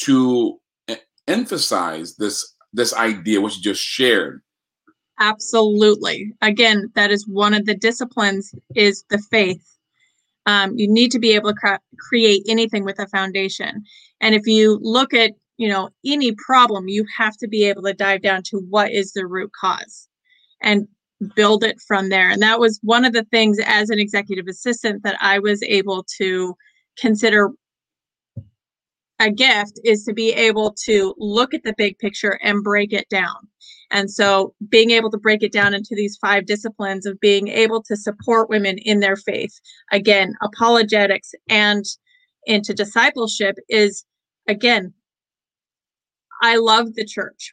to 0.02 0.60
emphasize 1.26 2.16
this 2.16 2.54
this 2.72 2.94
idea, 2.94 3.40
which 3.40 3.56
you 3.56 3.62
just 3.62 3.82
shared, 3.82 4.42
Absolutely. 5.20 6.32
Again, 6.40 6.90
that 6.94 7.10
is 7.10 7.28
one 7.28 7.52
of 7.52 7.66
the 7.66 7.74
disciplines 7.74 8.54
is 8.74 9.04
the 9.10 9.18
faith. 9.30 9.62
Um, 10.46 10.76
you 10.78 10.90
need 10.90 11.10
to 11.12 11.18
be 11.18 11.34
able 11.34 11.52
to 11.52 11.78
create 11.98 12.42
anything 12.48 12.84
with 12.84 12.98
a 12.98 13.06
foundation. 13.06 13.84
And 14.22 14.34
if 14.34 14.46
you 14.46 14.78
look 14.82 15.12
at, 15.12 15.32
you 15.58 15.68
know, 15.68 15.90
any 16.06 16.32
problem, 16.32 16.88
you 16.88 17.04
have 17.16 17.36
to 17.36 17.48
be 17.48 17.64
able 17.64 17.82
to 17.82 17.92
dive 17.92 18.22
down 18.22 18.42
to 18.44 18.58
what 18.70 18.90
is 18.90 19.12
the 19.12 19.26
root 19.26 19.50
cause 19.60 20.08
and 20.62 20.88
build 21.36 21.62
it 21.64 21.76
from 21.86 22.08
there. 22.08 22.30
And 22.30 22.40
that 22.40 22.58
was 22.58 22.80
one 22.82 23.04
of 23.04 23.12
the 23.12 23.24
things 23.24 23.58
as 23.66 23.90
an 23.90 23.98
executive 23.98 24.46
assistant 24.48 25.02
that 25.02 25.18
I 25.20 25.38
was 25.38 25.62
able 25.62 26.06
to 26.16 26.54
consider 26.98 27.50
a 29.20 29.30
gift 29.30 29.78
is 29.84 30.02
to 30.04 30.14
be 30.14 30.32
able 30.32 30.74
to 30.86 31.14
look 31.18 31.52
at 31.54 31.62
the 31.62 31.74
big 31.76 31.98
picture 31.98 32.38
and 32.42 32.64
break 32.64 32.92
it 32.92 33.08
down. 33.10 33.36
And 33.90 34.10
so 34.10 34.54
being 34.68 34.90
able 34.92 35.10
to 35.10 35.18
break 35.18 35.42
it 35.42 35.52
down 35.52 35.74
into 35.74 35.94
these 35.94 36.16
five 36.20 36.46
disciplines 36.46 37.06
of 37.06 37.20
being 37.20 37.48
able 37.48 37.82
to 37.82 37.96
support 37.96 38.48
women 38.48 38.78
in 38.78 39.00
their 39.00 39.16
faith, 39.16 39.60
again, 39.92 40.34
apologetics 40.42 41.32
and 41.48 41.84
into 42.46 42.72
discipleship 42.72 43.56
is 43.68 44.04
again, 44.48 44.94
I 46.42 46.56
love 46.56 46.94
the 46.94 47.04
church, 47.04 47.50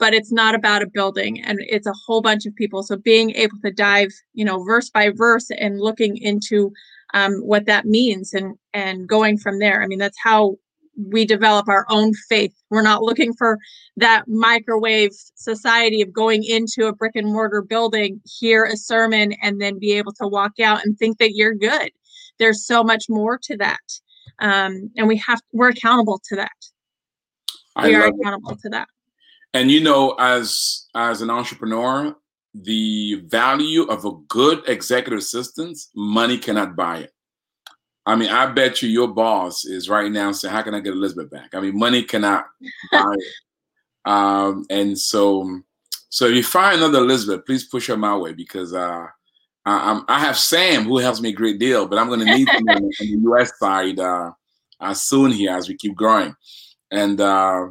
but 0.00 0.12
it's 0.12 0.32
not 0.32 0.56
about 0.56 0.82
a 0.82 0.88
building 0.88 1.40
and 1.44 1.60
it's 1.62 1.86
a 1.86 1.94
whole 2.06 2.20
bunch 2.20 2.46
of 2.46 2.56
people. 2.56 2.82
So 2.82 2.96
being 2.96 3.30
able 3.36 3.58
to 3.64 3.70
dive, 3.70 4.10
you 4.32 4.44
know, 4.44 4.64
verse 4.64 4.90
by 4.90 5.10
verse 5.14 5.50
and 5.56 5.78
looking 5.78 6.16
into 6.16 6.72
um, 7.14 7.34
what 7.42 7.66
that 7.66 7.86
means 7.86 8.32
and 8.32 8.56
and 8.72 9.08
going 9.08 9.38
from 9.38 9.60
there. 9.60 9.82
I 9.82 9.86
mean, 9.86 9.98
that's 9.98 10.18
how 10.22 10.56
we 11.08 11.24
develop 11.24 11.68
our 11.68 11.86
own 11.88 12.12
faith. 12.28 12.54
We're 12.70 12.82
not 12.82 13.02
looking 13.02 13.32
for 13.34 13.58
that 13.96 14.24
microwave 14.26 15.12
society 15.34 16.02
of 16.02 16.12
going 16.12 16.44
into 16.44 16.86
a 16.86 16.94
brick 16.94 17.12
and 17.14 17.26
mortar 17.26 17.62
building, 17.62 18.20
hear 18.24 18.64
a 18.64 18.76
sermon, 18.76 19.34
and 19.42 19.60
then 19.60 19.78
be 19.78 19.92
able 19.92 20.12
to 20.14 20.26
walk 20.26 20.60
out 20.60 20.84
and 20.84 20.98
think 20.98 21.18
that 21.18 21.34
you're 21.34 21.54
good. 21.54 21.90
There's 22.38 22.66
so 22.66 22.82
much 22.82 23.04
more 23.08 23.38
to 23.44 23.56
that, 23.58 23.80
um, 24.40 24.90
and 24.96 25.06
we 25.06 25.16
have 25.18 25.40
we're 25.52 25.68
accountable 25.68 26.20
to 26.28 26.36
that. 26.36 26.50
We 27.82 27.94
are 27.94 28.08
accountable 28.08 28.52
it. 28.52 28.60
to 28.62 28.68
that. 28.70 28.88
And 29.52 29.70
you 29.70 29.80
know, 29.80 30.14
as 30.18 30.88
as 30.94 31.22
an 31.22 31.30
entrepreneur, 31.30 32.14
the 32.54 33.22
value 33.26 33.82
of 33.82 34.04
a 34.04 34.12
good 34.28 34.62
executive 34.68 35.18
assistant, 35.18 35.78
money 35.94 36.38
cannot 36.38 36.76
buy 36.76 36.98
it. 36.98 37.12
I 38.06 38.16
mean, 38.16 38.30
I 38.30 38.46
bet 38.46 38.82
you 38.82 38.88
your 38.88 39.08
boss 39.08 39.64
is 39.64 39.88
right 39.88 40.10
now 40.10 40.32
saying, 40.32 40.52
"How 40.52 40.62
can 40.62 40.74
I 40.74 40.80
get 40.80 40.94
Elizabeth 40.94 41.30
back?" 41.30 41.54
I 41.54 41.60
mean, 41.60 41.78
money 41.78 42.02
cannot 42.02 42.46
buy 42.92 43.14
it. 43.16 44.10
Um, 44.10 44.64
and 44.70 44.98
so, 44.98 45.60
so 46.08 46.26
if 46.26 46.34
you 46.34 46.42
find 46.42 46.78
another 46.78 46.98
Elizabeth, 47.00 47.44
please 47.44 47.64
push 47.64 47.88
her 47.88 47.96
my 47.96 48.16
way 48.16 48.32
because 48.32 48.72
uh, 48.72 49.06
I, 49.66 50.02
I, 50.08 50.20
have 50.20 50.38
Sam 50.38 50.84
who 50.84 50.98
helps 50.98 51.20
me 51.20 51.28
a 51.28 51.34
great 51.34 51.58
deal, 51.58 51.86
but 51.86 51.98
I'm 51.98 52.08
going 52.08 52.20
to 52.20 52.36
need 52.36 52.48
him 52.48 52.68
on, 52.68 52.76
on, 52.76 52.90
the 52.98 53.06
U.S. 53.06 53.52
side 53.58 54.00
uh, 54.00 54.32
uh, 54.80 54.94
soon 54.94 55.32
here 55.32 55.54
as 55.54 55.68
we 55.68 55.76
keep 55.76 55.94
growing. 55.94 56.34
And 56.90 57.20
uh, 57.20 57.68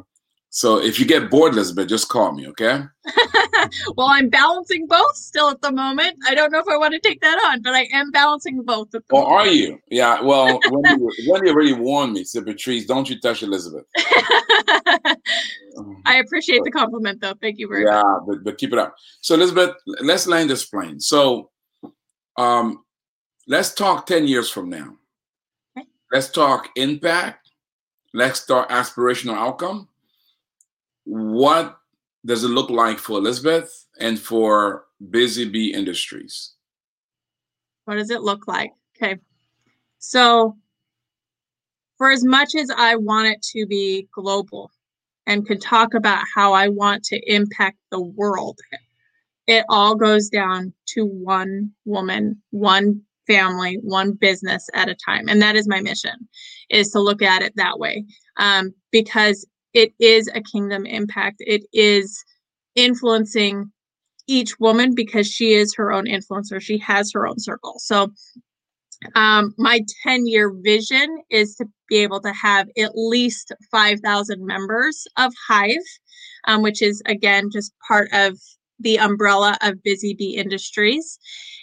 so 0.52 0.82
if 0.82 0.98
you 0.98 1.06
get 1.06 1.30
bored, 1.30 1.52
Elizabeth, 1.52 1.88
just 1.88 2.08
call 2.08 2.32
me, 2.32 2.48
okay? 2.48 2.82
well, 3.96 4.08
I'm 4.08 4.28
balancing 4.28 4.88
both 4.88 5.14
still 5.14 5.48
at 5.48 5.62
the 5.62 5.70
moment. 5.70 6.16
I 6.26 6.34
don't 6.34 6.50
know 6.50 6.58
if 6.58 6.66
I 6.68 6.76
want 6.76 6.92
to 6.92 6.98
take 6.98 7.20
that 7.20 7.38
on, 7.46 7.62
but 7.62 7.72
I 7.72 7.86
am 7.92 8.10
balancing 8.10 8.62
both. 8.62 8.92
At 8.92 9.06
the 9.06 9.14
oh, 9.14 9.22
moment. 9.22 9.40
are 9.40 9.46
you? 9.46 9.78
Yeah. 9.90 10.20
Well, 10.20 10.58
Wendy, 10.70 11.06
Wendy 11.28 11.50
already 11.50 11.72
warned 11.72 12.14
me, 12.14 12.24
said 12.24 12.46
Patrice, 12.46 12.84
don't 12.84 13.08
you 13.08 13.20
touch 13.20 13.44
Elizabeth. 13.44 13.84
I 16.04 16.16
appreciate 16.16 16.64
the 16.64 16.72
compliment, 16.72 17.20
though. 17.20 17.34
Thank 17.40 17.60
you 17.60 17.68
very 17.68 17.84
yeah, 17.84 18.02
much. 18.02 18.04
Yeah, 18.04 18.18
but, 18.26 18.44
but 18.44 18.58
keep 18.58 18.72
it 18.72 18.78
up. 18.80 18.96
So, 19.20 19.36
Elizabeth, 19.36 19.76
let's 20.00 20.26
land 20.26 20.50
this 20.50 20.66
plane. 20.66 20.98
So, 20.98 21.50
um, 22.36 22.84
let's 23.46 23.72
talk 23.72 24.04
10 24.06 24.26
years 24.26 24.50
from 24.50 24.68
now. 24.68 24.96
Okay. 25.78 25.86
Let's 26.12 26.28
talk 26.28 26.70
impact. 26.74 27.50
Let's 28.12 28.44
talk 28.44 28.68
aspirational 28.70 29.36
outcome 29.36 29.86
what 31.10 31.76
does 32.24 32.44
it 32.44 32.48
look 32.48 32.70
like 32.70 32.98
for 32.98 33.18
Elizabeth 33.18 33.86
and 33.98 34.18
for 34.18 34.84
Busy 35.10 35.48
Bee 35.48 35.74
Industries? 35.74 36.52
What 37.84 37.96
does 37.96 38.10
it 38.10 38.20
look 38.20 38.46
like? 38.46 38.70
Okay. 38.96 39.18
So, 39.98 40.56
for 41.98 42.12
as 42.12 42.24
much 42.24 42.54
as 42.54 42.70
I 42.70 42.94
want 42.94 43.26
it 43.26 43.42
to 43.54 43.66
be 43.66 44.06
global 44.14 44.70
and 45.26 45.46
could 45.46 45.60
talk 45.60 45.94
about 45.94 46.24
how 46.32 46.52
I 46.52 46.68
want 46.68 47.02
to 47.04 47.20
impact 47.26 47.78
the 47.90 48.00
world, 48.00 48.58
it 49.48 49.64
all 49.68 49.96
goes 49.96 50.28
down 50.28 50.72
to 50.94 51.04
one 51.04 51.72
woman, 51.84 52.40
one 52.50 53.02
family, 53.26 53.78
one 53.82 54.12
business 54.12 54.68
at 54.74 54.88
a 54.88 54.94
time. 54.94 55.28
And 55.28 55.42
that 55.42 55.56
is 55.56 55.66
my 55.66 55.80
mission, 55.80 56.28
is 56.68 56.92
to 56.92 57.00
look 57.00 57.20
at 57.20 57.42
it 57.42 57.52
that 57.56 57.80
way. 57.80 58.04
Um, 58.36 58.72
because 58.92 59.44
it 59.72 59.92
is 59.98 60.28
a 60.34 60.40
kingdom 60.40 60.86
impact. 60.86 61.36
It 61.40 61.64
is 61.72 62.24
influencing 62.74 63.70
each 64.26 64.58
woman 64.60 64.94
because 64.94 65.26
she 65.26 65.54
is 65.54 65.74
her 65.74 65.92
own 65.92 66.06
influencer. 66.06 66.60
She 66.60 66.78
has 66.78 67.10
her 67.12 67.26
own 67.26 67.38
circle. 67.38 67.74
So, 67.78 68.12
um, 69.14 69.54
my 69.56 69.80
10 70.02 70.26
year 70.26 70.52
vision 70.62 71.22
is 71.30 71.54
to 71.56 71.66
be 71.88 71.98
able 71.98 72.20
to 72.20 72.32
have 72.32 72.68
at 72.78 72.92
least 72.94 73.52
5,000 73.70 74.44
members 74.44 75.06
of 75.16 75.32
Hive, 75.48 75.76
um, 76.46 76.62
which 76.62 76.82
is 76.82 77.02
again 77.06 77.50
just 77.50 77.72
part 77.86 78.08
of 78.12 78.38
the 78.78 78.98
umbrella 78.98 79.56
of 79.62 79.82
Busy 79.82 80.14
Bee 80.14 80.36
Industries. 80.36 81.18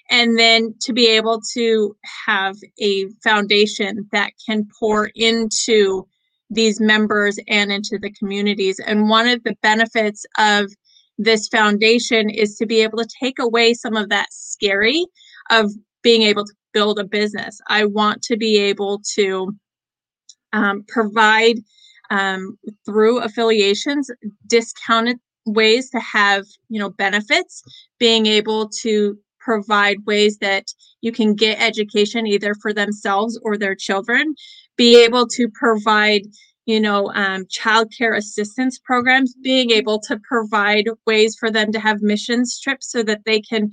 And 0.10 0.38
then 0.38 0.76
to 0.82 0.94
be 0.94 1.08
able 1.08 1.42
to 1.54 1.96
have 2.26 2.56
a 2.80 3.08
foundation 3.24 4.08
that 4.12 4.32
can 4.46 4.68
pour 4.80 5.10
into 5.16 6.08
these 6.50 6.80
members 6.80 7.40
and 7.48 7.72
into 7.72 7.98
the 8.02 8.12
communities. 8.12 8.80
And 8.86 9.10
one 9.10 9.28
of 9.28 9.44
the 9.44 9.56
benefits 9.62 10.26
of 10.38 10.72
this 11.18 11.48
foundation 11.48 12.30
is 12.30 12.56
to 12.58 12.66
be 12.66 12.82
able 12.82 13.00
to 13.00 13.10
take 13.22 13.40
away 13.40 13.74
some 13.74 13.96
of 13.96 14.10
that 14.10 14.28
scary 14.32 15.06
of 15.50 15.72
being 16.04 16.22
able 16.22 16.46
to 16.46 16.54
build 16.74 17.00
a 17.00 17.04
business. 17.04 17.60
I 17.68 17.86
want 17.86 18.22
to 18.24 18.38
be 18.38 18.58
able 18.58 19.02
to 19.16 19.56
um, 20.54 20.84
provide 20.88 21.58
um, 22.10 22.58
through 22.86 23.20
affiliations 23.20 24.10
discounted 24.46 25.18
ways 25.46 25.90
to 25.90 26.00
have 26.00 26.46
you 26.70 26.80
know 26.80 26.90
benefits 26.90 27.64
being 28.00 28.26
able 28.26 28.70
to 28.70 29.18
provide 29.40 29.98
ways 30.06 30.38
that 30.40 30.66
you 31.02 31.12
can 31.12 31.34
get 31.34 31.62
education 31.62 32.28
either 32.28 32.54
for 32.62 32.74
themselves 32.74 33.40
or 33.44 33.58
their 33.58 33.76
children 33.76 34.36
be 34.78 35.04
able 35.04 35.28
to 35.28 35.50
provide 35.50 36.22
you 36.66 36.80
know 36.80 37.12
um, 37.14 37.46
child 37.50 37.92
care 37.98 38.14
assistance 38.14 38.78
programs 38.78 39.34
being 39.42 39.72
able 39.72 40.00
to 40.00 40.20
provide 40.20 40.86
ways 41.06 41.36
for 41.40 41.50
them 41.50 41.72
to 41.72 41.80
have 41.80 42.02
missions 42.02 42.60
trips 42.60 42.92
so 42.92 43.02
that 43.04 43.22
they 43.26 43.42
can 43.42 43.72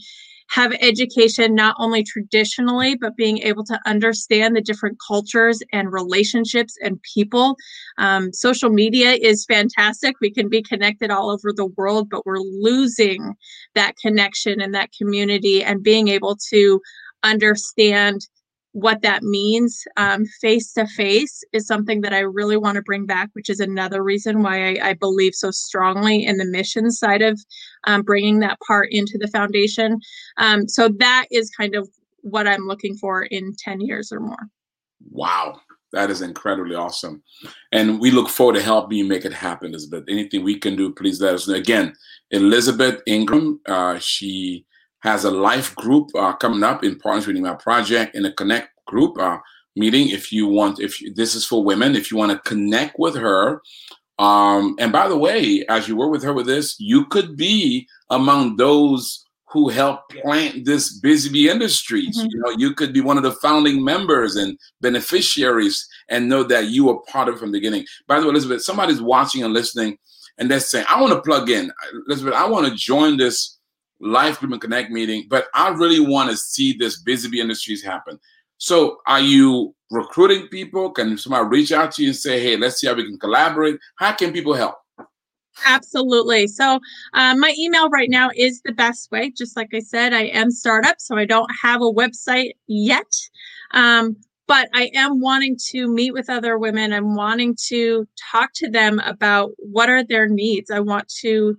have 0.51 0.75
education 0.81 1.55
not 1.55 1.75
only 1.79 2.03
traditionally 2.03 2.95
but 2.95 3.17
being 3.17 3.39
able 3.39 3.65
to 3.65 3.81
understand 3.87 4.55
the 4.55 4.61
different 4.61 4.99
cultures 5.05 5.61
and 5.73 5.93
relationships 5.93 6.77
and 6.83 7.01
people. 7.03 7.57
Um, 7.99 8.33
social 8.33 8.69
media 8.71 9.13
is 9.13 9.47
fantastic. 9.47 10.15
We 10.21 10.31
can 10.31 10.49
be 10.49 10.63
connected 10.63 11.11
all 11.11 11.31
over 11.31 11.53
the 11.53 11.73
world 11.77 12.09
but 12.11 12.27
we're 12.27 12.39
losing 12.39 13.35
that 13.75 13.97
connection 13.97 14.61
and 14.61 14.75
that 14.75 14.91
community 14.97 15.65
and 15.65 15.83
being 15.83 16.09
able 16.09 16.37
to 16.51 16.81
understand 17.23 18.21
what 18.75 19.03
that 19.03 19.23
means 19.23 19.85
face 20.41 20.73
to 20.73 20.85
face 20.89 21.45
is 21.53 21.65
something 21.65 22.01
that 22.01 22.13
I 22.13 22.21
really 22.21 22.57
want 22.57 22.75
to 22.75 22.83
bring 22.83 23.07
back, 23.07 23.31
which 23.33 23.49
is 23.49 23.61
another 23.61 24.03
reason 24.03 24.43
why 24.43 24.71
I, 24.71 24.89
I 24.89 24.95
believe 24.95 25.33
so 25.35 25.53
strongly 25.53 26.27
in 26.27 26.39
the 26.39 26.45
mission 26.45 26.91
side 26.91 27.23
of 27.23 27.41
um, 27.85 28.03
bringing 28.03 28.41
that 28.41 28.59
part 28.67 28.89
into 28.91 29.17
the 29.17 29.29
foundation. 29.29 30.01
Um, 30.39 30.69
so 30.69 30.89
that 30.89 31.27
is 31.31 31.51
kind 31.51 31.77
of 31.77 31.89
what 32.23 32.49
I'm 32.49 32.67
looking 32.67 32.97
for 32.97 33.23
in 33.23 33.55
10 33.57 33.81
years 33.81 34.11
or 34.11 34.19
more. 34.19 34.49
Wow. 35.09 35.61
That 35.93 36.11
is 36.11 36.21
incredibly 36.21 36.75
awesome. 36.75 37.23
And 37.71 38.01
we 38.01 38.11
look 38.11 38.29
forward 38.29 38.55
to 38.55 38.63
helping 38.63 38.99
you 38.99 39.05
make 39.05 39.25
it 39.25 39.33
happen, 39.33 39.69
Elizabeth. 39.69 40.03
Anything 40.09 40.43
we 40.43 40.59
can 40.59 40.75
do, 40.75 40.93
please 40.93 41.21
let 41.21 41.35
us 41.35 41.47
know. 41.47 41.55
Again, 41.55 41.95
Elizabeth 42.33 43.01
Ingram, 43.07 43.61
uh, 43.67 44.01
she 44.01 44.67
has 45.05 45.25
a 45.25 45.31
life 45.31 45.75
group 45.77 46.09
uh, 46.17 46.33
coming 46.33 46.63
up 46.63 46.83
in 46.83 46.99
partnership 46.99 47.35
with 47.35 47.43
my 47.43 47.55
project 47.55 48.17
in 48.17 48.25
a 48.25 48.33
connect 48.33 48.71
group 48.87 49.17
uh, 49.19 49.39
meeting. 49.77 50.09
If 50.09 50.33
you 50.33 50.49
want, 50.49 50.81
if 50.81 51.01
you, 51.01 51.13
this 51.15 51.35
is 51.35 51.45
for 51.45 51.63
women, 51.63 51.95
if 51.95 52.11
you 52.11 52.17
want 52.17 52.33
to 52.33 52.49
connect 52.49 52.99
with 52.99 53.15
her. 53.15 53.61
Um, 54.19 54.77
and 54.79 54.91
by 54.91 55.09
the 55.09 55.19
way, 55.19 55.65
as 55.69 55.89
you 55.89 55.97
work 55.97 56.11
with 56.11 56.23
her 56.23 56.33
with 56.33 56.47
this, 56.47 56.77
you 56.81 57.05
could 57.07 57.37
be 57.37 57.87
among 58.11 58.57
those 58.57 59.27
who 59.47 59.69
helped 59.69 60.17
plant 60.23 60.65
this 60.65 60.99
busy 60.99 61.31
bee 61.31 61.51
industries. 61.51 62.19
Mm-hmm. 62.19 62.29
You 62.31 62.39
know, 62.39 62.51
you 62.51 62.75
could 62.75 62.93
be 62.93 63.01
one 63.01 63.19
of 63.19 63.23
the 63.23 63.33
founding 63.33 63.85
members 63.85 64.37
and 64.37 64.59
beneficiaries 64.81 65.87
and 66.09 66.29
know 66.29 66.43
that 66.45 66.69
you 66.69 66.87
were 66.87 66.99
part 67.03 67.29
of 67.29 67.35
it 67.35 67.39
from 67.39 67.53
the 67.53 67.59
beginning. 67.59 67.85
By 68.09 68.19
the 68.19 68.27
way, 68.27 68.31
Elizabeth, 68.31 68.63
somebody's 68.63 69.03
watching 69.03 69.45
and 69.45 69.53
listening 69.53 69.99
and 70.39 70.51
they're 70.51 70.61
saying, 70.61 70.87
I 70.89 71.01
want 71.01 71.13
to 71.13 71.21
plug 71.21 71.51
in. 71.51 71.71
Elizabeth, 72.07 72.35
I 72.35 72.49
want 72.49 72.67
to 72.67 72.75
join 72.75 73.17
this 73.17 73.59
Life 74.01 74.41
Group 74.41 74.53
and 74.53 74.61
Connect 74.61 74.91
meeting, 74.91 75.27
but 75.29 75.47
I 75.55 75.71
really 75.71 76.01
want 76.01 76.31
to 76.31 76.37
see 76.37 76.73
this 76.73 77.01
busy 77.01 77.29
bee 77.29 77.41
industries 77.41 77.83
happen. 77.83 78.19
So, 78.59 78.99
are 79.07 79.21
you 79.21 79.75
recruiting 79.91 80.49
people? 80.49 80.91
Can 80.91 81.17
somebody 81.19 81.49
reach 81.49 81.73
out 81.73 81.93
to 81.93 82.03
you 82.03 82.09
and 82.09 82.17
say, 82.17 82.41
"Hey, 82.41 82.57
let's 82.57 82.81
see 82.81 82.87
how 82.87 82.95
we 82.95 83.05
can 83.05 83.19
collaborate"? 83.19 83.79
How 83.97 84.13
can 84.13 84.33
people 84.33 84.55
help? 84.55 84.77
Absolutely. 85.65 86.47
So, 86.47 86.81
uh, 87.13 87.35
my 87.37 87.55
email 87.59 87.89
right 87.89 88.11
now 88.11 88.31
is 88.35 88.61
the 88.63 88.73
best 88.73 89.11
way. 89.11 89.31
Just 89.31 89.57
like 89.57 89.73
I 89.73 89.81
said, 89.81 90.13
I 90.13 90.25
am 90.25 90.51
startup, 90.51 90.97
so 91.01 91.17
I 91.17 91.25
don't 91.25 91.51
have 91.63 91.81
a 91.81 91.93
website 91.93 92.53
yet. 92.67 93.13
Um, 93.73 94.17
but 94.47 94.69
I 94.75 94.91
am 94.95 95.21
wanting 95.21 95.57
to 95.71 95.89
meet 95.89 96.13
with 96.13 96.29
other 96.29 96.59
women. 96.59 96.93
I'm 96.93 97.15
wanting 97.15 97.57
to 97.69 98.07
talk 98.31 98.51
to 98.57 98.71
them 98.71 99.01
about 99.01 99.53
what 99.59 99.89
are 99.89 100.05
their 100.05 100.29
needs. 100.29 100.71
I 100.71 100.81
want 100.81 101.09
to 101.21 101.57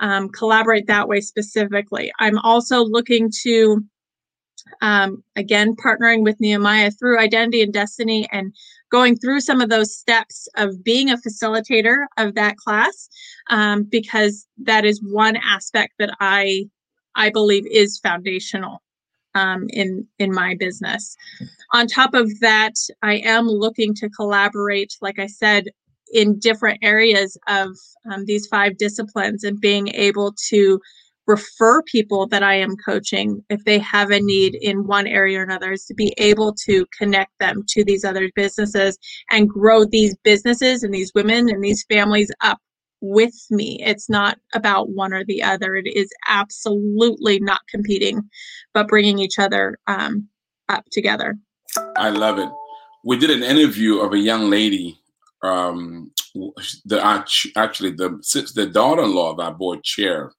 um, 0.00 0.28
collaborate 0.28 0.86
that 0.86 1.08
way 1.08 1.20
specifically. 1.20 2.12
I'm 2.20 2.38
also 2.38 2.84
looking 2.84 3.30
to, 3.42 3.84
um, 4.82 5.22
again, 5.36 5.74
partnering 5.76 6.22
with 6.22 6.40
Nehemiah 6.40 6.90
through 6.90 7.18
Identity 7.18 7.62
and 7.62 7.72
Destiny 7.72 8.28
and 8.32 8.54
going 8.90 9.16
through 9.16 9.40
some 9.40 9.60
of 9.60 9.68
those 9.68 9.96
steps 9.96 10.48
of 10.56 10.84
being 10.84 11.10
a 11.10 11.16
facilitator 11.18 12.06
of 12.18 12.34
that 12.34 12.56
class, 12.56 13.08
um, 13.50 13.84
because 13.84 14.46
that 14.58 14.84
is 14.84 15.02
one 15.02 15.36
aspect 15.36 15.94
that 15.98 16.14
I 16.20 16.68
I 17.14 17.30
believe 17.30 17.66
is 17.66 17.98
foundational 17.98 18.82
um, 19.34 19.66
in 19.70 20.06
in 20.18 20.32
my 20.32 20.54
business. 20.54 21.16
On 21.72 21.86
top 21.86 22.14
of 22.14 22.40
that, 22.40 22.74
I 23.02 23.16
am 23.16 23.46
looking 23.46 23.94
to 23.94 24.08
collaborate, 24.10 24.96
like 25.00 25.18
I 25.18 25.26
said, 25.26 25.68
in 26.12 26.38
different 26.38 26.78
areas 26.82 27.36
of 27.48 27.76
um, 28.10 28.24
these 28.24 28.46
five 28.46 28.76
disciplines 28.78 29.44
and 29.44 29.60
being 29.60 29.88
able 29.88 30.34
to 30.48 30.80
refer 31.26 31.82
people 31.82 32.26
that 32.28 32.42
I 32.42 32.54
am 32.54 32.76
coaching 32.76 33.42
if 33.50 33.64
they 33.64 33.78
have 33.80 34.10
a 34.10 34.20
need 34.20 34.54
in 34.54 34.86
one 34.86 35.06
area 35.06 35.40
or 35.40 35.42
another 35.42 35.72
is 35.72 35.84
to 35.86 35.94
be 35.94 36.14
able 36.18 36.54
to 36.66 36.86
connect 36.96 37.32
them 37.40 37.64
to 37.70 37.84
these 37.84 38.04
other 38.04 38.30
businesses 38.34 38.96
and 39.30 39.48
grow 39.48 39.84
these 39.84 40.16
businesses 40.22 40.82
and 40.82 40.94
these 40.94 41.12
women 41.14 41.48
and 41.48 41.62
these 41.62 41.84
families 41.90 42.30
up 42.42 42.58
with 43.00 43.34
me. 43.50 43.78
It's 43.84 44.08
not 44.08 44.38
about 44.54 44.90
one 44.90 45.12
or 45.12 45.24
the 45.24 45.42
other. 45.42 45.74
It 45.74 45.88
is 45.88 46.10
absolutely 46.28 47.40
not 47.40 47.60
competing, 47.68 48.22
but 48.72 48.88
bringing 48.88 49.18
each 49.18 49.38
other 49.38 49.78
um, 49.86 50.28
up 50.68 50.84
together. 50.92 51.36
I 51.96 52.10
love 52.10 52.38
it. 52.38 52.48
We 53.04 53.18
did 53.18 53.30
an 53.30 53.42
interview 53.42 53.98
of 53.98 54.12
a 54.12 54.18
young 54.18 54.48
lady 54.48 54.98
um, 55.42 56.10
the 56.84 57.00
actually 57.56 57.90
the 57.90 58.52
the 58.54 58.66
daughter-in-law 58.66 59.32
of 59.32 59.40
our 59.40 59.52
board 59.52 59.82
chair. 59.82 60.32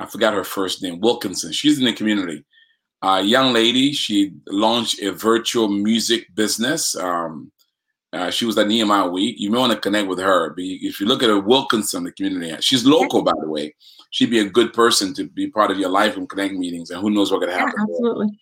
I 0.00 0.06
forgot 0.06 0.34
her 0.34 0.44
first 0.44 0.82
name, 0.82 1.00
Wilkinson. 1.00 1.52
She's 1.52 1.78
in 1.78 1.84
the 1.84 1.92
community. 1.92 2.44
A 3.02 3.06
uh, 3.06 3.20
young 3.20 3.52
lady. 3.52 3.92
She 3.92 4.32
launched 4.48 5.00
a 5.02 5.12
virtual 5.12 5.68
music 5.68 6.34
business. 6.34 6.96
Um, 6.96 7.52
uh, 8.12 8.30
she 8.30 8.44
was 8.44 8.56
at 8.58 8.68
Nehemiah 8.68 9.08
Week. 9.08 9.36
You 9.38 9.50
may 9.50 9.58
want 9.58 9.72
to 9.72 9.78
connect 9.78 10.08
with 10.08 10.18
her. 10.18 10.54
If 10.56 10.98
you 10.98 11.06
look 11.06 11.22
at 11.22 11.28
her 11.28 11.40
Wilkinson, 11.40 12.04
the 12.04 12.12
community, 12.12 12.56
she's 12.60 12.86
local, 12.86 13.22
by 13.22 13.32
the 13.40 13.48
way. 13.48 13.74
She'd 14.10 14.30
be 14.30 14.38
a 14.38 14.48
good 14.48 14.72
person 14.72 15.12
to 15.14 15.24
be 15.24 15.50
part 15.50 15.70
of 15.70 15.78
your 15.78 15.90
life 15.90 16.16
and 16.16 16.28
connect 16.28 16.54
meetings, 16.54 16.90
and 16.90 17.00
who 17.00 17.10
knows 17.10 17.30
what 17.30 17.40
could 17.40 17.50
happen. 17.50 17.74
Yeah, 17.76 17.84
absolutely. 17.84 18.38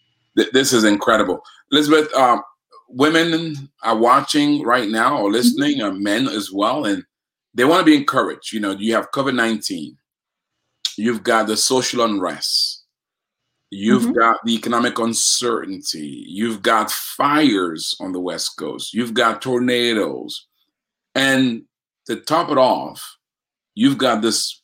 This 0.53 0.73
is 0.73 0.85
incredible, 0.85 1.41
Elizabeth. 1.73 2.13
Um, 2.15 2.43
women 2.89 3.71
are 3.83 3.97
watching 3.97 4.63
right 4.63 4.89
now 4.89 5.19
or 5.19 5.25
mm-hmm. 5.25 5.33
listening, 5.33 5.79
mm-hmm. 5.79 5.97
or 5.97 5.99
men 5.99 6.29
as 6.29 6.53
well, 6.53 6.85
and 6.85 7.05
they 7.55 7.65
want 7.65 7.81
to 7.81 7.91
be 7.91 7.97
encouraged. 7.97 8.53
You 8.53 8.61
know, 8.61 8.73
you 8.73 8.95
have 8.95 9.11
COVID 9.13 9.35
19, 9.35 9.97
you've 10.97 11.23
got 11.23 11.47
the 11.47 11.57
social 11.57 12.05
unrest, 12.05 12.85
you've 13.71 14.05
mm-hmm. 14.05 14.13
got 14.13 14.39
the 14.45 14.55
economic 14.55 14.99
uncertainty, 14.99 16.25
you've 16.27 16.63
got 16.63 16.91
fires 16.91 17.97
on 18.01 18.13
the 18.13 18.21
West 18.21 18.57
Coast, 18.59 18.95
you've 18.95 19.15
got 19.15 19.43
tornadoes. 19.43 20.47
And 21.15 21.63
to 22.07 22.17
top 22.17 22.51
it 22.51 22.59
off, 22.59 23.17
you've 23.75 23.99
got 23.99 24.21
this 24.21 24.63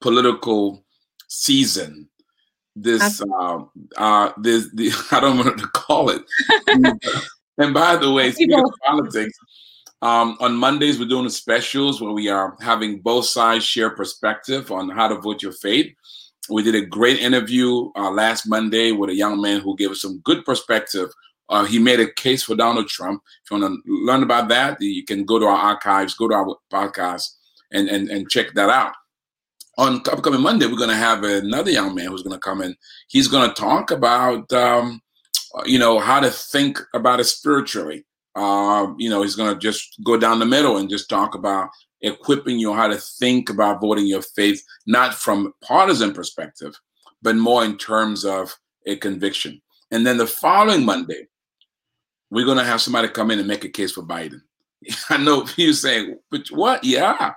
political 0.00 0.84
season 1.28 2.08
this 2.76 3.22
uh, 3.22 3.58
uh 3.96 4.32
this 4.38 4.68
the, 4.74 4.90
I 5.12 5.20
don't 5.20 5.36
know 5.36 5.44
what 5.44 5.58
to 5.58 5.66
call 5.68 6.10
it 6.10 6.22
And 7.58 7.72
by 7.72 7.96
the 7.96 8.10
way, 8.10 8.32
speaking 8.32 8.58
of 8.58 8.72
politics, 8.84 9.38
um, 10.02 10.36
on 10.40 10.54
Mondays 10.54 10.98
we're 10.98 11.08
doing 11.08 11.28
specials 11.28 12.00
where 12.00 12.12
we 12.12 12.28
are 12.28 12.56
having 12.60 13.00
both 13.00 13.26
sides 13.26 13.64
share 13.64 13.90
perspective 13.90 14.70
on 14.70 14.90
how 14.90 15.08
to 15.08 15.16
vote 15.16 15.42
your 15.42 15.52
faith. 15.52 15.94
We 16.50 16.62
did 16.62 16.74
a 16.74 16.84
great 16.84 17.20
interview 17.20 17.90
uh, 17.96 18.10
last 18.10 18.46
Monday 18.46 18.92
with 18.92 19.08
a 19.08 19.14
young 19.14 19.40
man 19.40 19.60
who 19.60 19.76
gave 19.76 19.90
us 19.90 20.02
some 20.02 20.18
good 20.24 20.44
perspective. 20.44 21.08
Uh, 21.48 21.64
he 21.64 21.78
made 21.78 22.00
a 22.00 22.12
case 22.12 22.42
for 22.42 22.54
Donald 22.54 22.88
Trump. 22.88 23.22
If 23.44 23.50
you 23.50 23.60
want 23.60 23.82
to 23.84 24.04
learn 24.04 24.22
about 24.22 24.48
that, 24.48 24.80
you 24.80 25.04
can 25.04 25.24
go 25.24 25.38
to 25.38 25.46
our 25.46 25.56
archives, 25.56 26.14
go 26.14 26.28
to 26.28 26.34
our 26.34 26.56
podcast, 26.72 27.30
and 27.72 27.88
and, 27.88 28.10
and 28.10 28.28
check 28.28 28.52
that 28.54 28.68
out. 28.68 28.92
On 29.78 30.02
upcoming 30.10 30.40
Monday, 30.40 30.66
we're 30.66 30.76
going 30.76 30.90
to 30.90 30.96
have 30.96 31.24
another 31.24 31.70
young 31.70 31.94
man 31.94 32.06
who's 32.06 32.22
going 32.22 32.36
to 32.36 32.40
come 32.40 32.62
in. 32.62 32.76
He's 33.08 33.26
going 33.28 33.48
to 33.48 33.54
talk 33.54 33.90
about 33.90 34.52
um, 34.52 35.00
you 35.64 35.78
know, 35.78 35.98
how 35.98 36.20
to 36.20 36.30
think 36.30 36.80
about 36.94 37.20
it 37.20 37.24
spiritually. 37.24 38.04
Uh, 38.34 38.92
you 38.98 39.08
know, 39.08 39.22
he's 39.22 39.36
going 39.36 39.52
to 39.52 39.60
just 39.60 39.96
go 40.04 40.16
down 40.16 40.40
the 40.40 40.46
middle 40.46 40.76
and 40.76 40.90
just 40.90 41.08
talk 41.08 41.34
about 41.34 41.70
equipping 42.00 42.58
you 42.58 42.74
how 42.74 42.88
to 42.88 42.96
think 42.96 43.48
about 43.48 43.80
voting 43.80 44.06
your 44.06 44.22
faith, 44.22 44.62
not 44.86 45.14
from 45.14 45.52
partisan 45.62 46.12
perspective, 46.12 46.78
but 47.22 47.36
more 47.36 47.64
in 47.64 47.78
terms 47.78 48.24
of 48.24 48.54
a 48.86 48.96
conviction. 48.96 49.60
And 49.90 50.06
then 50.06 50.18
the 50.18 50.26
following 50.26 50.84
Monday, 50.84 51.28
we're 52.30 52.44
going 52.44 52.58
to 52.58 52.64
have 52.64 52.80
somebody 52.80 53.08
come 53.08 53.30
in 53.30 53.38
and 53.38 53.48
make 53.48 53.64
a 53.64 53.68
case 53.68 53.92
for 53.92 54.02
Biden. 54.02 54.40
I 55.08 55.16
know 55.16 55.46
you're 55.56 55.72
saying, 55.72 56.18
but 56.30 56.48
what? 56.50 56.82
Yeah. 56.82 57.32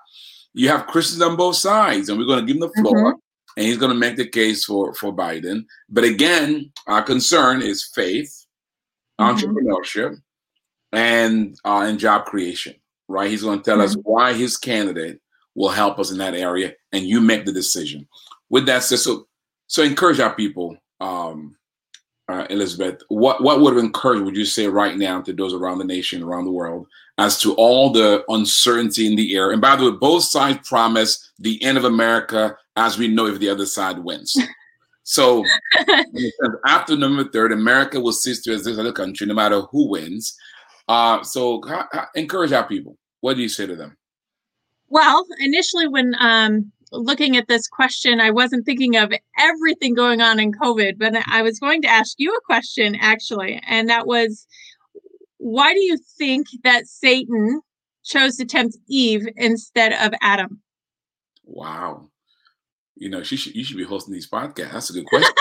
You 0.53 0.69
have 0.69 0.87
Christians 0.87 1.21
on 1.21 1.35
both 1.35 1.55
sides, 1.55 2.09
and 2.09 2.17
we're 2.17 2.25
going 2.25 2.45
to 2.45 2.51
give 2.51 2.59
them 2.59 2.71
the 2.73 2.81
floor. 2.81 3.13
Mm-hmm 3.13 3.19
and 3.57 3.65
he's 3.65 3.77
going 3.77 3.91
to 3.91 3.97
make 3.97 4.15
the 4.15 4.27
case 4.27 4.63
for 4.63 4.93
for 4.93 5.13
Biden. 5.13 5.65
But 5.89 6.05
again, 6.05 6.71
our 6.85 7.01
concern 7.01 7.61
is 7.61 7.83
faith, 7.83 8.45
mm-hmm. 9.19 9.35
entrepreneurship, 9.35 10.21
and 10.93 11.57
uh, 11.65 11.81
and 11.81 11.99
job 11.99 12.25
creation. 12.25 12.75
Right? 13.09 13.29
He's 13.29 13.41
going 13.41 13.59
to 13.59 13.65
tell 13.65 13.79
mm-hmm. 13.79 13.85
us 13.85 14.03
why 14.03 14.33
his 14.33 14.57
candidate 14.57 15.19
will 15.55 15.69
help 15.69 15.97
us 15.97 16.11
in 16.11 16.19
that 16.19 16.35
area, 16.35 16.73
and 16.93 17.03
you 17.03 17.19
make 17.19 17.45
the 17.45 17.51
decision. 17.51 18.07
With 18.49 18.67
that 18.67 18.83
said, 18.83 18.99
so 18.99 19.27
so 19.65 19.83
encourage 19.83 20.19
our 20.19 20.33
people. 20.33 20.77
Um, 21.01 21.55
uh, 22.29 22.45
Elizabeth, 22.49 23.01
what 23.07 23.41
what 23.41 23.59
would 23.61 23.73
have 23.73 23.83
encouraged 23.83 24.23
would 24.23 24.37
you 24.37 24.45
say 24.45 24.67
right 24.67 24.97
now 24.97 25.21
to 25.21 25.33
those 25.33 25.53
around 25.53 25.79
the 25.79 25.85
nation, 25.85 26.21
around 26.21 26.45
the 26.45 26.51
world, 26.51 26.85
as 27.17 27.39
to 27.41 27.53
all 27.55 27.91
the 27.91 28.23
uncertainty 28.29 29.07
in 29.07 29.15
the 29.15 29.35
air? 29.35 29.51
And 29.51 29.61
by 29.61 29.75
the 29.75 29.91
way, 29.91 29.97
both 29.97 30.23
sides 30.23 30.67
promise 30.67 31.31
the 31.39 31.61
end 31.63 31.77
of 31.77 31.83
America 31.83 32.55
as 32.75 32.97
we 32.97 33.07
know 33.07 33.27
if 33.27 33.39
the 33.39 33.49
other 33.49 33.65
side 33.65 33.99
wins. 33.99 34.37
So 35.09 35.45
after 36.65 36.97
November 36.97 37.23
3rd, 37.23 37.53
America 37.53 37.97
will 37.97 38.11
cease 38.11 38.41
to 38.41 38.51
exist 38.51 38.77
as 38.77 38.85
a 38.85 38.91
country 38.91 39.25
no 39.25 39.35
matter 39.35 39.61
who 39.61 39.89
wins. 39.89 40.37
Uh, 40.89 41.23
so 41.23 41.61
encourage 42.13 42.51
our 42.51 42.67
people. 42.67 42.97
What 43.21 43.35
do 43.35 43.41
you 43.41 43.47
say 43.47 43.65
to 43.65 43.75
them? 43.77 43.95
Well, 44.89 45.25
initially, 45.39 45.87
when 45.87 46.13
um, 46.19 46.73
looking 46.91 47.37
at 47.37 47.47
this 47.47 47.69
question, 47.69 48.19
I 48.19 48.31
wasn't 48.31 48.65
thinking 48.65 48.97
of 48.97 49.13
everything 49.39 49.93
going 49.93 50.21
on 50.21 50.41
in 50.41 50.51
COVID, 50.51 50.97
but 50.97 51.15
I 51.27 51.41
was 51.41 51.57
going 51.57 51.81
to 51.83 51.87
ask 51.87 52.15
you 52.17 52.33
a 52.33 52.41
question 52.41 52.97
actually, 52.99 53.61
and 53.65 53.89
that 53.89 54.07
was 54.07 54.45
why 55.47 55.73
do 55.73 55.79
you 55.79 55.97
think 56.17 56.47
that 56.63 56.87
Satan 56.87 57.61
chose 58.03 58.37
to 58.37 58.45
tempt 58.45 58.77
Eve 58.87 59.27
instead 59.35 59.93
of 59.93 60.13
Adam? 60.21 60.61
Wow 61.43 62.09
you 62.99 63.09
know, 63.09 63.21
she 63.21 63.37
should 63.37 63.55
you 63.55 63.63
should 63.63 63.77
be 63.77 63.83
hosting 63.83 64.11
these 64.11 64.27
podcasts. 64.27 64.71
That's 64.71 64.89
a 64.89 64.93
good 64.93 65.05
question. 65.05 65.33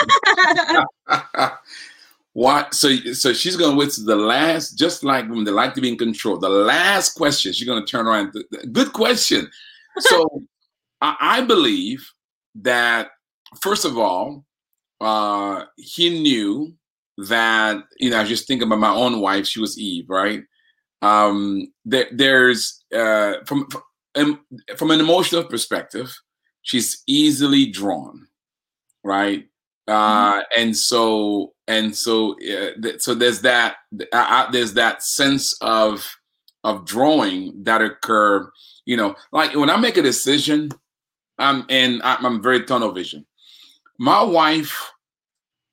What? 2.37 2.75
So, 2.75 2.95
so 3.13 3.33
she's 3.33 3.55
going 3.55 3.71
to 3.71 3.77
wait 3.79 3.89
to 3.93 4.03
the 4.03 4.15
last, 4.15 4.77
just 4.77 5.03
like 5.03 5.27
when 5.27 5.43
they 5.43 5.49
like 5.49 5.73
to 5.73 5.81
be 5.81 5.89
in 5.89 5.97
control. 5.97 6.37
The 6.37 6.47
last 6.47 7.15
question, 7.15 7.51
she's 7.51 7.65
going 7.65 7.83
to 7.83 7.91
turn 7.91 8.05
around. 8.05 8.31
Good 8.71 8.93
question. 8.93 9.49
So, 9.97 10.43
I, 11.01 11.15
I, 11.19 11.41
believe 11.41 12.07
that 12.61 13.09
first 13.59 13.85
of 13.85 13.97
all, 13.97 14.45
uh, 15.01 15.63
he 15.77 16.21
knew 16.21 16.75
that 17.17 17.83
you 17.97 18.09
know. 18.09 18.17
I 18.17 18.21
was 18.21 18.29
just 18.29 18.47
thinking 18.47 18.67
about 18.67 18.79
my 18.79 18.93
own 18.93 19.19
wife. 19.19 19.47
She 19.47 19.59
was 19.59 19.79
Eve, 19.79 20.05
right? 20.09 20.43
Um, 21.01 21.71
there, 21.85 22.07
there's 22.11 22.83
uh, 22.95 23.35
from 23.45 23.67
from, 24.15 24.39
from 24.77 24.91
an 24.91 24.99
emotional 24.99 25.43
perspective 25.43 26.13
she's 26.67 27.01
easily 27.07 27.65
drawn, 27.65 28.27
right? 29.03 29.45
Uh, 29.87 30.33
mm-hmm. 30.33 30.61
and 30.61 30.77
so 30.77 31.53
and 31.67 31.95
so 31.95 32.33
uh, 32.33 32.71
th- 32.81 33.01
so 33.01 33.15
there's 33.15 33.41
that 33.41 33.77
uh, 34.11 34.51
there's 34.51 34.73
that 34.73 35.01
sense 35.01 35.57
of 35.61 36.05
of 36.63 36.85
drawing 36.85 37.63
that 37.63 37.81
occur. 37.81 38.51
You 38.85 38.97
know, 38.97 39.15
like 39.31 39.55
when 39.55 39.69
I 39.69 39.77
make 39.77 39.97
a 39.97 40.01
decision, 40.01 40.69
I'm 41.39 41.65
and 41.69 42.01
I'm 42.03 42.43
very 42.43 42.63
tunnel 42.63 42.91
vision. 42.91 43.25
My 43.97 44.21
wife 44.21 44.91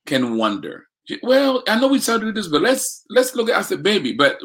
can 0.06 0.36
wonder. 0.36 0.86
Well, 1.22 1.62
I 1.68 1.78
know 1.78 1.88
we 1.88 1.98
started 1.98 2.26
to 2.26 2.32
do 2.32 2.40
this, 2.40 2.48
but 2.48 2.62
let's 2.62 3.04
let's 3.10 3.34
look 3.34 3.50
at. 3.50 3.56
I 3.56 3.62
said, 3.62 3.82
baby, 3.82 4.12
but 4.12 4.40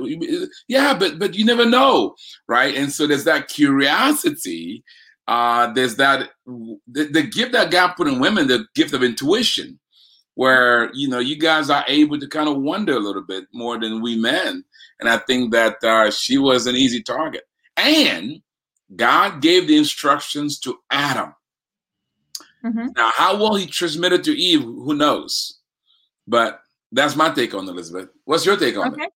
yeah, 0.68 0.94
but 0.94 1.18
but 1.18 1.36
you 1.36 1.46
never 1.46 1.66
know, 1.66 2.16
right? 2.48 2.76
And 2.76 2.92
so 2.92 3.08
there's 3.08 3.24
that 3.24 3.48
curiosity 3.48 4.84
uh, 5.30 5.72
there's 5.74 5.96
that 5.98 6.32
the, 6.48 7.04
the, 7.04 7.22
gift 7.22 7.52
that 7.52 7.70
God 7.70 7.94
put 7.94 8.08
in 8.08 8.20
women, 8.20 8.48
the 8.48 8.66
gift 8.74 8.96
of 8.96 9.04
intuition, 9.04 9.80
where 10.34 10.90
you 10.96 11.08
know 11.08 11.20
you 11.20 11.38
guys 11.38 11.70
are 11.70 11.86
able 11.88 12.20
to 12.20 12.28
kind 12.28 12.50
of 12.50 12.58
wonder 12.58 12.94
a 12.94 13.00
little 13.00 13.22
bit 13.22 13.46
more 13.54 13.80
than 13.80 14.02
we 14.02 14.18
men. 14.18 14.64
and 15.00 15.08
I 15.08 15.18
think 15.18 15.52
that 15.52 15.84
uh, 15.84 16.10
she 16.10 16.40
was 16.40 16.66
an 16.66 16.76
easy 16.76 17.04
target. 17.04 17.44
And 17.78 18.42
God 18.96 19.40
gave 19.40 19.68
the 19.68 19.78
instructions 19.78 20.60
to 20.62 20.80
Adam. 20.90 21.36
Mm-hmm. 22.66 22.88
Now, 22.98 23.12
how 23.16 23.38
well 23.38 23.54
he 23.54 23.68
transmitted 23.68 24.24
to 24.24 24.36
Eve, 24.36 24.64
who 24.64 24.96
knows? 24.96 25.59
But 26.30 26.62
that's 26.92 27.16
my 27.16 27.32
take 27.32 27.56
on 27.56 27.68
Elizabeth. 27.68 28.10
What's 28.26 28.46
your 28.46 28.56
take 28.56 28.78
on 28.78 28.94
okay. 28.94 29.06
it? 29.06 29.14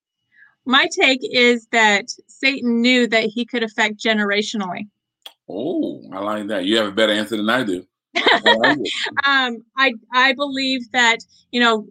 My 0.65 0.87
take 0.99 1.19
is 1.21 1.67
that 1.71 2.05
Satan 2.27 2.81
knew 2.81 3.05
that 3.07 3.25
he 3.25 3.45
could 3.45 3.63
affect 3.63 4.03
generationally. 4.03 4.87
Oh, 5.47 6.01
I 6.11 6.19
like 6.19 6.47
that. 6.47 6.65
You 6.65 6.77
have 6.77 6.87
a 6.87 6.91
better 6.91 7.13
answer 7.13 7.37
than 7.37 7.49
I 7.49 7.63
do. 7.63 7.85
um, 9.25 9.63
I 9.77 9.93
I 10.13 10.33
believe 10.33 10.91
that 10.91 11.19
you 11.51 11.59
know 11.59 11.87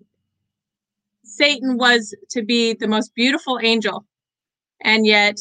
Satan 1.24 1.76
was 1.76 2.14
to 2.30 2.42
be 2.42 2.74
the 2.74 2.88
most 2.88 3.14
beautiful 3.14 3.60
angel, 3.62 4.06
and 4.82 5.06
yet 5.06 5.38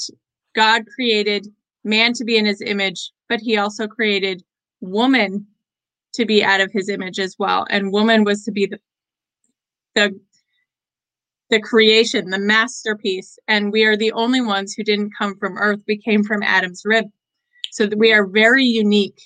God 0.56 0.84
created 0.94 1.48
man 1.84 2.14
to 2.14 2.26
be 2.26 2.38
in 2.38 2.46
His 2.46 2.62
image, 2.62 3.12
but 3.30 3.40
He 3.40 3.58
also 3.58 3.88
created 3.88 4.44
woman 4.82 5.46
to 6.14 6.26
be 6.26 6.44
out 6.44 6.62
of 6.62 6.72
His 6.72 6.90
image 6.90 7.20
as 7.20 7.36
well, 7.40 7.66
and 7.70 7.94
woman 7.94 8.24
was 8.24 8.44
to 8.46 8.52
be 8.52 8.66
the 8.66 8.80
the 9.96 10.20
the 11.50 11.60
creation, 11.60 12.30
the 12.30 12.39
masterpiece, 12.39 13.38
and 13.48 13.74
we 13.74 13.84
are 13.84 13.98
the 13.98 14.14
only 14.14 14.42
ones 14.42 14.74
who 14.74 14.84
didn't 14.84 15.12
come 15.18 15.36
from 15.38 15.58
Earth. 15.58 15.82
We 15.88 15.98
came 15.98 16.24
from 16.24 16.44
Adam's 16.44 16.84
rib, 16.86 17.06
so 17.72 17.89
we 17.98 18.14
are 18.14 18.26
very 18.28 18.66
unique 18.66 19.20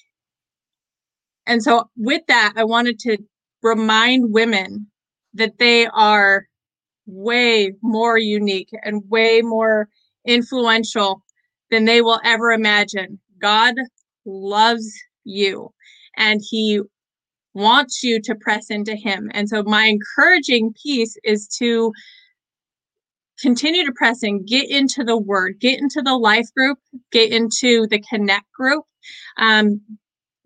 and 1.47 1.61
so, 1.61 1.89
with 1.95 2.23
that, 2.27 2.53
I 2.55 2.63
wanted 2.63 2.99
to 2.99 3.17
remind 3.61 4.33
women 4.33 4.87
that 5.33 5.57
they 5.59 5.85
are 5.87 6.45
way 7.05 7.73
more 7.81 8.17
unique 8.17 8.69
and 8.83 9.03
way 9.09 9.41
more 9.41 9.89
influential 10.25 11.23
than 11.69 11.85
they 11.85 12.01
will 12.01 12.19
ever 12.23 12.51
imagine. 12.51 13.19
God 13.39 13.75
loves 14.25 14.91
you 15.23 15.71
and 16.17 16.41
He 16.43 16.81
wants 17.55 18.03
you 18.03 18.21
to 18.21 18.35
press 18.35 18.69
into 18.69 18.95
Him. 18.95 19.31
And 19.33 19.49
so, 19.49 19.63
my 19.63 19.85
encouraging 19.85 20.73
piece 20.81 21.17
is 21.23 21.47
to 21.59 21.91
continue 23.39 23.85
to 23.85 23.91
press 23.93 24.23
in, 24.23 24.45
get 24.45 24.69
into 24.69 25.03
the 25.03 25.17
Word, 25.17 25.59
get 25.59 25.79
into 25.79 26.01
the 26.01 26.15
life 26.15 26.47
group, 26.55 26.77
get 27.11 27.31
into 27.31 27.87
the 27.87 28.03
Connect 28.09 28.51
group. 28.53 28.83
Um, 29.37 29.81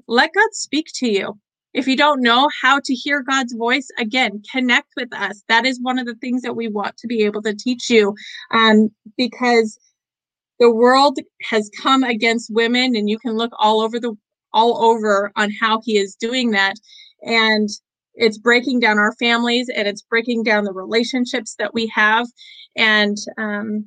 let 0.08 0.34
God 0.34 0.50
speak 0.54 0.88
to 0.96 1.08
you. 1.08 1.40
If 1.74 1.88
you 1.88 1.96
don't 1.96 2.22
know 2.22 2.50
how 2.62 2.80
to 2.84 2.94
hear 2.96 3.22
God's 3.22 3.54
voice, 3.54 3.88
again, 4.00 4.42
connect 4.52 4.88
with 4.98 5.14
us. 5.14 5.44
That 5.50 5.68
is 5.68 5.80
one 5.80 6.00
of 6.00 6.08
the 6.08 6.16
things 6.16 6.42
that 6.42 6.56
we 6.56 6.68
want 6.68 6.98
to 6.98 7.08
be 7.08 7.24
able 7.24 7.44
to 7.44 7.54
teach 7.54 7.92
you 7.92 8.16
um, 8.52 8.90
because 9.18 9.78
the 10.60 10.72
world 10.72 11.18
has 11.44 11.70
come 11.82 12.04
against 12.04 12.54
women 12.54 12.96
and 12.96 13.08
you 13.08 13.20
can 13.20 13.38
look 13.38 13.52
all 13.60 13.82
over 13.82 14.00
the 14.00 14.16
all 14.54 14.84
over 14.84 15.32
on 15.36 15.52
how 15.60 15.82
he 15.84 15.98
is 15.98 16.16
doing 16.16 16.52
that 16.52 16.76
and 17.22 17.70
it's 18.16 18.38
breaking 18.38 18.80
down 18.80 18.98
our 18.98 19.14
families 19.16 19.70
and 19.74 19.88
it's 19.88 20.02
breaking 20.02 20.44
down 20.44 20.64
the 20.64 20.74
relationships 20.74 21.56
that 21.58 21.74
we 21.74 21.88
have 21.88 22.28
and 22.76 23.18
um, 23.38 23.86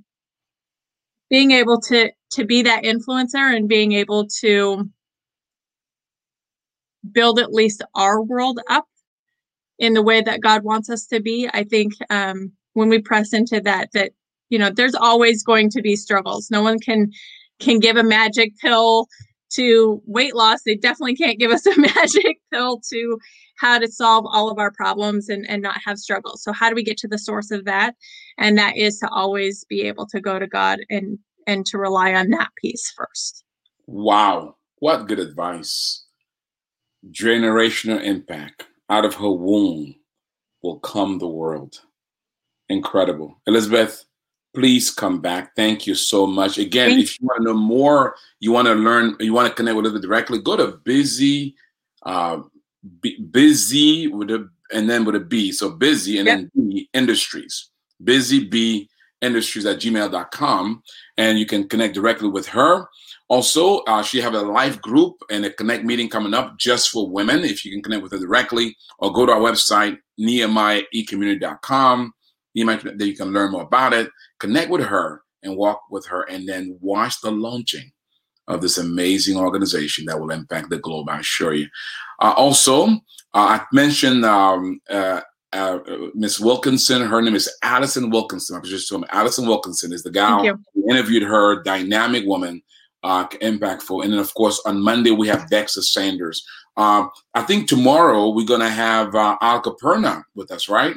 being 1.31 1.51
able 1.51 1.81
to 1.81 2.11
to 2.31 2.45
be 2.45 2.63
that 2.63 2.85
influencer 2.85 3.55
and 3.55 3.69
being 3.69 3.93
able 3.93 4.27
to 4.41 4.89
build 7.11 7.39
at 7.39 7.53
least 7.53 7.83
our 7.95 8.23
world 8.23 8.61
up 8.71 8.87
in 9.79 9.95
the 9.95 10.03
way 10.03 10.21
that 10.23 10.41
God 10.41 10.63
wants 10.63 10.89
us 10.89 11.07
to 11.07 11.21
be. 11.21 11.49
I 11.53 11.65
think 11.65 11.93
um, 12.09 12.53
when 12.75 12.89
we 12.89 13.01
press 13.01 13.33
into 13.33 13.61
that, 13.63 13.91
that 13.93 14.13
you 14.49 14.59
know, 14.59 14.71
there's 14.71 14.95
always 14.95 15.43
going 15.43 15.71
to 15.71 15.83
be 15.83 15.97
struggles. 15.97 16.51
No 16.51 16.63
one 16.63 16.79
can 16.79 17.11
can 17.59 17.79
give 17.79 17.97
a 17.97 18.03
magic 18.03 18.53
pill 18.59 19.09
to 19.55 20.03
weight 20.07 20.35
loss. 20.35 20.63
They 20.63 20.75
definitely 20.75 21.17
can't 21.17 21.39
give 21.39 21.51
us 21.51 21.67
a 21.67 21.79
magic 21.95 22.39
pill 22.53 22.81
to 22.91 23.19
how 23.59 23.79
to 23.79 23.89
solve 23.91 24.25
all 24.27 24.51
of 24.51 24.59
our 24.59 24.73
problems 24.73 25.29
and, 25.29 25.49
and 25.49 25.63
not 25.63 25.81
have 25.85 25.99
struggles. 25.99 26.43
So 26.43 26.53
how 26.53 26.69
do 26.69 26.75
we 26.75 26.83
get 26.83 26.97
to 26.99 27.09
the 27.09 27.19
source 27.19 27.51
of 27.51 27.65
that? 27.65 27.95
And 28.39 28.59
that 28.59 28.77
is 28.77 28.99
to 28.99 29.09
always 29.09 29.65
be 29.65 29.83
able 29.83 30.07
to 30.07 30.21
go 30.21 30.39
to 30.39 30.47
God 30.47 30.81
and 30.91 31.19
and 31.47 31.67
to 31.67 31.79
rely 31.79 32.15
on 32.15 32.31
that 32.31 32.51
piece 32.57 32.93
first. 32.97 33.45
Wow. 33.87 34.57
What 34.79 35.09
good 35.09 35.19
advice 35.19 36.05
generational 37.11 38.03
impact. 38.03 38.67
Out 38.89 39.05
of 39.05 39.15
her 39.15 39.31
womb 39.31 39.95
will 40.63 40.79
come 40.79 41.19
the 41.19 41.29
world. 41.29 41.81
Incredible. 42.69 43.41
Elizabeth, 43.47 44.05
please 44.55 44.91
come 44.91 45.21
back. 45.21 45.55
Thank 45.57 45.87
you 45.87 45.95
so 45.95 46.27
much. 46.27 46.59
Again, 46.59 46.91
Thank 46.91 47.03
if 47.03 47.21
you 47.21 47.27
want 47.27 47.39
to 47.39 47.45
know 47.45 47.55
more, 47.55 48.17
you 48.41 48.53
want 48.53 48.67
to 48.69 48.75
learn, 48.75 49.17
you 49.21 49.33
want 49.33 49.49
to 49.49 49.55
connect 49.55 49.77
with 49.77 49.87
Elizabeth 49.87 50.03
directly, 50.03 50.41
go 50.41 50.57
to 50.57 50.79
busy, 50.85 51.55
uh, 52.05 52.39
busy 53.31 54.09
with 54.09 54.31
a, 54.31 54.49
and 54.73 54.89
then 54.89 55.05
with 55.05 55.15
a 55.15 55.21
B. 55.21 55.53
So 55.53 55.71
busy 55.71 56.19
and 56.19 56.27
yep. 56.27 56.39
then 56.39 56.51
B 56.55 56.89
industries. 56.93 57.71
Busy 58.03 58.45
B 58.45 58.89
industries 59.21 59.67
at 59.67 59.79
gmail.com. 59.79 60.83
And 61.17 61.39
you 61.39 61.47
can 61.47 61.69
connect 61.69 61.95
directly 61.95 62.29
with 62.29 62.47
her 62.49 62.89
also, 63.33 63.79
uh, 63.85 64.03
she 64.03 64.21
have 64.21 64.35
a 64.35 64.43
live 64.43 64.83
group 64.83 65.23
and 65.31 65.47
a 65.47 65.51
connect 65.51 65.85
meeting 65.85 66.11
coming 66.11 66.35
up 66.35 66.59
just 66.59 66.91
for 66.91 67.09
women. 67.09 67.45
If 67.45 67.65
you 67.65 67.71
can 67.71 67.83
connect 67.83 68.03
with 68.03 68.13
her 68.13 68.19
directly, 68.19 68.77
or 68.99 69.11
go 69.11 69.25
to 69.25 69.33
our 69.33 69.41
website 69.41 69.97
nehemiahecommunity.com. 70.21 72.13
Nehemiah, 72.55 72.79
that 72.95 73.07
you 73.07 73.17
can 73.17 73.33
learn 73.33 73.53
more 73.53 73.63
about 73.63 73.95
it. 73.95 74.11
Connect 74.43 74.71
with 74.71 74.83
her 74.83 75.23
and 75.45 75.57
walk 75.57 75.83
with 75.89 76.05
her, 76.07 76.23
and 76.23 76.49
then 76.49 76.77
watch 76.81 77.21
the 77.21 77.31
launching 77.31 77.93
of 78.49 78.61
this 78.61 78.77
amazing 78.77 79.37
organization 79.37 80.05
that 80.07 80.19
will 80.19 80.33
impact 80.33 80.69
the 80.69 80.79
globe. 80.79 81.09
I 81.09 81.21
assure 81.21 81.55
you. 81.55 81.69
Uh, 82.21 82.35
also, 82.37 82.89
uh, 82.89 82.97
I 83.35 83.61
mentioned 83.73 84.25
um, 84.25 84.81
uh, 84.91 85.21
uh, 85.53 85.79
Miss 86.15 86.41
Wilkinson. 86.41 87.03
Her 87.03 87.23
name 87.23 87.37
is 87.37 87.49
Allison 87.63 88.11
Wilkinson. 88.11 88.57
I 88.57 88.59
was 88.59 88.71
just 88.71 88.89
told 88.89 89.05
Allison 89.11 89.47
Wilkinson 89.47 89.93
is 89.93 90.03
the 90.03 90.11
gal 90.11 90.45
who 90.75 90.91
interviewed 90.91 91.23
her, 91.23 91.63
dynamic 91.63 92.27
woman 92.27 92.63
uh, 93.05 93.29
impactful. 93.29 94.03
And 94.03 94.13
then, 94.13 94.21
of 94.21 94.35
course, 94.35 94.61
on 94.67 94.83
Monday, 94.83 95.13
we 95.13 95.29
have 95.29 95.49
Dexter 95.51 95.83
Sanders. 95.83 96.45
Uh, 96.77 97.07
I 97.35 97.43
think 97.43 97.69
tomorrow 97.69 98.31
we're 98.31 98.47
going 98.47 98.61
to 98.61 98.69
have 98.69 99.15
uh, 99.15 99.37
Al 99.41 99.63
Caperna 99.63 100.25
with 100.35 100.51
us, 100.51 100.69
right? 100.69 100.97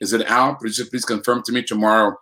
Is 0.00 0.12
it 0.12 0.26
Al? 0.26 0.54
Please, 0.56 0.80
please 0.88 1.04
confirm 1.04 1.42
to 1.42 1.52
me 1.52 1.62
tomorrow. 1.62 2.16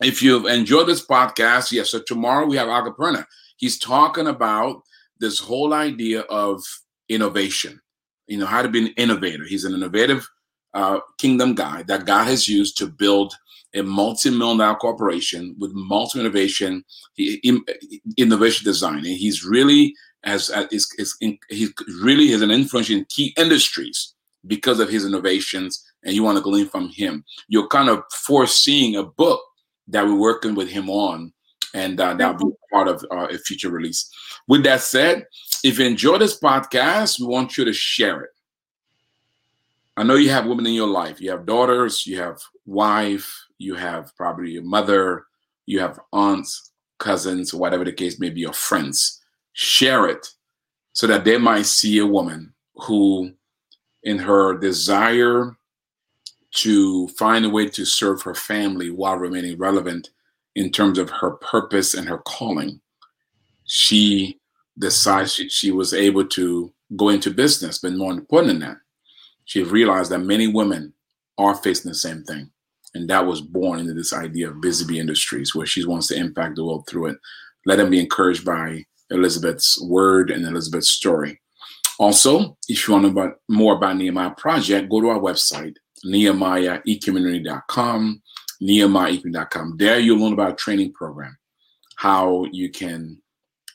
If 0.00 0.22
you've 0.22 0.46
enjoyed 0.46 0.88
this 0.88 1.06
podcast, 1.06 1.72
yes. 1.72 1.90
So 1.90 2.00
tomorrow 2.06 2.46
we 2.46 2.56
have 2.56 2.68
Al 2.68 2.90
Caperna. 2.90 3.24
He's 3.56 3.78
talking 3.78 4.28
about 4.28 4.82
this 5.18 5.38
whole 5.38 5.74
idea 5.74 6.20
of 6.22 6.62
innovation, 7.08 7.80
you 8.26 8.38
know, 8.38 8.46
how 8.46 8.62
to 8.62 8.68
be 8.68 8.86
an 8.86 8.94
innovator. 8.96 9.44
He's 9.44 9.64
an 9.64 9.74
innovative 9.74 10.26
uh, 10.72 11.00
kingdom 11.18 11.54
guy 11.54 11.82
that 11.84 12.06
God 12.06 12.24
has 12.24 12.48
used 12.48 12.78
to 12.78 12.86
build– 12.86 13.34
a 13.74 13.82
multi-million 13.82 14.58
dollar 14.58 14.76
corporation 14.76 15.54
with 15.58 15.72
multi 15.72 16.18
innovation 16.18 16.84
design 18.64 18.96
and 18.96 19.06
he's 19.06 19.44
really 19.44 19.94
as 20.24 20.50
is, 20.70 20.92
is 20.98 21.16
he 21.48 21.68
really 22.02 22.28
has 22.28 22.42
an 22.42 22.50
influence 22.50 22.90
in 22.90 23.06
key 23.08 23.32
industries 23.36 24.14
because 24.46 24.80
of 24.80 24.88
his 24.88 25.06
innovations 25.06 25.84
and 26.04 26.14
you 26.14 26.22
want 26.22 26.36
to 26.36 26.42
glean 26.42 26.68
from 26.68 26.88
him 26.88 27.24
you're 27.48 27.68
kind 27.68 27.88
of 27.88 28.02
foreseeing 28.10 28.96
a 28.96 29.04
book 29.04 29.40
that 29.90 30.04
we're 30.04 30.14
working 30.18 30.54
with 30.54 30.68
him 30.68 30.88
on 30.88 31.32
and 31.74 32.00
uh, 32.00 32.14
that'll 32.14 32.50
be 32.50 32.54
part 32.72 32.88
of 32.88 33.04
uh, 33.12 33.28
a 33.30 33.38
future 33.38 33.70
release 33.70 34.10
with 34.48 34.62
that 34.64 34.80
said 34.80 35.24
if 35.62 35.78
you 35.78 35.86
enjoy 35.86 36.18
this 36.18 36.38
podcast 36.38 37.20
we 37.20 37.26
want 37.26 37.56
you 37.56 37.64
to 37.64 37.72
share 37.72 38.22
it 38.22 38.30
I 40.00 40.02
know 40.02 40.14
you 40.14 40.30
have 40.30 40.46
women 40.46 40.66
in 40.66 40.72
your 40.72 40.88
life. 40.88 41.20
You 41.20 41.30
have 41.30 41.44
daughters, 41.44 42.06
you 42.06 42.18
have 42.18 42.40
wife, 42.64 43.30
you 43.58 43.74
have 43.74 44.16
probably 44.16 44.52
your 44.52 44.62
mother, 44.62 45.26
you 45.66 45.78
have 45.80 46.00
aunts, 46.10 46.72
cousins, 46.98 47.52
whatever 47.52 47.84
the 47.84 47.92
case 47.92 48.18
may 48.18 48.30
be, 48.30 48.40
your 48.40 48.54
friends. 48.54 49.20
Share 49.52 50.08
it 50.08 50.26
so 50.94 51.06
that 51.06 51.26
they 51.26 51.36
might 51.36 51.66
see 51.66 51.98
a 51.98 52.06
woman 52.06 52.54
who, 52.76 53.32
in 54.02 54.18
her 54.18 54.56
desire 54.56 55.54
to 56.52 57.08
find 57.08 57.44
a 57.44 57.50
way 57.50 57.68
to 57.68 57.84
serve 57.84 58.22
her 58.22 58.34
family 58.34 58.90
while 58.90 59.16
remaining 59.16 59.56
relevant 59.58 60.10
in 60.56 60.70
terms 60.70 60.98
of 60.98 61.10
her 61.10 61.32
purpose 61.32 61.94
and 61.94 62.08
her 62.08 62.18
calling, 62.18 62.80
she 63.64 64.40
decides 64.78 65.34
she, 65.34 65.48
she 65.48 65.70
was 65.70 65.94
able 65.94 66.26
to 66.26 66.72
go 66.96 67.08
into 67.08 67.30
business. 67.30 67.78
But 67.78 67.92
more 67.92 68.12
important 68.12 68.48
than 68.48 68.68
that, 68.68 68.78
she 69.44 69.62
realized 69.62 70.10
that 70.10 70.18
many 70.18 70.48
women 70.48 70.92
are 71.38 71.54
facing 71.54 71.90
the 71.90 71.94
same 71.94 72.24
thing. 72.24 72.50
And 72.94 73.08
that 73.08 73.24
was 73.24 73.40
born 73.40 73.78
into 73.78 73.94
this 73.94 74.12
idea 74.12 74.48
of 74.48 74.60
Busy 74.60 74.84
Bee 74.84 74.98
Industries, 74.98 75.54
where 75.54 75.66
she 75.66 75.84
wants 75.84 76.08
to 76.08 76.16
impact 76.16 76.56
the 76.56 76.64
world 76.64 76.88
through 76.88 77.06
it. 77.06 77.18
Let 77.64 77.76
them 77.76 77.90
be 77.90 78.00
encouraged 78.00 78.44
by 78.44 78.84
Elizabeth's 79.10 79.80
word 79.82 80.30
and 80.30 80.44
Elizabeth's 80.44 80.90
story. 80.90 81.40
Also, 82.00 82.56
if 82.68 82.88
you 82.88 82.94
want 82.94 83.06
to 83.06 83.12
know 83.12 83.34
more 83.48 83.76
about 83.76 83.96
Nehemiah 83.96 84.30
Project, 84.30 84.88
go 84.88 85.00
to 85.00 85.10
our 85.10 85.20
website, 85.20 85.76
nehemiahecommunity.com. 86.06 88.22
nehemiaeaton.com. 88.62 89.76
There 89.78 89.98
you'll 89.98 90.20
learn 90.20 90.34
about 90.34 90.52
a 90.52 90.56
training 90.56 90.92
program, 90.92 91.36
how 91.96 92.44
you 92.52 92.70
can, 92.70 93.20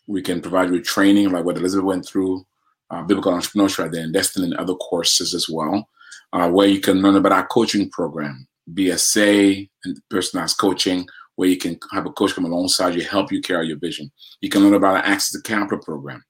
we 0.07 0.21
can 0.21 0.41
provide 0.41 0.67
you 0.67 0.73
with 0.73 0.86
training 0.86 1.32
like 1.32 1.45
what 1.45 1.57
Elizabeth 1.57 1.86
went 1.86 2.05
through, 2.05 2.45
uh, 2.91 3.01
biblical 3.03 3.32
entrepreneurship, 3.32 3.91
then 3.91 4.05
investing 4.05 4.43
in 4.43 4.55
other 4.57 4.76
courses 4.76 5.34
as 5.34 5.49
well, 5.49 5.88
uh, 6.34 6.49
where 6.49 6.67
you 6.67 6.80
can 6.80 7.01
learn 7.01 7.15
about 7.15 7.32
our 7.32 7.47
coaching 7.47 7.89
program, 7.89 8.47
BSA 8.73 9.69
and 9.84 9.99
personalized 10.09 10.57
coaching, 10.57 11.07
where 11.36 11.49
you 11.49 11.57
can 11.57 11.78
have 11.91 12.05
a 12.05 12.11
coach 12.11 12.34
come 12.34 12.45
alongside 12.45 12.95
you, 12.95 13.03
help 13.03 13.32
you 13.32 13.41
carry 13.41 13.67
your 13.67 13.78
vision. 13.78 14.11
You 14.41 14.49
can 14.49 14.63
learn 14.63 14.73
about 14.73 14.97
our 14.97 15.03
Access 15.03 15.32
to 15.32 15.41
Capital 15.41 15.80
program. 15.80 16.23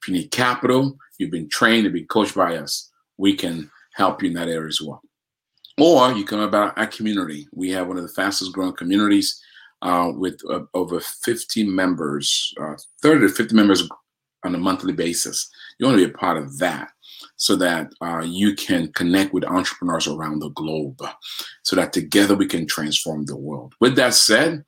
If 0.00 0.08
you 0.08 0.14
need 0.14 0.30
capital, 0.30 0.96
you've 1.18 1.30
been 1.30 1.48
trained 1.48 1.84
to 1.84 1.90
be 1.90 2.04
coached 2.04 2.34
by 2.34 2.56
us, 2.56 2.90
we 3.18 3.34
can 3.34 3.70
help 3.94 4.22
you 4.22 4.28
in 4.28 4.34
that 4.34 4.48
area 4.48 4.68
as 4.68 4.80
well. 4.80 5.02
Or 5.78 6.12
you 6.12 6.24
can 6.24 6.38
learn 6.38 6.48
about 6.48 6.78
our 6.78 6.86
community. 6.86 7.48
We 7.52 7.70
have 7.70 7.88
one 7.88 7.98
of 7.98 8.02
the 8.02 8.08
fastest 8.14 8.52
growing 8.52 8.74
communities 8.74 9.40
uh, 9.82 10.10
with 10.14 10.40
uh, 10.48 10.60
over 10.74 11.00
50 11.00 11.64
members, 11.64 12.54
uh, 12.60 12.76
30 13.02 13.26
to 13.26 13.28
50 13.28 13.54
members 13.54 13.88
on 14.44 14.54
a 14.54 14.58
monthly 14.58 14.92
basis. 14.92 15.50
You 15.78 15.86
want 15.86 15.98
to 15.98 16.06
be 16.06 16.12
a 16.12 16.16
part 16.16 16.38
of 16.38 16.58
that 16.58 16.88
so 17.36 17.56
that 17.56 17.92
uh, 18.00 18.20
you 18.24 18.54
can 18.54 18.90
connect 18.92 19.34
with 19.34 19.44
entrepreneurs 19.44 20.06
around 20.06 20.38
the 20.38 20.48
globe 20.50 21.02
so 21.62 21.76
that 21.76 21.92
together 21.92 22.34
we 22.34 22.46
can 22.46 22.66
transform 22.66 23.24
the 23.26 23.36
world. 23.36 23.74
With 23.80 23.96
that 23.96 24.14
said, 24.14 24.64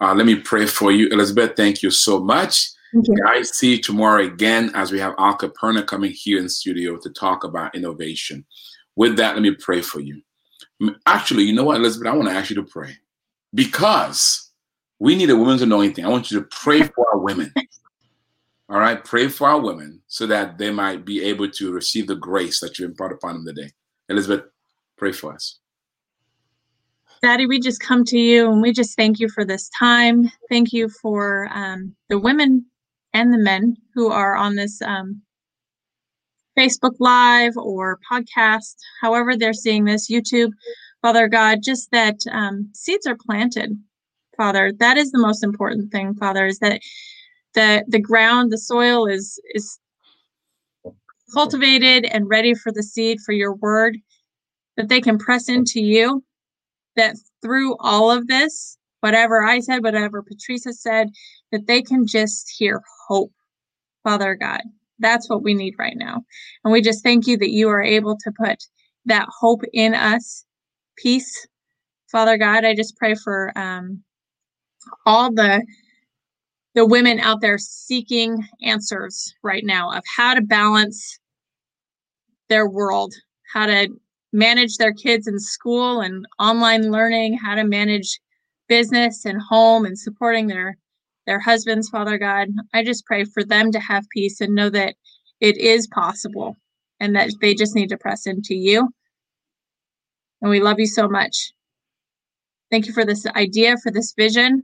uh, 0.00 0.14
let 0.14 0.26
me 0.26 0.36
pray 0.36 0.66
for 0.66 0.90
you. 0.90 1.08
Elizabeth, 1.08 1.56
thank 1.56 1.82
you 1.82 1.90
so 1.90 2.20
much. 2.20 2.70
Thank 2.92 3.08
you. 3.08 3.16
Guys, 3.22 3.56
see 3.56 3.72
you 3.72 3.82
tomorrow 3.82 4.24
again 4.24 4.70
as 4.74 4.90
we 4.90 4.98
have 4.98 5.14
Alka 5.18 5.50
Caperna 5.50 5.86
coming 5.86 6.10
here 6.10 6.38
in 6.38 6.48
studio 6.48 6.96
to 6.96 7.10
talk 7.10 7.44
about 7.44 7.74
innovation. 7.74 8.44
With 8.96 9.16
that, 9.16 9.34
let 9.34 9.42
me 9.42 9.54
pray 9.54 9.82
for 9.82 10.00
you. 10.00 10.22
Actually, 11.06 11.44
you 11.44 11.52
know 11.52 11.64
what, 11.64 11.76
Elizabeth? 11.76 12.08
I 12.08 12.16
want 12.16 12.28
to 12.28 12.34
ask 12.34 12.50
you 12.50 12.56
to 12.56 12.62
pray 12.62 12.96
because 13.54 14.50
we 14.98 15.16
need 15.16 15.30
a 15.30 15.36
women's 15.36 15.62
anointing. 15.62 16.04
I 16.04 16.08
want 16.08 16.30
you 16.30 16.40
to 16.40 16.46
pray 16.46 16.82
for 16.82 17.06
our 17.12 17.18
women. 17.18 17.52
All 18.70 18.78
right, 18.78 19.02
pray 19.02 19.28
for 19.28 19.48
our 19.48 19.60
women 19.60 20.02
so 20.08 20.26
that 20.26 20.58
they 20.58 20.70
might 20.70 21.04
be 21.04 21.22
able 21.24 21.50
to 21.50 21.72
receive 21.72 22.06
the 22.06 22.16
grace 22.16 22.60
that 22.60 22.78
you 22.78 22.84
impart 22.84 23.12
upon 23.12 23.34
them 23.34 23.46
today. 23.46 23.70
Elizabeth, 24.08 24.44
pray 24.96 25.12
for 25.12 25.32
us. 25.32 25.58
Daddy, 27.22 27.46
we 27.46 27.58
just 27.58 27.80
come 27.80 28.04
to 28.04 28.18
you 28.18 28.50
and 28.50 28.62
we 28.62 28.72
just 28.72 28.96
thank 28.96 29.18
you 29.18 29.28
for 29.28 29.44
this 29.44 29.70
time. 29.70 30.30
Thank 30.48 30.72
you 30.72 30.88
for 30.88 31.48
um, 31.52 31.96
the 32.08 32.18
women 32.18 32.66
and 33.14 33.32
the 33.32 33.38
men 33.38 33.76
who 33.94 34.10
are 34.10 34.36
on 34.36 34.54
this 34.54 34.80
um, 34.82 35.22
Facebook 36.58 36.96
Live 36.98 37.56
or 37.56 38.00
podcast, 38.10 38.74
however 39.00 39.36
they're 39.36 39.52
seeing 39.52 39.84
this, 39.84 40.10
YouTube. 40.10 40.50
Father 41.02 41.28
God, 41.28 41.58
just 41.62 41.90
that 41.92 42.16
um, 42.32 42.68
seeds 42.74 43.06
are 43.06 43.16
planted, 43.16 43.70
Father. 44.36 44.72
That 44.72 44.96
is 44.96 45.12
the 45.12 45.20
most 45.20 45.44
important 45.44 45.92
thing, 45.92 46.14
Father, 46.14 46.46
is 46.46 46.58
that 46.58 46.80
the 47.54 47.84
the 47.86 48.00
ground, 48.00 48.50
the 48.50 48.58
soil 48.58 49.06
is 49.06 49.40
is 49.54 49.78
cultivated 51.32 52.04
and 52.06 52.28
ready 52.28 52.54
for 52.54 52.72
the 52.72 52.82
seed 52.82 53.18
for 53.24 53.32
your 53.32 53.54
word, 53.54 53.98
that 54.76 54.88
they 54.88 55.00
can 55.00 55.18
press 55.18 55.48
into 55.48 55.80
you, 55.80 56.24
that 56.96 57.16
through 57.42 57.76
all 57.78 58.10
of 58.10 58.26
this, 58.26 58.76
whatever 59.00 59.44
I 59.44 59.60
said, 59.60 59.84
whatever 59.84 60.22
Patricia 60.22 60.72
said, 60.72 61.10
that 61.52 61.66
they 61.66 61.82
can 61.82 62.06
just 62.06 62.52
hear 62.58 62.82
hope, 63.06 63.32
Father 64.02 64.34
God. 64.34 64.62
That's 64.98 65.28
what 65.28 65.42
we 65.42 65.54
need 65.54 65.74
right 65.78 65.96
now. 65.96 66.22
And 66.64 66.72
we 66.72 66.80
just 66.80 67.02
thank 67.02 67.26
you 67.26 67.36
that 67.38 67.50
you 67.50 67.68
are 67.68 67.82
able 67.82 68.16
to 68.16 68.32
put 68.38 68.58
that 69.06 69.28
hope 69.28 69.62
in 69.72 69.94
us, 69.94 70.44
peace. 70.96 71.46
Father 72.10 72.36
God, 72.36 72.64
I 72.64 72.74
just 72.74 72.96
pray 72.96 73.14
for 73.14 73.52
um, 73.56 74.02
all 75.06 75.32
the 75.32 75.64
the 76.74 76.86
women 76.86 77.18
out 77.18 77.40
there 77.40 77.58
seeking 77.58 78.46
answers 78.62 79.34
right 79.42 79.64
now 79.64 79.90
of 79.90 80.04
how 80.16 80.34
to 80.34 80.40
balance 80.40 81.18
their 82.48 82.68
world, 82.68 83.12
how 83.52 83.66
to 83.66 83.88
manage 84.32 84.76
their 84.76 84.92
kids 84.92 85.26
in 85.26 85.40
school 85.40 86.00
and 86.00 86.24
online 86.38 86.92
learning, 86.92 87.36
how 87.36 87.54
to 87.54 87.64
manage 87.64 88.20
business 88.68 89.24
and 89.24 89.40
home 89.40 89.86
and 89.86 89.98
supporting 89.98 90.46
their 90.46 90.76
their 91.28 91.38
husbands, 91.38 91.90
Father 91.90 92.16
God. 92.16 92.48
I 92.72 92.82
just 92.82 93.04
pray 93.04 93.24
for 93.24 93.44
them 93.44 93.70
to 93.72 93.78
have 93.78 94.08
peace 94.10 94.40
and 94.40 94.54
know 94.54 94.70
that 94.70 94.94
it 95.40 95.58
is 95.58 95.86
possible 95.86 96.56
and 97.00 97.14
that 97.14 97.30
they 97.42 97.54
just 97.54 97.74
need 97.74 97.90
to 97.90 97.98
press 97.98 98.26
into 98.26 98.54
you. 98.54 98.88
And 100.40 100.50
we 100.50 100.60
love 100.60 100.80
you 100.80 100.86
so 100.86 101.06
much. 101.06 101.52
Thank 102.70 102.86
you 102.86 102.94
for 102.94 103.04
this 103.04 103.26
idea, 103.26 103.76
for 103.76 103.92
this 103.92 104.14
vision, 104.16 104.62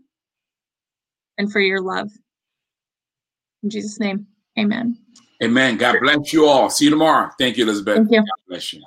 and 1.36 1.52
for 1.52 1.60
your 1.60 1.82
love. 1.82 2.10
In 3.62 3.68
Jesus' 3.68 4.00
name, 4.00 4.26
amen. 4.58 4.96
Amen. 5.42 5.76
God 5.76 5.98
bless 6.00 6.32
you 6.32 6.46
all. 6.46 6.70
See 6.70 6.86
you 6.86 6.90
tomorrow. 6.90 7.30
Thank 7.38 7.58
you, 7.58 7.64
Elizabeth. 7.64 7.96
Thank 7.96 8.10
you. 8.10 8.20
God 8.20 8.48
bless 8.48 8.72
you. 8.72 8.82